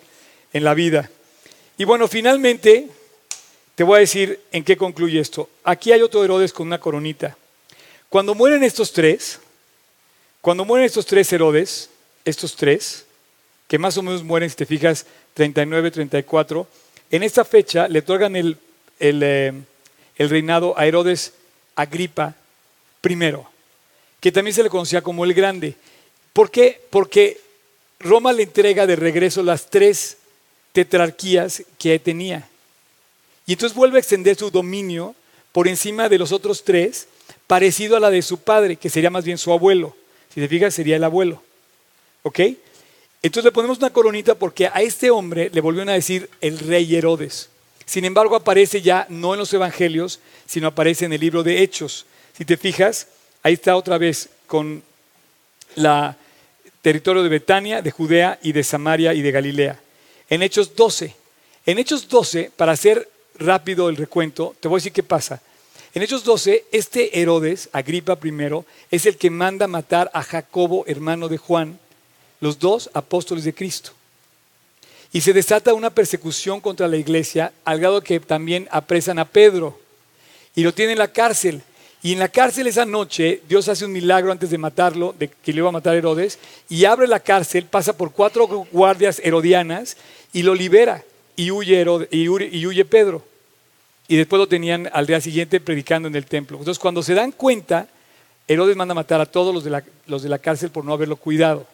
en 0.53 0.65
la 0.65 0.75
vida. 0.75 1.11
Y 1.79 1.85
bueno, 1.85 2.09
finalmente, 2.09 2.89
te 3.81 3.85
voy 3.85 3.97
a 3.97 4.01
decir 4.01 4.39
en 4.53 4.63
qué 4.63 4.77
concluye 4.77 5.19
esto. 5.19 5.49
Aquí 5.65 5.91
hay 5.91 6.03
otro 6.03 6.23
Herodes 6.23 6.53
con 6.53 6.67
una 6.67 6.79
coronita. 6.79 7.35
Cuando 8.11 8.35
mueren 8.35 8.63
estos 8.63 8.93
tres, 8.93 9.41
cuando 10.43 10.67
mueren 10.67 10.85
estos 10.85 11.07
tres 11.07 11.33
Herodes, 11.33 11.89
estos 12.27 12.55
tres, 12.55 13.07
que 13.67 13.79
más 13.79 13.97
o 13.97 14.03
menos 14.03 14.23
mueren, 14.23 14.51
si 14.51 14.57
te 14.57 14.67
fijas, 14.67 15.07
39, 15.33 15.93
34, 15.93 16.69
en 17.11 17.23
esta 17.23 17.43
fecha 17.43 17.89
le 17.89 18.01
otorgan 18.01 18.37
el, 18.37 18.59
eh, 18.99 19.55
el, 20.17 20.29
reinado 20.29 20.79
a 20.79 20.85
Herodes 20.85 21.33
Agripa 21.75 22.35
I, 23.03 23.33
que 24.21 24.31
también 24.31 24.55
se 24.55 24.63
le 24.63 24.69
conocía 24.69 25.01
como 25.01 25.25
el 25.25 25.33
Grande. 25.33 25.75
¿Por 26.35 26.51
qué? 26.51 26.83
Porque 26.91 27.41
Roma 27.99 28.35
le 28.35 28.43
entrega 28.43 28.87
de 28.87 28.97
regreso 28.97 29.43
las 29.43 29.71
tres 29.71 30.19
tetrarquías 30.75 31.63
que 31.79 31.99
tenía. 31.99 32.47
Y 33.51 33.55
entonces 33.55 33.77
vuelve 33.77 33.97
a 33.97 33.99
extender 33.99 34.37
su 34.37 34.49
dominio 34.49 35.17
por 35.51 35.67
encima 35.67 36.09
de 36.09 36.19
los 36.19 36.31
otros 36.31 36.63
tres, 36.63 37.09
parecido 37.49 37.97
a 37.97 38.01
la 38.01 38.09
de 38.09 38.23
su 38.23 38.39
padre, 38.39 38.77
que 38.77 38.89
sería 38.89 39.11
más 39.11 39.25
bien 39.25 39.39
su 39.39 39.51
abuelo. 39.51 39.97
Si 40.33 40.41
te 40.41 40.47
fijas, 40.47 40.73
sería 40.73 40.95
el 40.95 41.03
abuelo. 41.03 41.43
¿Ok? 42.23 42.39
Entonces 43.21 43.47
le 43.47 43.51
ponemos 43.51 43.79
una 43.79 43.91
coronita 43.91 44.37
porque 44.37 44.69
a 44.69 44.83
este 44.83 45.11
hombre 45.11 45.51
le 45.53 45.61
volvieron 45.61 45.89
a 45.89 45.95
decir 45.95 46.31
el 46.41 46.61
rey 46.61 46.95
Herodes. 46.95 47.49
Sin 47.87 48.05
embargo, 48.05 48.37
aparece 48.37 48.83
ya 48.83 49.05
no 49.09 49.35
en 49.35 49.41
los 49.41 49.53
evangelios, 49.53 50.21
sino 50.47 50.69
aparece 50.69 51.07
en 51.07 51.13
el 51.13 51.21
libro 51.21 51.43
de 51.43 51.61
Hechos. 51.61 52.07
Si 52.39 52.45
te 52.45 52.57
fijas, 52.57 53.09
ahí 53.43 53.55
está 53.55 53.75
otra 53.75 53.99
vez 53.99 54.29
con 54.47 54.81
la 55.75 56.17
territorio 56.83 57.25
de 57.25 57.31
Betania, 57.31 57.83
de 57.83 57.91
Judea 57.91 58.39
y 58.45 58.53
de 58.53 58.63
Samaria 58.63 59.13
y 59.13 59.23
de 59.23 59.33
Galilea. 59.33 59.81
En 60.29 60.41
Hechos 60.45 60.77
12. 60.77 61.17
En 61.67 61.81
Hechos 61.81 62.09
12, 62.09 62.53
para 62.57 62.71
hacer 62.71 63.09
rápido 63.41 63.89
el 63.89 63.97
recuento, 63.97 64.55
te 64.61 64.69
voy 64.69 64.77
a 64.77 64.81
decir 64.81 64.93
qué 64.93 65.03
pasa. 65.03 65.41
En 65.93 66.03
Hechos 66.03 66.23
12, 66.23 66.67
este 66.71 67.21
Herodes, 67.21 67.69
Agripa 67.73 68.17
I, 68.23 68.65
es 68.91 69.07
el 69.07 69.17
que 69.17 69.31
manda 69.31 69.67
matar 69.67 70.11
a 70.15 70.23
Jacobo, 70.23 70.85
hermano 70.87 71.29
de 71.29 71.39
Juan, 71.39 71.79
los 72.41 72.59
dos 72.59 72.91
apóstoles 72.95 73.45
de 73.45 73.55
Cristo. 73.55 73.91
Y 75.13 75.23
se 75.23 75.33
desata 75.33 75.75
una 75.75 75.91
persecución 75.91 76.61
contra 76.61 76.87
la 76.87 76.97
iglesia, 76.97 77.53
al 77.65 77.81
grado 77.81 78.03
que 78.03 78.21
también 78.21 78.69
apresan 78.71 79.19
a 79.19 79.25
Pedro 79.25 79.81
y 80.55 80.63
lo 80.63 80.73
tienen 80.73 80.93
en 80.93 80.99
la 80.99 81.13
cárcel. 81.13 81.63
Y 82.03 82.13
en 82.13 82.21
la 82.21 82.29
cárcel 82.29 82.67
esa 82.67 82.85
noche 82.85 83.43
Dios 83.49 83.69
hace 83.69 83.85
un 83.85 83.93
milagro 83.93 84.31
antes 84.31 84.51
de 84.51 84.59
matarlo, 84.59 85.15
de 85.19 85.29
que 85.29 85.53
le 85.53 85.59
iba 85.59 85.69
a 85.69 85.73
matar 85.73 85.97
Herodes, 85.97 86.39
y 86.69 86.85
abre 86.85 87.09
la 87.09 87.21
cárcel, 87.21 87.65
pasa 87.65 87.97
por 87.97 88.13
cuatro 88.13 88.47
guardias 88.71 89.21
herodianas 89.25 89.97
y 90.33 90.43
lo 90.43 90.55
libera 90.55 91.05
y 91.35 91.51
huye, 91.51 91.85
y 92.13 92.67
huye 92.67 92.85
Pedro. 92.85 93.30
Y 94.11 94.17
después 94.17 94.41
lo 94.41 94.49
tenían 94.49 94.91
al 94.93 95.07
día 95.07 95.21
siguiente 95.21 95.61
predicando 95.61 96.09
en 96.09 96.17
el 96.17 96.27
templo. 96.27 96.59
Entonces 96.59 96.81
cuando 96.81 97.01
se 97.01 97.15
dan 97.15 97.31
cuenta, 97.31 97.87
Herodes 98.49 98.75
manda 98.75 98.91
a 98.91 98.97
matar 98.97 99.21
a 99.21 99.27
todos 99.27 99.55
los 99.55 99.63
de 99.63 99.71
la, 99.71 99.85
los 100.09 100.25
de 100.25 100.29
la 100.29 100.41
cárcel 100.41 100.71
por 100.71 100.85
no 100.85 100.93
haberlo 100.93 101.15
cuidado. 101.15 101.65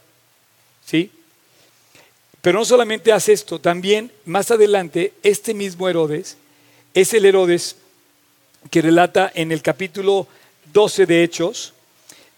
¿Sí? 0.84 1.10
Pero 2.42 2.58
no 2.58 2.66
solamente 2.66 3.10
hace 3.10 3.32
esto, 3.32 3.58
también 3.58 4.12
más 4.26 4.50
adelante 4.50 5.14
este 5.22 5.54
mismo 5.54 5.88
Herodes 5.88 6.36
es 6.92 7.14
el 7.14 7.24
Herodes 7.24 7.76
que 8.70 8.82
relata 8.82 9.32
en 9.34 9.50
el 9.50 9.62
capítulo 9.62 10.28
12 10.74 11.06
de 11.06 11.24
Hechos 11.24 11.72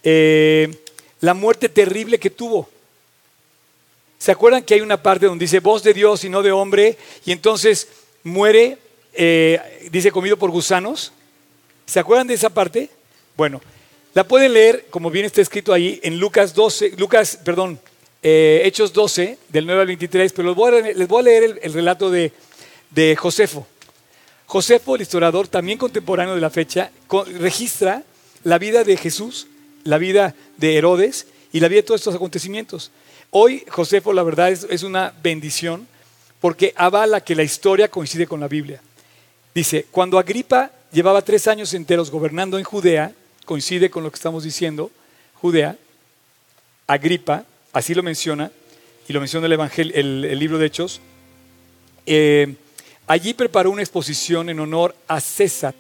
eh, 0.05 0.79
la 1.23 1.35
muerte 1.35 1.69
terrible 1.69 2.21
que 2.21 2.31
tuvo. 2.31 2.71
¿Se 4.17 4.31
acuerdan 4.31 4.63
que 4.63 4.75
hay 4.75 4.81
una 4.81 5.03
parte 5.03 5.27
donde 5.27 5.43
dice 5.43 5.59
voz 5.59 5.83
de 5.83 5.93
Dios 5.93 6.23
y 6.23 6.29
no 6.29 6.41
de 6.45 6.53
hombre? 6.53 6.97
Y 7.27 7.33
entonces 7.33 7.89
muere, 8.23 8.79
eh, 9.19 9.89
dice 9.91 10.11
comido 10.11 10.39
por 10.39 10.51
gusanos. 10.51 11.13
¿Se 11.85 12.01
acuerdan 12.01 12.27
de 12.27 12.35
esa 12.35 12.49
parte? 12.49 12.89
Bueno, 13.37 13.61
la 14.15 14.25
pueden 14.25 14.55
leer, 14.55 14.87
como 14.89 15.11
bien 15.11 15.27
está 15.27 15.43
escrito 15.43 15.73
ahí, 15.73 16.01
en 16.03 16.19
Lucas 16.19 16.55
12, 16.55 16.95
Lucas, 16.97 17.39
perdón, 17.45 17.79
eh, 18.23 18.63
Hechos 18.65 18.93
12, 18.93 19.39
del 19.49 19.67
9 19.67 19.81
al 19.83 19.87
23, 19.89 20.33
pero 20.33 20.49
les 20.49 21.09
voy 21.09 21.21
a, 21.21 21.23
leer 21.23 21.59
el, 21.63 21.73
relato 21.73 22.11
de, 22.11 22.33
de 22.91 23.15
Josefo. 23.17 23.67
Josefo, 24.47 24.97
el 24.97 25.03
historiador, 25.03 25.49
también 25.49 25.77
contemporáneo 25.77 26.35
de 26.35 26.41
la 26.41 26.49
fecha, 26.49 26.91
registra 27.39 28.03
la 28.45 28.59
vida 28.59 28.83
de 28.83 28.97
Jesús, 28.97 29.47
la 29.85 29.99
vida 29.99 30.35
de 30.57 30.77
Herodes 30.77 31.27
y 31.53 31.61
la 31.61 31.69
vida 31.69 31.81
de 31.81 31.83
todos 31.83 32.01
estos 32.01 32.15
acontecimientos. 32.15 32.91
Hoy 33.31 33.65
Josefo, 33.69 34.13
la 34.13 34.23
verdad, 34.23 34.51
es, 34.51 34.83
una 34.83 35.13
bendición 35.23 35.87
porque 36.41 36.73
avala 36.77 37.21
que 37.21 37.35
la 37.35 37.43
historia 37.43 37.89
coincide 37.89 38.27
con 38.27 38.41
la 38.41 38.49
Biblia. 38.49 38.81
Dice, 39.59 39.87
cuando 39.91 40.21
Agripa 40.21 40.71
llevaba 40.93 41.21
tres 41.21 41.49
años 41.49 41.75
enteros 41.75 42.13
gobernando 42.13 42.59
en 42.59 42.65
Judea, 42.65 43.11
coincide 43.45 43.91
con 43.91 44.05
lo 44.05 44.11
que 44.13 44.15
estamos 44.15 44.45
diciendo, 44.45 44.93
Judea, 45.35 45.77
Agripa, 46.87 47.45
así 47.73 47.93
lo 47.93 48.05
menciona, 48.05 48.53
y 49.09 49.13
lo 49.13 49.19
menciona 49.19 49.47
el, 49.47 49.55
Evangelio, 49.55 49.93
el, 49.97 50.39
libro 50.39 50.59
de 50.59 50.67
Hechos, 50.67 51.01
eh, 52.07 52.55
Allí 53.09 53.35
preparó 53.35 53.73
una 53.73 53.83
exposición 53.83 54.49
en 54.49 54.61
honor 54.61 54.95
a 55.09 55.21
César, 55.21 55.75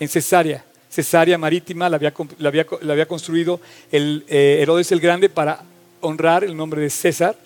en 0.00 0.08
Cesarea. 0.08 0.64
Cesarea 0.88 1.36
Marítima 1.36 1.90
la 1.90 1.96
había, 1.98 3.06
construido 3.06 3.60
el, 3.92 4.24
eh, 4.28 4.60
Herodes 4.62 4.90
el 4.90 5.00
Grande 5.00 5.28
para 5.28 5.62
honrar 6.00 6.44
el 6.44 6.56
nombre 6.56 6.80
de 6.80 6.88
César. 6.88 7.36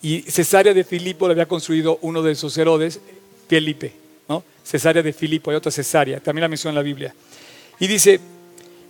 Y 0.00 0.22
Cesarea 0.22 0.72
de 0.72 0.82
Filipo 0.82 1.28
la 1.28 1.32
había 1.32 1.46
construido 1.46 1.98
uno 2.00 2.22
de 2.22 2.34
sus 2.36 2.56
Herodes, 2.56 3.00
Felipe. 3.48 4.05
¿No? 4.66 4.70
Cesarea 4.70 5.02
de 5.02 5.12
Filipo, 5.12 5.50
hay 5.50 5.56
otra 5.56 5.70
Cesarea, 5.70 6.20
también 6.20 6.42
la 6.42 6.48
menciona 6.48 6.72
en 6.72 6.76
la 6.76 6.82
Biblia. 6.82 7.14
Y 7.78 7.86
dice, 7.86 8.20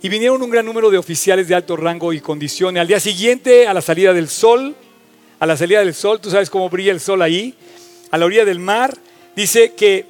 y 0.01 0.09
vinieron 0.09 0.41
un 0.41 0.49
gran 0.49 0.65
número 0.65 0.89
de 0.89 0.97
oficiales 0.97 1.47
de 1.47 1.55
alto 1.55 1.75
rango 1.75 2.13
y 2.13 2.19
condiciones. 2.19 2.81
Al 2.81 2.87
día 2.87 2.99
siguiente, 2.99 3.67
a 3.67 3.73
la 3.73 3.81
salida 3.81 4.13
del 4.13 4.27
sol, 4.27 4.75
a 5.39 5.45
la 5.45 5.57
salida 5.57 5.79
del 5.79 5.93
sol, 5.93 6.19
tú 6.19 6.29
sabes 6.29 6.49
cómo 6.49 6.69
brilla 6.69 6.91
el 6.91 6.99
sol 6.99 7.21
ahí, 7.21 7.53
a 8.11 8.17
la 8.17 8.25
orilla 8.25 8.45
del 8.45 8.59
mar, 8.59 8.97
dice 9.35 9.73
que 9.73 10.05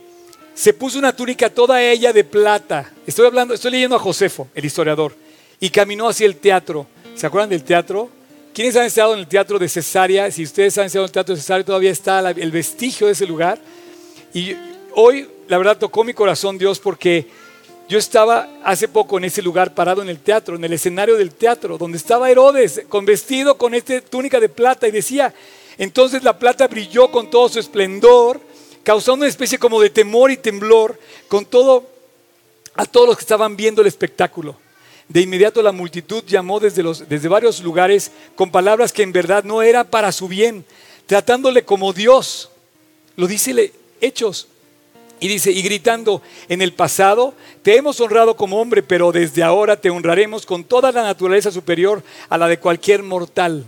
se 0.54 0.74
puso 0.74 0.98
una 0.98 1.16
túnica 1.16 1.50
toda 1.50 1.82
ella 1.82 2.14
de 2.14 2.24
plata. 2.24 2.92
Estoy 3.06 3.28
hablando, 3.28 3.54
estoy 3.54 3.72
leyendo 3.72 3.96
a 3.96 4.00
Josefo, 4.00 4.48
el 4.56 4.66
historiador, 4.66 5.16
y 5.60 5.70
caminó 5.70 6.10
hacia 6.10 6.26
el 6.26 6.38
teatro. 6.38 6.88
¿Se 7.16 7.28
acuerdan 7.28 7.50
del 7.50 7.64
teatro? 7.64 8.10
¿Quiénes 8.54 8.76
han 8.76 8.86
estado 8.86 9.14
en 9.14 9.20
el 9.20 9.28
teatro 9.28 9.60
de 9.60 9.70
Cesarea? 9.70 10.32
Si 10.32 10.44
ustedes 10.44 10.78
han 10.78 10.86
estado 10.86 11.06
en 11.06 11.10
el 11.10 11.12
teatro 11.12 11.36
de 11.36 11.42
Cesarea, 11.42 11.64
todavía 11.64 11.92
está 11.92 12.28
el 12.32 12.52
vestigio 12.52 13.08
de 13.08 13.14
ese 13.14 13.28
lugar. 13.28 13.60
Y 14.34 14.56
hoy, 15.00 15.30
la 15.48 15.60
verdad, 15.60 15.78
tocó 15.78 16.04
mi 16.04 16.14
corazón 16.14 16.58
Dios 16.58 16.80
porque 16.80 17.28
yo 17.88 18.00
estaba 18.00 18.50
hace 18.64 18.88
poco 18.88 19.20
en 19.20 19.26
ese 19.26 19.44
lugar 19.44 19.76
parado 19.76 20.02
en 20.02 20.10
el 20.10 20.20
teatro, 20.20 20.56
en 20.56 20.64
el 20.64 20.74
escenario 20.74 21.16
del 21.16 21.36
teatro, 21.36 21.78
donde 21.78 22.00
estaba 22.00 22.32
Herodes 22.32 22.82
con 22.90 23.06
vestido 23.06 23.60
con 23.60 23.76
esta 23.76 24.02
túnica 24.02 24.40
de 24.40 24.50
plata 24.50 24.88
y 24.88 24.92
decía, 24.92 25.34
entonces 25.78 26.24
la 26.24 26.40
plata 26.40 26.68
brilló 26.68 27.12
con 27.12 27.30
todo 27.30 27.48
su 27.48 27.60
esplendor 27.60 28.42
causando 28.84 29.24
una 29.24 29.30
especie 29.30 29.60
como 29.60 29.80
de 29.80 29.92
temor 29.92 30.32
y 30.32 30.38
temblor 30.38 31.00
con 31.28 31.46
todo 31.46 31.88
a 32.74 32.86
todos 32.86 33.08
los 33.08 33.18
que 33.18 33.22
estaban 33.22 33.56
viendo 33.56 33.82
el 33.82 33.88
espectáculo. 33.88 34.58
De 35.08 35.22
inmediato 35.22 35.62
la 35.62 35.72
multitud 35.72 36.24
llamó 36.26 36.60
desde, 36.60 36.82
los, 36.82 37.08
desde 37.08 37.28
varios 37.28 37.62
lugares 37.62 38.12
con 38.36 38.50
palabras 38.50 38.92
que 38.92 39.04
en 39.04 39.12
verdad 39.12 39.44
no 39.44 39.62
eran 39.62 39.86
para 39.88 40.12
su 40.12 40.28
bien, 40.28 40.66
tratándole 41.06 41.64
como 41.64 41.94
Dios. 41.94 42.50
Lo 43.16 43.28
dice 43.28 43.74
Hechos. 44.02 44.48
Y 45.20 45.28
dice, 45.28 45.52
y 45.52 45.62
gritando, 45.64 46.22
en 46.48 46.62
el 46.62 46.74
pasado 46.74 47.34
te 47.64 47.76
hemos 47.76 48.00
honrado 48.00 48.36
como 48.36 48.62
hombre, 48.62 48.84
pero 48.84 49.12
desde 49.12 49.42
ahora 49.42 49.80
te 49.80 49.90
honraremos 49.90 50.46
con 50.46 50.64
toda 50.64 50.92
la 50.92 51.04
naturaleza 51.04 51.52
superior 51.52 52.04
a 52.30 52.38
la 52.38 52.48
de 52.48 52.60
cualquier 52.60 53.02
mortal. 53.02 53.66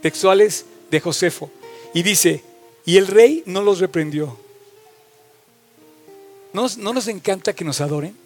Textuales 0.00 0.64
de 0.90 1.00
Josefo. 1.00 1.50
Y 1.92 2.02
dice, 2.02 2.42
y 2.86 2.96
el 2.96 3.08
rey 3.08 3.42
no 3.46 3.62
los 3.62 3.78
reprendió. 3.78 4.38
¿No, 6.52 6.68
nos 6.78 7.08
encanta 7.08 7.52
que 7.52 7.64
nos 7.64 7.82
adoren? 7.82 8.16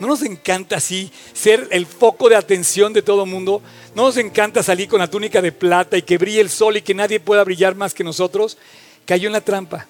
¿No 0.00 0.08
nos 0.08 0.22
encanta 0.22 0.76
así 0.76 1.12
ser 1.32 1.68
el 1.70 1.86
foco 1.86 2.28
de 2.28 2.34
atención 2.34 2.92
de 2.92 3.02
todo 3.02 3.22
el 3.22 3.30
mundo? 3.30 3.62
¿No 3.94 4.06
nos 4.06 4.16
encanta 4.16 4.64
salir 4.64 4.88
con 4.88 4.98
la 4.98 5.08
túnica 5.08 5.40
de 5.40 5.52
plata 5.52 5.96
y 5.96 6.02
que 6.02 6.18
brille 6.18 6.40
el 6.40 6.50
sol 6.50 6.76
y 6.76 6.82
que 6.82 6.94
nadie 6.94 7.20
pueda 7.20 7.44
brillar 7.44 7.76
más 7.76 7.94
que 7.94 8.02
nosotros? 8.02 8.58
Cayó 9.06 9.28
en 9.28 9.34
la 9.34 9.40
trampa 9.40 9.86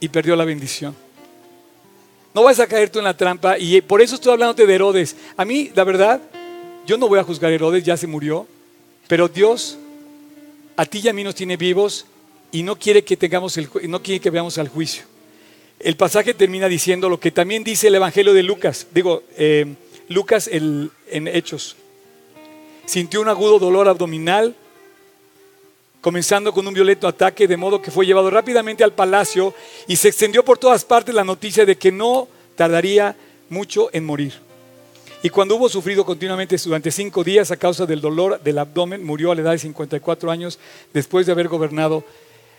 y 0.00 0.08
perdió 0.08 0.36
la 0.36 0.44
bendición. 0.44 0.94
No 2.34 2.42
vas 2.42 2.60
a 2.60 2.66
caer 2.66 2.90
tú 2.90 2.98
en 2.98 3.04
la 3.04 3.16
trampa 3.16 3.58
y 3.58 3.80
por 3.80 4.00
eso 4.00 4.14
estoy 4.14 4.32
hablándote 4.32 4.66
de 4.66 4.74
Herodes. 4.74 5.16
A 5.36 5.44
mí, 5.44 5.70
la 5.74 5.84
verdad, 5.84 6.20
yo 6.86 6.96
no 6.96 7.08
voy 7.08 7.18
a 7.18 7.24
juzgar 7.24 7.50
a 7.50 7.54
Herodes, 7.54 7.84
ya 7.84 7.96
se 7.96 8.06
murió, 8.06 8.46
pero 9.08 9.28
Dios 9.28 9.78
a 10.76 10.84
ti 10.84 11.00
y 11.02 11.08
a 11.08 11.12
mí 11.12 11.24
nos 11.24 11.34
tiene 11.34 11.56
vivos 11.56 12.06
y 12.52 12.62
no 12.62 12.76
quiere 12.76 13.02
que 13.02 13.16
tengamos 13.16 13.56
el, 13.56 13.68
no 13.88 14.02
quiere 14.02 14.20
que 14.20 14.30
veamos 14.30 14.58
al 14.58 14.68
juicio. 14.68 15.02
El 15.80 15.96
pasaje 15.96 16.34
termina 16.34 16.68
diciendo 16.68 17.08
lo 17.08 17.18
que 17.20 17.30
también 17.30 17.64
dice 17.64 17.88
el 17.88 17.94
Evangelio 17.94 18.32
de 18.34 18.42
Lucas, 18.42 18.86
digo, 18.92 19.22
eh, 19.36 19.74
Lucas 20.08 20.48
en 20.48 20.90
Hechos. 21.10 21.76
Sintió 22.86 23.20
un 23.20 23.28
agudo 23.28 23.58
dolor 23.58 23.88
abdominal, 23.88 24.54
comenzando 26.00 26.52
con 26.52 26.66
un 26.66 26.74
violento 26.74 27.08
ataque, 27.08 27.48
de 27.48 27.56
modo 27.56 27.82
que 27.82 27.90
fue 27.90 28.06
llevado 28.06 28.30
rápidamente 28.30 28.84
al 28.84 28.92
palacio 28.92 29.54
y 29.86 29.96
se 29.96 30.08
extendió 30.08 30.44
por 30.44 30.58
todas 30.58 30.84
partes 30.84 31.14
la 31.14 31.24
noticia 31.24 31.64
de 31.64 31.76
que 31.76 31.92
no 31.92 32.28
tardaría 32.56 33.16
mucho 33.48 33.88
en 33.92 34.04
morir. 34.04 34.34
Y 35.22 35.30
cuando 35.30 35.56
hubo 35.56 35.68
sufrido 35.68 36.04
continuamente 36.04 36.56
durante 36.58 36.92
cinco 36.92 37.24
días 37.24 37.50
a 37.50 37.56
causa 37.56 37.86
del 37.86 38.00
dolor 38.00 38.40
del 38.40 38.58
abdomen, 38.58 39.04
murió 39.04 39.32
a 39.32 39.34
la 39.34 39.42
edad 39.42 39.52
de 39.52 39.58
54 39.58 40.30
años 40.30 40.58
después 40.92 41.26
de 41.26 41.32
haber 41.32 41.48
gobernado 41.48 42.04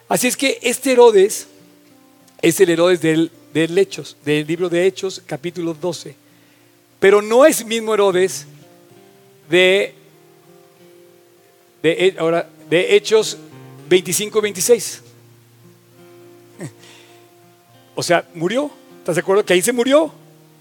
Así 0.09 0.25
es 0.25 0.35
que 0.35 0.57
este 0.63 0.93
Herodes 0.93 1.47
es 2.41 2.59
el 2.59 2.69
Herodes 2.71 2.99
del, 2.99 3.29
Hechos, 3.53 4.17
del 4.25 4.47
libro 4.47 4.67
de 4.67 4.87
Hechos, 4.87 5.21
capítulo 5.23 5.75
12. 5.75 6.15
Pero 6.99 7.21
no 7.21 7.45
es 7.45 7.63
mismo 7.63 7.93
Herodes 7.93 8.47
de, 9.51 9.93
de, 11.83 12.15
ahora, 12.17 12.49
de 12.69 12.95
Hechos 12.95 13.37
25-26. 13.89 15.01
O 17.95 18.03
sea, 18.03 18.25
murió. 18.33 18.71
¿Estás 18.99 19.15
de 19.15 19.21
acuerdo? 19.21 19.43
Que 19.43 19.53
ahí 19.53 19.61
se 19.61 19.73
murió. 19.73 20.11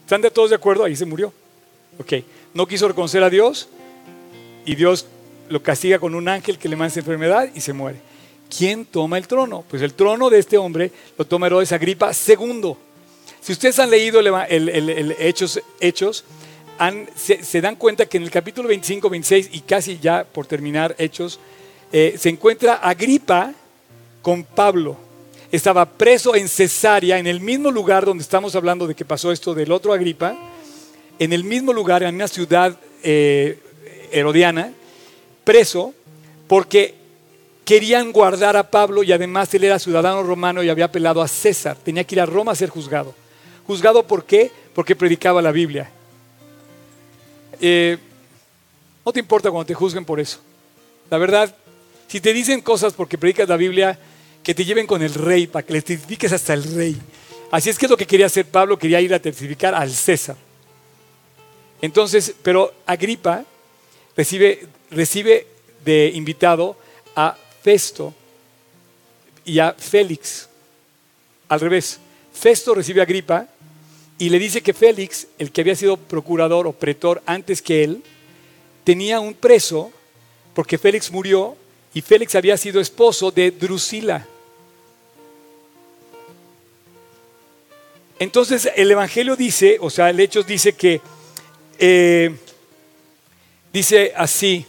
¿Están 0.03 0.23
de 0.23 0.31
todos 0.31 0.51
de 0.51 0.57
acuerdo? 0.57 0.85
Ahí 0.85 0.97
se 0.97 1.05
murió. 1.05 1.33
Ok. 1.99 2.25
No 2.55 2.67
quiso 2.67 2.89
reconocer 2.89 3.23
a 3.23 3.31
Dios 3.31 3.69
y 4.65 4.75
Dios 4.75 5.07
lo 5.49 5.63
castiga 5.63 5.99
con 5.99 6.15
un 6.15 6.29
ángel 6.29 6.59
que 6.59 6.69
le 6.69 6.77
manda 6.77 6.95
enfermedad 6.97 7.49
y 7.55 7.61
se 7.61 7.73
muere. 7.73 8.01
¿Quién 8.57 8.87
toma 8.87 9.19
el 9.19 9.29
trono? 9.29 9.65
Pues 9.69 9.83
el 9.83 9.95
trono 9.95 10.31
de 10.31 10.39
este 10.39 10.57
hombre 10.57 10.91
lo 11.17 11.27
toma 11.27 11.47
Herodes 11.47 11.73
Agripa 11.73 12.11
II. 12.13 12.75
Si 13.41 13.53
ustedes 13.53 13.79
han 13.79 13.91
leído 13.91 14.21
el, 14.21 15.17
Hechos, 15.19 15.61
Hechos 15.81 16.25
se, 17.15 17.61
dan 17.61 17.77
cuenta 17.77 18.07
que 18.07 18.17
en 18.17 18.25
el 18.25 18.31
capítulo 18.31 18.69
25, 18.69 19.11
26 19.11 19.51
y 19.53 19.61
casi 19.61 19.99
ya 19.99 20.25
por 20.25 20.47
terminar 20.47 20.95
Hechos, 20.99 21.39
eh, 21.93 22.17
se 22.19 22.29
encuentra 22.29 22.75
Agripa 22.75 23.53
con 24.23 24.45
Pablo. 24.45 24.97
Estaba 25.51 25.87
preso 25.87 26.35
en 26.35 26.49
Cesarea, 26.49 27.19
en 27.19 27.27
el 27.27 27.41
mismo 27.41 27.71
lugar 27.71 28.05
donde 28.05 28.23
estamos 28.23 28.55
hablando 28.55 28.87
de 28.87 28.95
que 28.95 29.05
pasó 29.05 29.33
esto 29.33 29.55
del 29.55 29.73
otro 29.73 29.93
Agripa, 29.93 30.37
en 31.19 31.33
el 31.33 31.45
mismo 31.45 31.73
lugar, 31.73 32.03
en 32.03 32.15
una 32.15 32.29
ciudad 32.29 32.79
eh, 33.03 33.59
herodiana, 34.13 34.73
preso, 35.45 35.95
porque 36.47 36.95
querían 37.65 38.13
guardar 38.13 38.57
a 38.57 38.71
Pablo 38.71 39.03
y 39.03 39.13
además 39.13 39.53
él 39.55 39.65
era 39.65 39.79
ciudadano 39.79 40.23
romano 40.23 40.63
y 40.63 40.69
había 40.69 40.87
apelado 40.87 41.23
a 41.23 41.29
César. 41.29 41.77
Tenía 41.83 42.05
que 42.05 42.15
ir 42.15 42.21
a 42.21 42.27
Roma 42.27 42.53
a 42.53 42.55
ser 42.55 42.69
juzgado. 42.69 43.15
¿Juzgado 43.67 44.03
por 44.07 44.25
qué? 44.25 44.51
Porque 44.75 44.97
predicaba 44.97 45.43
la 45.43 45.53
Biblia. 45.53 45.91
Eh, 47.61 47.99
no 49.05 49.13
te 49.13 49.21
importa 49.21 49.51
cuando 49.51 49.67
te 49.67 49.75
juzguen 49.75 50.05
por 50.05 50.21
eso. 50.21 50.39
La 51.11 51.19
verdad, 51.19 51.55
si 52.09 52.21
te 52.21 52.33
dicen 52.33 52.63
cosas 52.63 52.95
porque 52.95 53.19
predicas 53.19 53.49
la 53.49 53.57
Biblia, 53.57 53.99
que 54.43 54.55
te 54.55 54.65
lleven 54.65 54.87
con 54.87 55.03
el 55.03 55.13
rey, 55.13 55.47
para 55.47 55.65
que 55.65 55.75
le 55.75 55.83
testifiques 55.83 56.33
hasta 56.33 56.55
el 56.55 56.65
rey. 56.75 56.97
Así 57.51 57.69
es 57.69 57.79
que 57.79 57.85
es 57.85 57.91
lo 57.91 57.99
que 57.99 58.07
quería 58.07 58.27
hacer 58.27 58.47
Pablo, 58.47 58.79
quería 58.79 59.01
ir 59.01 59.13
a 59.13 59.21
testificar 59.21 59.75
al 59.75 59.91
César. 59.91 60.37
Entonces, 61.83 62.35
pero 62.43 62.73
Agripa 62.87 63.45
recibe, 64.17 64.67
recibe 64.91 65.47
de 65.85 66.11
invitado 66.15 66.77
a 67.15 67.37
Festo 67.63 68.15
y 69.45 69.59
a 69.59 69.75
Félix. 69.75 70.49
Al 71.49 71.61
revés, 71.61 72.01
Festo 72.33 72.75
recibe 72.75 73.01
a 73.01 73.05
Agripa 73.05 73.47
y 74.17 74.31
le 74.31 74.39
dice 74.39 74.63
que 74.63 74.73
Félix, 74.73 75.27
el 75.39 75.53
que 75.53 75.61
había 75.61 75.77
sido 75.77 75.99
procurador 75.99 76.67
o 76.67 76.73
pretor 76.73 77.23
antes 77.27 77.61
que 77.61 77.85
él, 77.85 78.03
tenía 78.83 79.21
un 79.21 79.35
preso 79.35 79.93
porque 80.55 80.79
Félix 80.79 81.13
murió 81.13 81.57
y 81.95 82.01
Félix 82.01 82.35
había 82.35 82.57
sido 82.57 82.81
esposo 82.81 83.31
de 83.31 83.51
Drusila. 83.51 84.27
Entonces 88.19 88.69
el 88.75 88.91
Evangelio 88.91 89.37
dice, 89.37 89.79
o 89.81 89.91
sea, 89.91 90.11
el 90.11 90.19
Hechos 90.19 90.47
dice 90.47 90.73
que, 90.73 91.01
eh, 91.79 92.37
dice 93.73 94.13
así, 94.17 94.67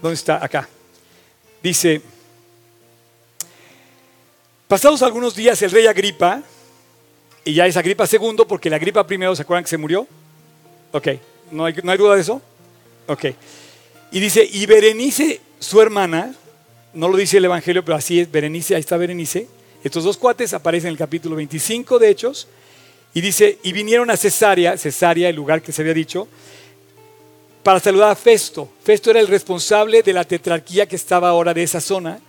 ¿dónde 0.00 0.14
está? 0.14 0.44
Acá. 0.44 0.68
Dice, 1.62 2.02
pasados 4.68 5.02
algunos 5.02 5.34
días 5.34 5.60
el 5.62 5.70
rey 5.70 5.86
Agripa, 5.86 6.42
y 7.44 7.54
ya 7.54 7.66
es 7.66 7.76
Agripa 7.78 8.06
segundo, 8.06 8.46
porque 8.46 8.68
la 8.68 8.76
Agripa 8.76 9.06
primero, 9.06 9.34
¿se 9.34 9.42
acuerdan 9.42 9.64
que 9.64 9.70
se 9.70 9.78
murió? 9.78 10.06
Ok, 10.92 11.08
¿no 11.50 11.64
hay, 11.64 11.74
no 11.82 11.90
hay 11.90 11.98
duda 11.98 12.14
de 12.14 12.20
eso? 12.20 12.42
Ok. 13.06 13.24
Y 14.10 14.20
dice, 14.20 14.46
y 14.50 14.66
Berenice, 14.66 15.40
su 15.58 15.80
hermana, 15.80 16.34
no 16.94 17.08
lo 17.08 17.16
dice 17.16 17.38
el 17.38 17.44
Evangelio, 17.44 17.84
pero 17.84 17.96
así 17.96 18.20
es, 18.20 18.30
Berenice, 18.30 18.74
ahí 18.74 18.80
está 18.80 18.96
Berenice, 18.96 19.48
estos 19.84 20.04
dos 20.04 20.16
cuates 20.16 20.54
aparecen 20.54 20.88
en 20.88 20.92
el 20.92 20.98
capítulo 20.98 21.36
25 21.36 21.98
de 21.98 22.08
Hechos, 22.08 22.48
y 23.14 23.20
dice, 23.20 23.58
y 23.62 23.72
vinieron 23.72 24.10
a 24.10 24.16
Cesarea, 24.16 24.76
Cesarea, 24.76 25.28
el 25.28 25.36
lugar 25.36 25.62
que 25.62 25.72
se 25.72 25.82
había 25.82 25.94
dicho, 25.94 26.28
para 27.62 27.80
saludar 27.80 28.10
a 28.10 28.14
Festo. 28.14 28.68
Festo 28.82 29.10
era 29.10 29.20
el 29.20 29.26
responsable 29.26 30.02
de 30.02 30.12
la 30.12 30.24
tetrarquía 30.24 30.86
que 30.86 30.96
estaba 30.96 31.28
ahora 31.28 31.52
de 31.52 31.62
esa 31.62 31.80
zona. 31.80 32.20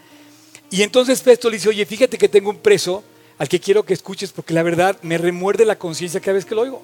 Y 0.69 0.81
entonces 0.81 1.21
Festo 1.21 1.49
le 1.49 1.57
dice, 1.57 1.69
oye, 1.69 1.85
fíjate 1.85 2.17
que 2.17 2.27
tengo 2.29 2.49
un 2.49 2.57
preso 2.57 3.03
al 3.37 3.47
que 3.47 3.59
quiero 3.59 3.83
que 3.83 3.93
escuches 3.93 4.31
porque 4.31 4.53
la 4.53 4.63
verdad 4.63 4.97
me 5.01 5.17
remuerde 5.17 5.65
la 5.65 5.77
conciencia 5.77 6.19
cada 6.19 6.33
vez 6.33 6.45
que 6.45 6.55
lo 6.55 6.61
oigo. 6.61 6.81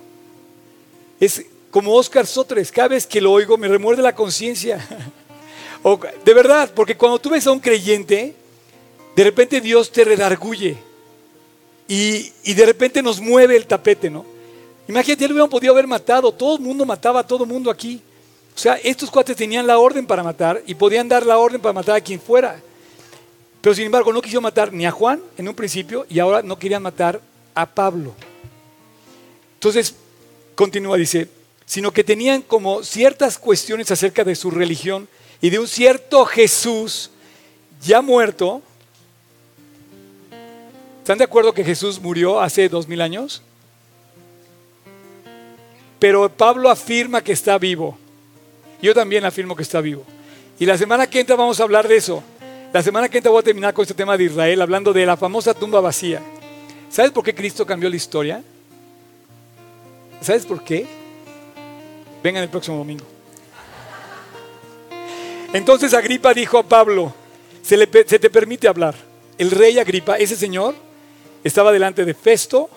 Es 1.19 1.45
como 1.71 1.93
Oscar 1.93 2.25
Sotres, 2.25 2.71
cada 2.71 2.89
vez 2.89 3.05
que 3.05 3.21
lo 3.21 3.31
oigo 3.31 3.57
me 3.57 3.67
remuerde 3.67 4.01
la 4.01 4.15
conciencia. 4.15 4.85
de 6.23 6.33
verdad, 6.33 6.71
porque 6.73 6.97
cuando 6.97 7.19
tú 7.19 7.29
ves 7.29 7.45
a 7.45 7.51
un 7.51 7.59
creyente, 7.59 8.33
de 9.15 9.23
repente 9.23 9.61
Dios 9.61 9.91
te 9.91 10.03
redarguye 10.03 10.77
y, 11.87 12.53
de 12.53 12.65
repente 12.65 13.03
nos 13.03 13.21
mueve 13.21 13.55
el 13.55 13.67
tapete, 13.67 14.09
¿no? 14.09 14.25
Imagínate, 14.87 15.25
él 15.25 15.31
hubiera 15.33 15.47
podido 15.47 15.73
haber 15.73 15.85
matado, 15.85 16.31
todo 16.31 16.55
el 16.55 16.61
mundo 16.61 16.85
mataba 16.85 17.19
a 17.19 17.27
todo 17.27 17.43
el 17.43 17.49
mundo 17.49 17.69
aquí. 17.69 18.01
O 18.55 18.57
sea, 18.57 18.75
estos 18.75 19.11
cuates 19.11 19.35
tenían 19.35 19.67
la 19.67 19.77
orden 19.77 20.07
para 20.07 20.23
matar 20.23 20.63
y 20.65 20.73
podían 20.73 21.07
dar 21.07 21.23
la 21.23 21.37
orden 21.37 21.61
para 21.61 21.73
matar 21.73 21.97
a 21.97 22.01
quien 22.01 22.19
fuera. 22.19 22.59
Pero 23.61 23.75
sin 23.75 23.85
embargo 23.85 24.11
no 24.11 24.21
quiso 24.21 24.41
matar 24.41 24.73
ni 24.73 24.85
a 24.85 24.91
Juan 24.91 25.21
en 25.37 25.47
un 25.47 25.53
principio 25.53 26.05
y 26.09 26.19
ahora 26.19 26.41
no 26.41 26.57
querían 26.57 26.81
matar 26.81 27.21
a 27.53 27.65
Pablo. 27.67 28.13
Entonces, 29.55 29.93
continúa, 30.55 30.97
dice, 30.97 31.27
sino 31.65 31.91
que 31.91 32.03
tenían 32.03 32.41
como 32.41 32.83
ciertas 32.83 33.37
cuestiones 33.37 33.91
acerca 33.91 34.23
de 34.23 34.35
su 34.35 34.49
religión 34.49 35.07
y 35.41 35.49
de 35.49 35.59
un 35.59 35.67
cierto 35.67 36.25
Jesús 36.25 37.11
ya 37.81 38.01
muerto. 38.01 38.61
¿Están 40.99 41.17
de 41.17 41.23
acuerdo 41.23 41.53
que 41.53 41.63
Jesús 41.63 41.99
murió 41.99 42.41
hace 42.41 42.67
dos 42.67 42.87
mil 42.87 43.01
años? 43.01 43.41
Pero 45.99 46.29
Pablo 46.29 46.69
afirma 46.69 47.23
que 47.23 47.31
está 47.31 47.57
vivo. 47.57 47.97
Yo 48.81 48.93
también 48.93 49.25
afirmo 49.25 49.55
que 49.55 49.63
está 49.63 49.81
vivo. 49.81 50.03
Y 50.59 50.65
la 50.65 50.77
semana 50.77 51.07
que 51.07 51.19
entra 51.19 51.35
vamos 51.35 51.59
a 51.59 51.63
hablar 51.63 51.87
de 51.87 51.97
eso. 51.97 52.23
La 52.73 52.83
semana 52.83 53.07
que 53.09 53.17
entra 53.17 53.31
voy 53.31 53.39
a 53.39 53.43
terminar 53.43 53.73
con 53.73 53.83
este 53.83 53.93
tema 53.93 54.17
de 54.17 54.25
Israel, 54.25 54.61
hablando 54.61 54.91
de 54.93 55.05
la 55.05 55.15
famosa 55.15 55.53
tumba 55.53 55.79
vacía. 55.79 56.21
¿Sabes 56.89 57.11
por 57.11 57.23
qué 57.23 57.33
Cristo 57.33 57.65
cambió 57.65 57.89
la 57.89 57.95
historia? 57.95 58.43
¿Sabes 60.21 60.45
por 60.45 60.63
qué? 60.63 60.85
Vengan 62.23 62.43
el 62.43 62.49
próximo 62.49 62.77
domingo. 62.77 63.14
Entonces 65.55 65.93
Agripa 65.93 66.33
dijo 66.33 66.57
a 66.57 66.63
Pablo, 66.63 67.13
se, 67.61 67.77
se 68.07 68.19
te 68.19 68.29
permite 68.29 68.67
hablar. 68.67 68.93
El 69.37 69.51
rey 69.51 69.79
Agripa, 69.79 70.17
ese 70.17 70.35
señor, 70.35 70.75
estaba 71.45 71.71
delante 71.71 72.03
de 72.03 72.13
Festo, 72.13 72.69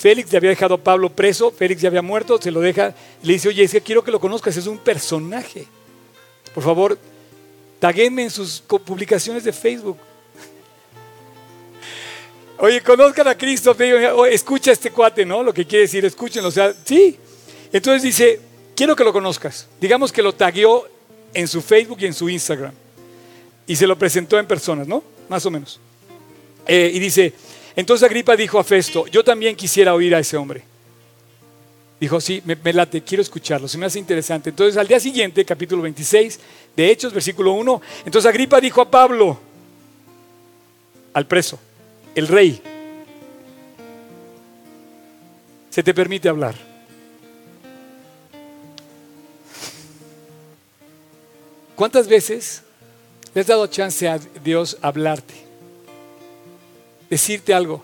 Félix 0.00 0.28
ya 0.28 0.38
había 0.38 0.50
dejado 0.50 0.74
a 0.74 0.78
Pablo 0.78 1.10
preso, 1.10 1.52
Félix 1.52 1.80
ya 1.80 1.88
había 1.88 2.02
muerto, 2.02 2.42
se 2.42 2.50
lo 2.50 2.60
deja, 2.60 2.92
le 3.22 3.34
dice, 3.34 3.50
oye, 3.50 3.62
es 3.62 3.76
quiero 3.84 4.02
que 4.02 4.10
lo 4.10 4.18
conozcas, 4.18 4.56
es 4.56 4.66
un 4.66 4.78
personaje. 4.78 5.68
Por 6.52 6.64
favor, 6.64 6.98
taguenme 7.78 8.24
en 8.24 8.30
sus 8.30 8.62
publicaciones 8.62 9.44
de 9.44 9.52
Facebook. 9.52 9.98
Oye, 12.58 12.80
conozcan 12.80 13.28
a 13.28 13.38
Cristo, 13.38 13.76
escucha 14.28 14.72
a 14.72 14.74
este 14.74 14.90
cuate, 14.90 15.24
¿no? 15.24 15.44
Lo 15.44 15.54
que 15.54 15.64
quiere 15.64 15.82
decir, 15.82 16.04
escúchenlo, 16.04 16.48
o 16.48 16.52
sea, 16.52 16.74
sí. 16.84 17.16
Entonces 17.72 18.02
dice, 18.02 18.40
quiero 18.74 18.96
que 18.96 19.04
lo 19.04 19.12
conozcas. 19.12 19.68
Digamos 19.80 20.10
que 20.10 20.20
lo 20.20 20.34
tagueó 20.34 20.97
en 21.34 21.48
su 21.48 21.60
Facebook 21.60 21.98
y 22.00 22.06
en 22.06 22.14
su 22.14 22.28
Instagram. 22.28 22.72
Y 23.66 23.76
se 23.76 23.86
lo 23.86 23.98
presentó 23.98 24.38
en 24.38 24.46
personas, 24.46 24.88
¿no? 24.88 25.02
Más 25.28 25.44
o 25.46 25.50
menos. 25.50 25.78
Eh, 26.66 26.90
y 26.94 26.98
dice, 26.98 27.32
entonces 27.76 28.06
Agripa 28.06 28.36
dijo 28.36 28.58
a 28.58 28.64
Festo, 28.64 29.06
yo 29.06 29.22
también 29.22 29.56
quisiera 29.56 29.94
oír 29.94 30.14
a 30.14 30.18
ese 30.18 30.36
hombre. 30.36 30.62
Dijo, 32.00 32.20
sí, 32.20 32.42
me, 32.44 32.72
late, 32.72 33.02
quiero 33.02 33.22
escucharlo, 33.22 33.66
se 33.66 33.76
me 33.76 33.86
hace 33.86 33.98
interesante. 33.98 34.50
Entonces 34.50 34.76
al 34.76 34.86
día 34.86 35.00
siguiente, 35.00 35.44
capítulo 35.44 35.82
26 35.82 36.38
de 36.76 36.90
Hechos, 36.90 37.12
versículo 37.12 37.52
1, 37.52 37.82
entonces 38.04 38.28
Agripa 38.28 38.60
dijo 38.60 38.80
a 38.80 38.90
Pablo, 38.90 39.38
al 41.12 41.26
preso, 41.26 41.58
el 42.14 42.28
rey, 42.28 42.62
se 45.70 45.82
te 45.82 45.92
permite 45.92 46.28
hablar. 46.28 46.67
¿Cuántas 51.78 52.08
veces 52.08 52.64
le 53.32 53.40
has 53.40 53.46
dado 53.46 53.66
chance 53.68 54.06
a 54.06 54.18
Dios 54.18 54.76
hablarte? 54.82 55.48
decirte 57.08 57.54
algo. 57.54 57.82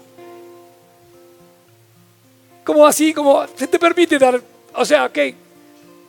Como 2.64 2.86
así, 2.86 3.14
como 3.14 3.46
se 3.56 3.68
te 3.68 3.78
permite 3.78 4.18
dar, 4.18 4.40
o 4.74 4.84
sea, 4.84 5.06
ok, 5.06 5.18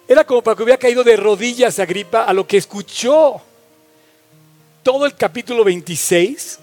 era 0.07 0.25
como 0.25 0.41
para 0.41 0.57
que 0.57 0.63
hubiera 0.63 0.79
caído 0.79 1.03
de 1.03 1.15
rodillas 1.15 1.79
a 1.79 1.85
gripa 1.85 2.23
a 2.23 2.33
lo 2.33 2.47
que 2.47 2.57
escuchó. 2.57 3.41
Todo 4.83 5.05
el 5.05 5.15
capítulo 5.15 5.63
26 5.63 6.59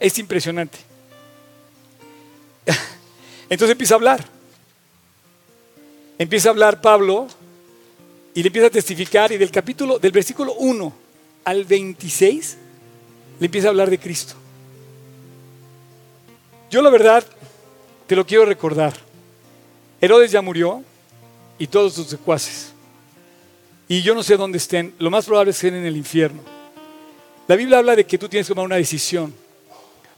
es 0.00 0.18
impresionante. 0.18 0.78
Entonces 3.48 3.72
empieza 3.72 3.94
a 3.94 3.96
hablar. 3.96 4.24
Empieza 6.18 6.48
a 6.48 6.52
hablar 6.52 6.80
Pablo 6.80 7.28
y 8.34 8.42
le 8.42 8.46
empieza 8.46 8.68
a 8.68 8.70
testificar 8.70 9.32
y 9.32 9.38
del 9.38 9.50
capítulo, 9.50 9.98
del 9.98 10.12
versículo 10.12 10.54
1 10.54 10.92
al 11.44 11.64
26, 11.64 12.56
le 13.38 13.46
empieza 13.46 13.68
a 13.68 13.70
hablar 13.70 13.90
de 13.90 13.98
Cristo. 13.98 14.34
Yo 16.70 16.80
la 16.80 16.90
verdad, 16.90 17.24
te 18.06 18.16
lo 18.16 18.26
quiero 18.26 18.46
recordar. 18.46 18.94
Herodes 20.00 20.30
ya 20.30 20.40
murió 20.40 20.82
y 21.58 21.66
todos 21.66 21.94
sus 21.94 22.06
secuaces. 22.06 22.72
Y 23.88 24.00
yo 24.00 24.14
no 24.14 24.22
sé 24.22 24.36
dónde 24.36 24.58
estén. 24.58 24.94
Lo 24.98 25.10
más 25.10 25.26
probable 25.26 25.50
es 25.50 25.60
que 25.60 25.66
estén 25.66 25.80
en 25.80 25.86
el 25.86 25.96
infierno. 25.96 26.40
La 27.46 27.56
Biblia 27.56 27.78
habla 27.78 27.94
de 27.94 28.06
que 28.06 28.16
tú 28.16 28.28
tienes 28.28 28.46
que 28.46 28.54
tomar 28.54 28.64
una 28.64 28.76
decisión. 28.76 29.34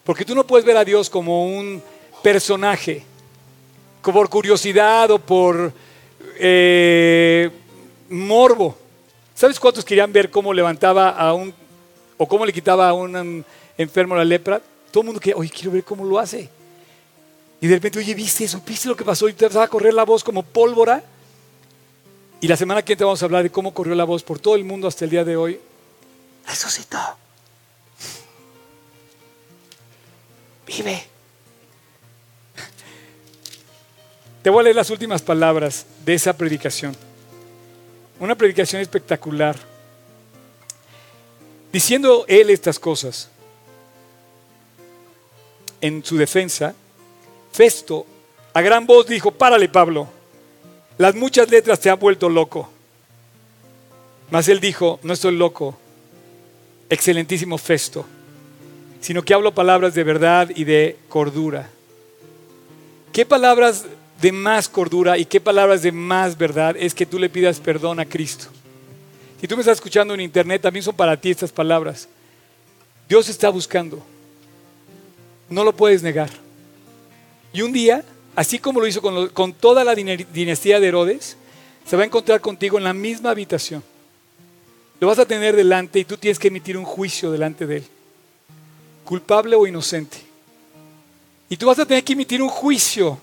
Porque 0.05 0.25
tú 0.25 0.35
no 0.35 0.47
puedes 0.47 0.65
ver 0.65 0.77
a 0.77 0.85
Dios 0.85 1.11
como 1.11 1.47
un 1.47 1.83
personaje, 2.23 3.03
como 4.01 4.21
por 4.21 4.29
curiosidad 4.29 5.11
o 5.11 5.19
por 5.19 5.73
eh, 6.39 7.51
morbo. 8.09 8.77
¿Sabes 9.35 9.59
cuántos 9.59 9.85
querían 9.85 10.13
ver 10.13 10.31
cómo 10.31 10.53
levantaba 10.53 11.11
a 11.11 11.33
un, 11.35 11.53
o 12.17 12.29
cómo 12.29 12.47
le 12.47 12.53
quitaba 12.53 12.89
a 12.89 12.93
un 12.93 13.45
enfermo 13.77 14.15
la 14.15 14.25
lepra? 14.25 14.61
Todo 14.91 15.03
el 15.03 15.07
mundo 15.07 15.21
quería, 15.21 15.37
oye, 15.37 15.51
quiero 15.51 15.73
ver 15.73 15.85
cómo 15.85 16.05
lo 16.05 16.19
hace. 16.19 16.49
Y 17.61 17.67
de 17.67 17.75
repente, 17.75 17.99
oye, 17.99 18.15
¿viste 18.15 18.45
eso? 18.45 18.63
¿Viste 18.65 18.89
lo 18.89 18.97
que 18.97 19.05
pasó? 19.05 19.29
Y 19.29 19.33
te 19.33 19.49
va 19.49 19.65
a 19.65 19.69
correr 19.69 19.95
la 19.95 20.05
voz 20.05 20.23
como 20.23 20.43
pólvora. 20.43 21.03
Y 22.41 22.47
la 22.47 22.57
semana 22.57 22.83
que 22.83 22.95
viene 22.95 23.05
vamos 23.07 23.23
a 23.23 23.25
hablar 23.25 23.43
de 23.43 23.51
cómo 23.51 23.73
corrió 23.73 23.95
la 23.95 24.05
voz 24.05 24.23
por 24.23 24.39
todo 24.39 24.55
el 24.55 24.65
mundo 24.65 24.87
hasta 24.87 25.05
el 25.05 25.11
día 25.11 25.25
de 25.25 25.37
hoy. 25.37 25.59
Resucitó. 26.47 26.99
Vive. 30.67 31.07
Te 34.43 34.51
voy 34.51 34.61
a 34.61 34.63
leer 34.65 34.77
las 34.77 34.91
últimas 34.91 35.23
palabras 35.23 35.87
de 36.05 36.15
esa 36.15 36.37
predicación. 36.37 36.95
Una 38.25 38.37
predicación 38.37 38.81
espectacular. 38.81 39.55
Diciendo 41.71 42.25
él 42.27 42.49
estas 42.49 42.79
cosas, 42.79 43.29
en 45.83 46.03
su 46.03 46.17
defensa, 46.17 46.75
Festo 47.53 48.07
a 48.55 48.63
gran 48.63 48.87
voz 48.87 49.07
dijo, 49.09 49.31
párale 49.31 49.69
Pablo, 49.69 50.09
las 50.97 51.15
muchas 51.15 51.51
letras 51.51 51.79
te 51.81 51.91
han 51.91 51.99
vuelto 51.99 52.31
loco. 52.31 52.71
Mas 54.31 54.49
él 54.49 54.59
dijo, 54.59 54.99
no 55.03 55.13
estoy 55.13 55.37
loco, 55.37 55.77
excelentísimo 56.89 57.59
Festo, 57.59 58.07
sino 59.03 59.23
que 59.23 59.35
hablo 59.35 59.53
palabras 59.53 59.93
de 59.93 60.03
verdad 60.03 60.49
y 60.57 60.65
de 60.65 60.97
cordura. 61.11 61.69
¿Qué 63.13 63.27
palabras 63.27 63.85
de 64.21 64.33
más 64.33 64.69
cordura 64.69 65.19
y 65.19 65.25
qué 65.25 65.41
palabras 65.41 65.83
de 65.83 65.93
más 65.93 66.37
verdad 66.37 66.77
es 66.79 66.95
que 66.95 67.07
tú 67.07 67.19
le 67.19 67.29
pidas 67.29 67.61
perdón 67.61 68.01
a 68.01 68.07
Cristo? 68.07 68.47
Si 69.41 69.49
tú 69.49 69.57
me 69.57 69.61
estás 69.61 69.79
escuchando 69.79 70.15
en 70.15 70.21
internet, 70.21 70.63
también 70.63 70.83
son 70.83 70.95
para 70.95 71.21
ti 71.21 71.31
estas 71.31 71.53
palabras. 71.53 72.09
Dios 73.09 73.29
está 73.29 73.51
buscando. 73.51 74.03
No 75.51 75.65
lo 75.65 75.77
puedes 75.77 76.03
negar. 76.03 76.31
Y 77.53 77.63
un 77.63 77.73
día, 77.73 78.05
así 78.35 78.59
como 78.59 78.81
lo 78.81 78.87
hizo 78.87 79.03
con, 79.03 79.29
con 79.29 79.53
toda 79.53 79.85
la 79.85 79.95
dinastía 79.95 80.81
de 80.81 80.89
Herodes, 80.89 81.37
se 81.87 81.97
va 81.97 82.03
a 82.03 82.07
encontrar 82.07 82.41
contigo 82.41 82.79
en 82.79 82.85
la 82.85 82.95
misma 82.95 83.31
habitación. 83.31 83.83
Lo 85.01 85.09
vas 85.09 85.19
a 85.19 85.27
tener 85.27 85.55
delante 85.55 85.99
y 85.99 86.05
tú 86.05 86.17
tienes 86.17 86.39
que 86.39 86.49
emitir 86.49 86.79
un 86.79 86.85
juicio 86.85 87.31
delante 87.31 87.67
de 87.67 87.77
él. 87.79 87.85
Culpable 89.05 89.55
o 89.57 89.67
inocente. 89.67 90.17
Y 91.49 91.57
tú 91.57 91.67
vas 91.67 91.79
a 91.79 91.85
tener 91.85 92.03
que 92.03 92.15
emitir 92.15 92.43
un 92.43 92.49
juicio. 92.49 93.19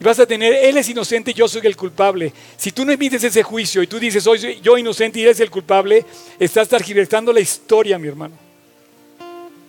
Y 0.00 0.04
vas 0.04 0.18
a 0.18 0.26
tener, 0.26 0.52
él 0.52 0.76
es 0.76 0.88
inocente, 0.88 1.32
yo 1.32 1.46
soy 1.46 1.66
el 1.66 1.76
culpable. 1.76 2.32
Si 2.56 2.72
tú 2.72 2.84
no 2.84 2.92
emites 2.92 3.22
ese 3.22 3.42
juicio 3.42 3.82
y 3.82 3.86
tú 3.86 3.98
dices, 3.98 4.24
soy 4.24 4.60
yo 4.60 4.76
inocente 4.76 5.20
y 5.20 5.22
eres 5.22 5.40
el 5.40 5.50
culpable, 5.50 6.04
estás 6.38 6.68
targiversando 6.68 7.32
la 7.32 7.40
historia, 7.40 7.98
mi 7.98 8.08
hermano. 8.08 8.36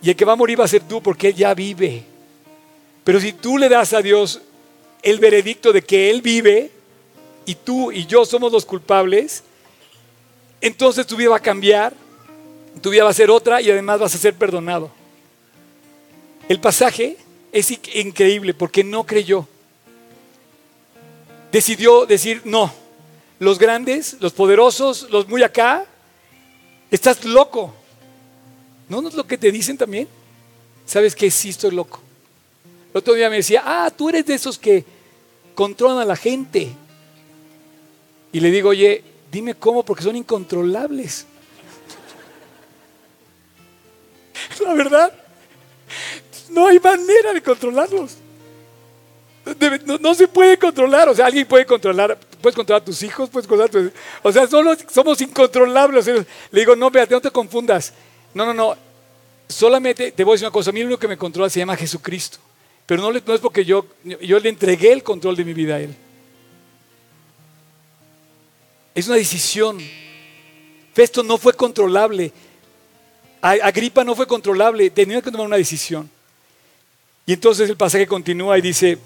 Y 0.02 0.10
el 0.10 0.16
que 0.16 0.24
va 0.24 0.32
a 0.32 0.36
morir 0.36 0.60
va 0.60 0.64
a 0.64 0.68
ser 0.68 0.82
tú 0.82 1.02
porque 1.02 1.28
él 1.28 1.34
ya 1.34 1.54
vive. 1.54 2.04
Pero 3.06 3.20
si 3.20 3.32
tú 3.32 3.56
le 3.56 3.68
das 3.68 3.92
a 3.92 4.02
Dios 4.02 4.40
el 5.00 5.20
veredicto 5.20 5.72
de 5.72 5.82
que 5.82 6.10
Él 6.10 6.22
vive 6.22 6.72
y 7.44 7.54
tú 7.54 7.92
y 7.92 8.04
yo 8.06 8.24
somos 8.24 8.50
los 8.50 8.64
culpables, 8.64 9.44
entonces 10.60 11.06
tu 11.06 11.14
vida 11.14 11.30
va 11.30 11.36
a 11.36 11.40
cambiar, 11.40 11.94
tu 12.82 12.90
vida 12.90 13.04
va 13.04 13.10
a 13.10 13.14
ser 13.14 13.30
otra 13.30 13.60
y 13.60 13.70
además 13.70 14.00
vas 14.00 14.14
a 14.16 14.18
ser 14.18 14.34
perdonado. 14.34 14.90
El 16.48 16.58
pasaje 16.58 17.16
es 17.52 17.70
increíble 17.94 18.54
porque 18.54 18.82
no 18.82 19.04
creyó. 19.04 19.46
Decidió 21.52 22.06
decir, 22.06 22.42
no, 22.44 22.72
los 23.38 23.58
grandes, 23.58 24.16
los 24.20 24.32
poderosos, 24.32 25.08
los 25.10 25.28
muy 25.28 25.42
acá, 25.42 25.84
estás 26.90 27.24
loco. 27.24 27.74
¿No 28.88 29.06
es 29.06 29.14
lo 29.14 29.26
que 29.26 29.38
te 29.38 29.50
dicen 29.50 29.76
también? 29.76 30.08
¿Sabes 30.84 31.14
que 31.14 31.30
sí 31.30 31.50
estoy 31.50 31.72
loco? 31.72 32.00
El 32.92 32.98
otro 32.98 33.14
día 33.14 33.28
me 33.28 33.36
decía, 33.36 33.62
ah, 33.64 33.90
tú 33.90 34.08
eres 34.08 34.24
de 34.26 34.34
esos 34.34 34.58
que 34.58 34.84
controlan 35.54 35.98
a 35.98 36.04
la 36.04 36.16
gente. 36.16 36.72
Y 38.32 38.40
le 38.40 38.50
digo, 38.50 38.70
oye, 38.70 39.02
dime 39.30 39.54
cómo, 39.54 39.82
porque 39.82 40.04
son 40.04 40.16
incontrolables. 40.16 41.26
La 44.64 44.74
verdad, 44.74 45.12
no 46.50 46.66
hay 46.66 46.78
manera 46.78 47.32
de 47.32 47.42
controlarlos. 47.42 48.16
No, 50.00 50.14
se 50.14 50.26
puede 50.26 50.58
controlar. 50.58 51.08
O 51.08 51.14
sea, 51.14 51.26
alguien 51.26 51.46
puede 51.46 51.64
controlar, 51.64 52.18
puedes 52.40 52.56
controlar 52.56 52.82
a 52.82 52.84
tus 52.84 53.02
hijos, 53.02 53.30
puedes 53.30 53.46
controlar 53.46 53.68
a 53.68 53.72
tus... 53.72 53.92
O 54.22 54.32
sea, 54.32 54.46
solo 54.48 54.74
somos 54.90 55.20
incontrolables. 55.20 56.06
Le 56.06 56.24
digo, 56.50 56.74
no, 56.74 56.86
espérate, 56.86 57.14
no 57.14 57.20
te 57.20 57.30
confundas. 57.30 57.92
No, 58.34 58.44
no, 58.44 58.52
no. 58.52 58.76
Solamente 59.48 60.10
te 60.10 60.24
voy 60.24 60.32
a 60.32 60.34
decir 60.34 60.46
una 60.46 60.52
cosa. 60.52 60.70
A 60.70 60.72
mí 60.72 60.80
lo 60.80 60.86
único 60.86 60.98
que 60.98 61.06
me 61.06 61.16
controla 61.16 61.48
se 61.48 61.60
llama 61.60 61.76
Jesucristo. 61.76 62.38
Pero 62.86 63.02
no, 63.02 63.16
es 63.16 63.40
porque 63.40 63.64
yo, 63.64 63.86
yo 64.20 64.38
le 64.40 64.48
entregué 64.48 64.92
el 64.92 65.04
control 65.04 65.36
de 65.36 65.44
mi 65.44 65.54
vida 65.54 65.76
a 65.76 65.80
Él. 65.80 65.94
Es 68.94 69.06
una 69.06 69.16
decisión. 69.16 69.78
Festo 70.92 71.22
no 71.22 71.38
fue 71.38 71.52
controlable. 71.52 72.32
Agripa 73.40 74.02
no 74.02 74.16
fue 74.16 74.26
controlable. 74.26 74.90
Tenía 74.90 75.22
que 75.22 75.30
tomar 75.30 75.46
una 75.46 75.56
decisión. 75.56 76.10
Y 77.24 77.32
entonces 77.32 77.70
el 77.70 77.76
pasaje 77.76 78.06
continúa 78.06 78.58
y 78.58 78.62
dice, 78.62 78.98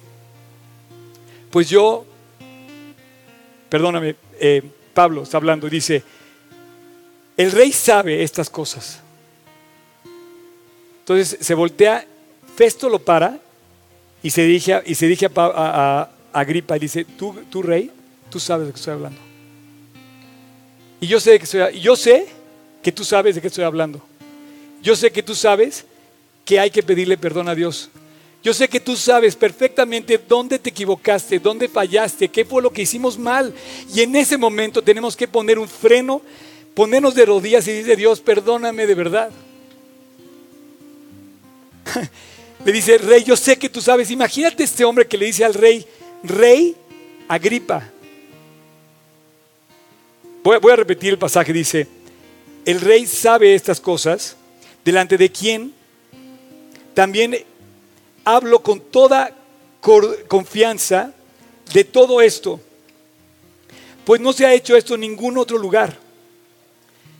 pues 1.50 1.68
yo, 1.68 2.04
perdóname, 3.68 4.16
eh, 4.38 4.62
Pablo 4.94 5.22
está 5.22 5.36
hablando 5.36 5.66
y 5.66 5.70
dice, 5.70 6.02
el 7.36 7.52
rey 7.52 7.72
sabe 7.72 8.22
estas 8.22 8.50
cosas. 8.50 9.00
Entonces 11.00 11.38
se 11.40 11.54
voltea, 11.54 12.06
Festo 12.54 12.88
lo 12.88 12.98
para 12.98 13.38
y 14.22 14.30
se 14.30 14.42
dirige 14.42 14.74
a, 14.74 14.82
y 14.84 14.94
se 14.94 15.06
dirige 15.06 15.28
a, 15.34 16.10
Agripa 16.32 16.76
y 16.76 16.80
dice, 16.80 17.04
¿Tú, 17.04 17.34
tú 17.50 17.62
rey, 17.62 17.90
tú 18.28 18.38
sabes 18.38 18.66
de 18.66 18.72
qué 18.72 18.78
estoy 18.78 18.92
hablando. 18.92 19.18
Y 21.00 21.06
yo 21.06 21.18
sé, 21.18 21.38
que 21.38 21.80
yo 21.80 21.96
sé 21.96 22.28
que 22.82 22.92
tú 22.92 23.04
sabes 23.04 23.34
de 23.34 23.40
qué 23.40 23.48
estoy 23.48 23.64
hablando. 23.64 24.00
Yo 24.82 24.94
sé 24.94 25.10
que 25.10 25.22
tú 25.22 25.34
sabes 25.34 25.84
que 26.44 26.60
hay 26.60 26.70
que 26.70 26.82
pedirle 26.82 27.16
perdón 27.16 27.48
a 27.48 27.54
Dios. 27.54 27.90
Yo 28.42 28.54
sé 28.54 28.68
que 28.68 28.80
tú 28.80 28.96
sabes 28.96 29.36
perfectamente 29.36 30.16
dónde 30.16 30.58
te 30.58 30.70
equivocaste, 30.70 31.38
dónde 31.38 31.68
fallaste, 31.68 32.28
qué 32.28 32.44
fue 32.44 32.62
lo 32.62 32.72
que 32.72 32.82
hicimos 32.82 33.18
mal. 33.18 33.52
Y 33.94 34.00
en 34.00 34.16
ese 34.16 34.38
momento 34.38 34.80
tenemos 34.80 35.14
que 35.14 35.28
poner 35.28 35.58
un 35.58 35.68
freno, 35.68 36.22
ponernos 36.74 37.14
de 37.14 37.26
rodillas 37.26 37.68
y 37.68 37.72
decir, 37.72 37.96
Dios, 37.96 38.20
perdóname 38.20 38.86
de 38.86 38.94
verdad. 38.94 39.30
Le 42.64 42.72
dice, 42.72 42.96
rey, 42.98 43.24
yo 43.24 43.36
sé 43.36 43.58
que 43.58 43.68
tú 43.68 43.82
sabes. 43.82 44.10
Imagínate 44.10 44.64
este 44.64 44.84
hombre 44.84 45.06
que 45.06 45.16
le 45.16 45.26
dice 45.26 45.44
al 45.44 45.54
rey, 45.54 45.86
rey 46.22 46.76
Agripa. 47.26 47.82
Voy, 50.42 50.58
voy 50.58 50.72
a 50.72 50.76
repetir 50.76 51.10
el 51.10 51.18
pasaje, 51.18 51.52
dice, 51.54 51.86
el 52.66 52.80
rey 52.80 53.06
sabe 53.06 53.54
estas 53.54 53.80
cosas, 53.80 54.36
delante 54.84 55.16
de 55.16 55.30
quien 55.30 55.72
también 56.92 57.34
hablo 58.34 58.62
con 58.62 58.80
toda 58.80 59.34
confianza 60.28 61.12
de 61.72 61.84
todo 61.84 62.20
esto, 62.20 62.60
pues 64.04 64.20
no 64.20 64.32
se 64.32 64.46
ha 64.46 64.54
hecho 64.54 64.76
esto 64.76 64.94
en 64.94 65.02
ningún 65.02 65.38
otro 65.38 65.58
lugar. 65.58 65.96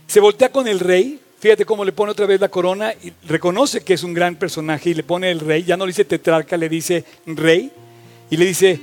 Se 0.07 0.21
voltea 0.21 0.51
con 0.51 0.67
el 0.67 0.81
rey 0.81 1.21
Fíjate 1.41 1.65
cómo 1.65 1.87
le 1.87 1.93
pone 1.93 2.13
otra 2.13 2.27
vez 2.27 2.39
la 2.39 2.51
corona 2.51 2.93
y 3.03 3.15
reconoce 3.27 3.83
que 3.83 3.95
es 3.95 4.03
un 4.03 4.13
gran 4.13 4.37
personaje 4.37 4.91
y 4.91 4.95
le 4.95 5.03
pone 5.03 5.31
el 5.31 5.41
rey. 5.41 5.65
Ya 5.65 5.79
no 5.79 5.87
le 5.87 5.91
dice 5.91 6.05
tetrarca, 6.05 6.55
le 6.59 6.69
dice 6.69 7.03
rey. 7.25 7.73
Y 8.29 8.37
le 8.37 8.45
dice, 8.45 8.79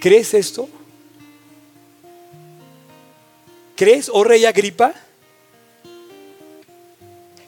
¿crees 0.00 0.32
esto? 0.32 0.66
¿Crees, 3.76 4.10
oh 4.10 4.24
rey 4.24 4.46
Agripa? 4.46 4.94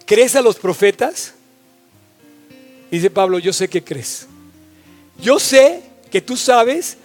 ¿Crees 0.05 0.37
a 0.37 0.43
los 0.43 0.57
profetas? 0.57 1.33
Dice 2.91 3.11
Pablo, 3.11 3.39
yo 3.39 3.53
sé 3.53 3.69
que 3.69 3.83
crees. 3.83 4.27
Yo 5.21 5.39
sé 5.39 5.83
que 6.11 6.21
tú 6.21 6.37
sabes 6.37 6.97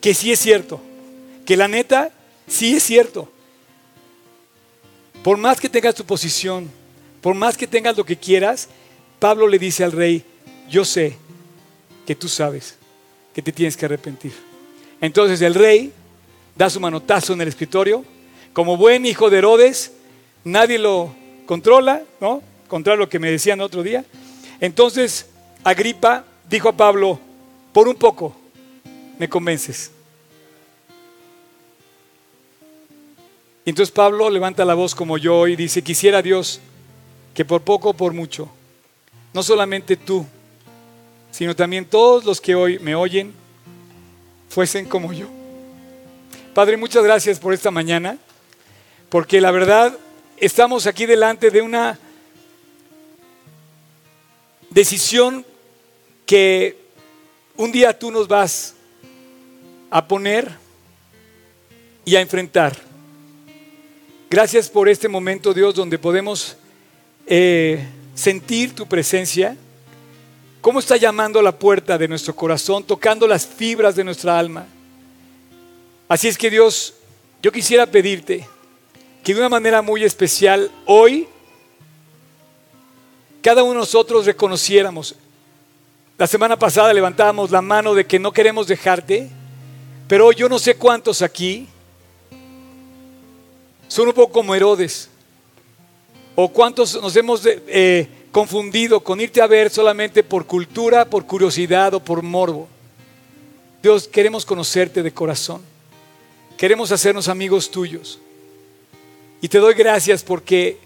que 0.00 0.14
sí 0.14 0.32
es 0.32 0.38
cierto. 0.38 0.80
Que 1.46 1.56
la 1.56 1.68
neta 1.68 2.10
sí 2.46 2.76
es 2.76 2.82
cierto. 2.82 3.30
Por 5.22 5.38
más 5.38 5.60
que 5.60 5.68
tengas 5.68 5.94
tu 5.94 6.04
posición, 6.04 6.70
por 7.20 7.34
más 7.34 7.56
que 7.56 7.66
tengas 7.66 7.96
lo 7.96 8.04
que 8.04 8.16
quieras, 8.16 8.68
Pablo 9.18 9.48
le 9.48 9.58
dice 9.58 9.82
al 9.82 9.92
rey, 9.92 10.22
yo 10.68 10.84
sé 10.84 11.16
que 12.06 12.14
tú 12.14 12.28
sabes 12.28 12.76
que 13.32 13.42
te 13.42 13.52
tienes 13.52 13.76
que 13.76 13.86
arrepentir. 13.86 14.32
Entonces 15.00 15.40
el 15.40 15.54
rey 15.54 15.92
da 16.54 16.70
su 16.70 16.80
manotazo 16.80 17.32
en 17.32 17.40
el 17.40 17.48
escritorio. 17.48 18.04
Como 18.52 18.76
buen 18.76 19.06
hijo 19.06 19.30
de 19.30 19.38
Herodes, 19.38 19.92
nadie 20.44 20.78
lo 20.78 21.14
controla, 21.46 22.02
¿no? 22.20 22.42
Contrario 22.68 23.02
a 23.02 23.04
lo 23.06 23.08
que 23.08 23.18
me 23.18 23.30
decían 23.30 23.60
otro 23.60 23.82
día. 23.82 24.04
Entonces 24.60 25.26
Agripa 25.62 26.24
dijo 26.48 26.68
a 26.68 26.76
Pablo, 26.76 27.18
por 27.72 27.88
un 27.88 27.96
poco 27.96 28.34
me 29.18 29.28
convences. 29.28 29.90
Entonces 33.66 33.92
Pablo 33.92 34.28
levanta 34.28 34.64
la 34.64 34.74
voz 34.74 34.94
como 34.94 35.16
yo 35.16 35.46
y 35.46 35.56
dice, 35.56 35.82
quisiera 35.82 36.20
Dios 36.20 36.60
que 37.32 37.44
por 37.44 37.62
poco 37.62 37.90
o 37.90 37.94
por 37.94 38.12
mucho, 38.12 38.48
no 39.32 39.42
solamente 39.42 39.96
tú, 39.96 40.24
sino 41.30 41.56
también 41.56 41.84
todos 41.86 42.24
los 42.24 42.40
que 42.40 42.54
hoy 42.54 42.78
me 42.78 42.94
oyen, 42.94 43.32
fuesen 44.48 44.86
como 44.86 45.12
yo. 45.12 45.26
Padre, 46.54 46.76
muchas 46.76 47.02
gracias 47.02 47.40
por 47.40 47.52
esta 47.52 47.72
mañana, 47.72 48.18
porque 49.08 49.40
la 49.40 49.50
verdad 49.50 49.98
estamos 50.36 50.86
aquí 50.86 51.06
delante 51.06 51.50
de 51.50 51.62
una 51.62 51.98
decisión 54.70 55.44
que 56.26 56.76
un 57.56 57.70
día 57.72 57.98
tú 57.98 58.10
nos 58.10 58.26
vas 58.28 58.74
a 59.90 60.06
poner 60.06 60.50
y 62.04 62.16
a 62.16 62.20
enfrentar. 62.20 62.76
Gracias 64.30 64.68
por 64.68 64.88
este 64.88 65.08
momento, 65.08 65.54
Dios, 65.54 65.74
donde 65.74 65.98
podemos 65.98 66.56
eh, 67.26 67.86
sentir 68.14 68.74
tu 68.74 68.86
presencia, 68.86 69.56
cómo 70.60 70.80
está 70.80 70.96
llamando 70.96 71.38
a 71.38 71.42
la 71.42 71.56
puerta 71.56 71.96
de 71.96 72.08
nuestro 72.08 72.34
corazón, 72.34 72.84
tocando 72.84 73.26
las 73.26 73.46
fibras 73.46 73.94
de 73.94 74.04
nuestra 74.04 74.38
alma. 74.38 74.66
Así 76.08 76.28
es 76.28 76.36
que 76.36 76.50
Dios, 76.50 76.94
yo 77.42 77.52
quisiera 77.52 77.86
pedirte 77.86 78.46
que 79.22 79.34
de 79.34 79.40
una 79.40 79.48
manera 79.48 79.82
muy 79.82 80.04
especial 80.04 80.70
hoy 80.86 81.28
cada 83.44 83.62
uno 83.62 83.74
de 83.74 83.78
nosotros 83.80 84.24
reconociéramos. 84.24 85.14
La 86.16 86.26
semana 86.26 86.58
pasada 86.58 86.94
levantábamos 86.94 87.50
la 87.50 87.60
mano 87.60 87.92
de 87.92 88.06
que 88.06 88.18
no 88.18 88.32
queremos 88.32 88.66
dejarte, 88.66 89.28
pero 90.08 90.32
yo 90.32 90.48
no 90.48 90.58
sé 90.58 90.76
cuántos 90.76 91.20
aquí 91.20 91.68
son 93.86 94.08
un 94.08 94.14
poco 94.14 94.32
como 94.32 94.54
Herodes. 94.54 95.10
O 96.34 96.48
cuántos 96.48 96.98
nos 97.02 97.14
hemos 97.16 97.42
eh, 97.44 98.08
confundido 98.32 99.00
con 99.00 99.20
irte 99.20 99.42
a 99.42 99.46
ver 99.46 99.68
solamente 99.68 100.22
por 100.22 100.46
cultura, 100.46 101.04
por 101.04 101.26
curiosidad 101.26 101.92
o 101.92 102.00
por 102.00 102.22
morbo. 102.22 102.66
Dios, 103.82 104.08
queremos 104.08 104.46
conocerte 104.46 105.02
de 105.02 105.12
corazón. 105.12 105.60
Queremos 106.56 106.90
hacernos 106.92 107.28
amigos 107.28 107.70
tuyos. 107.70 108.18
Y 109.42 109.48
te 109.48 109.58
doy 109.58 109.74
gracias 109.74 110.22
porque 110.22 110.78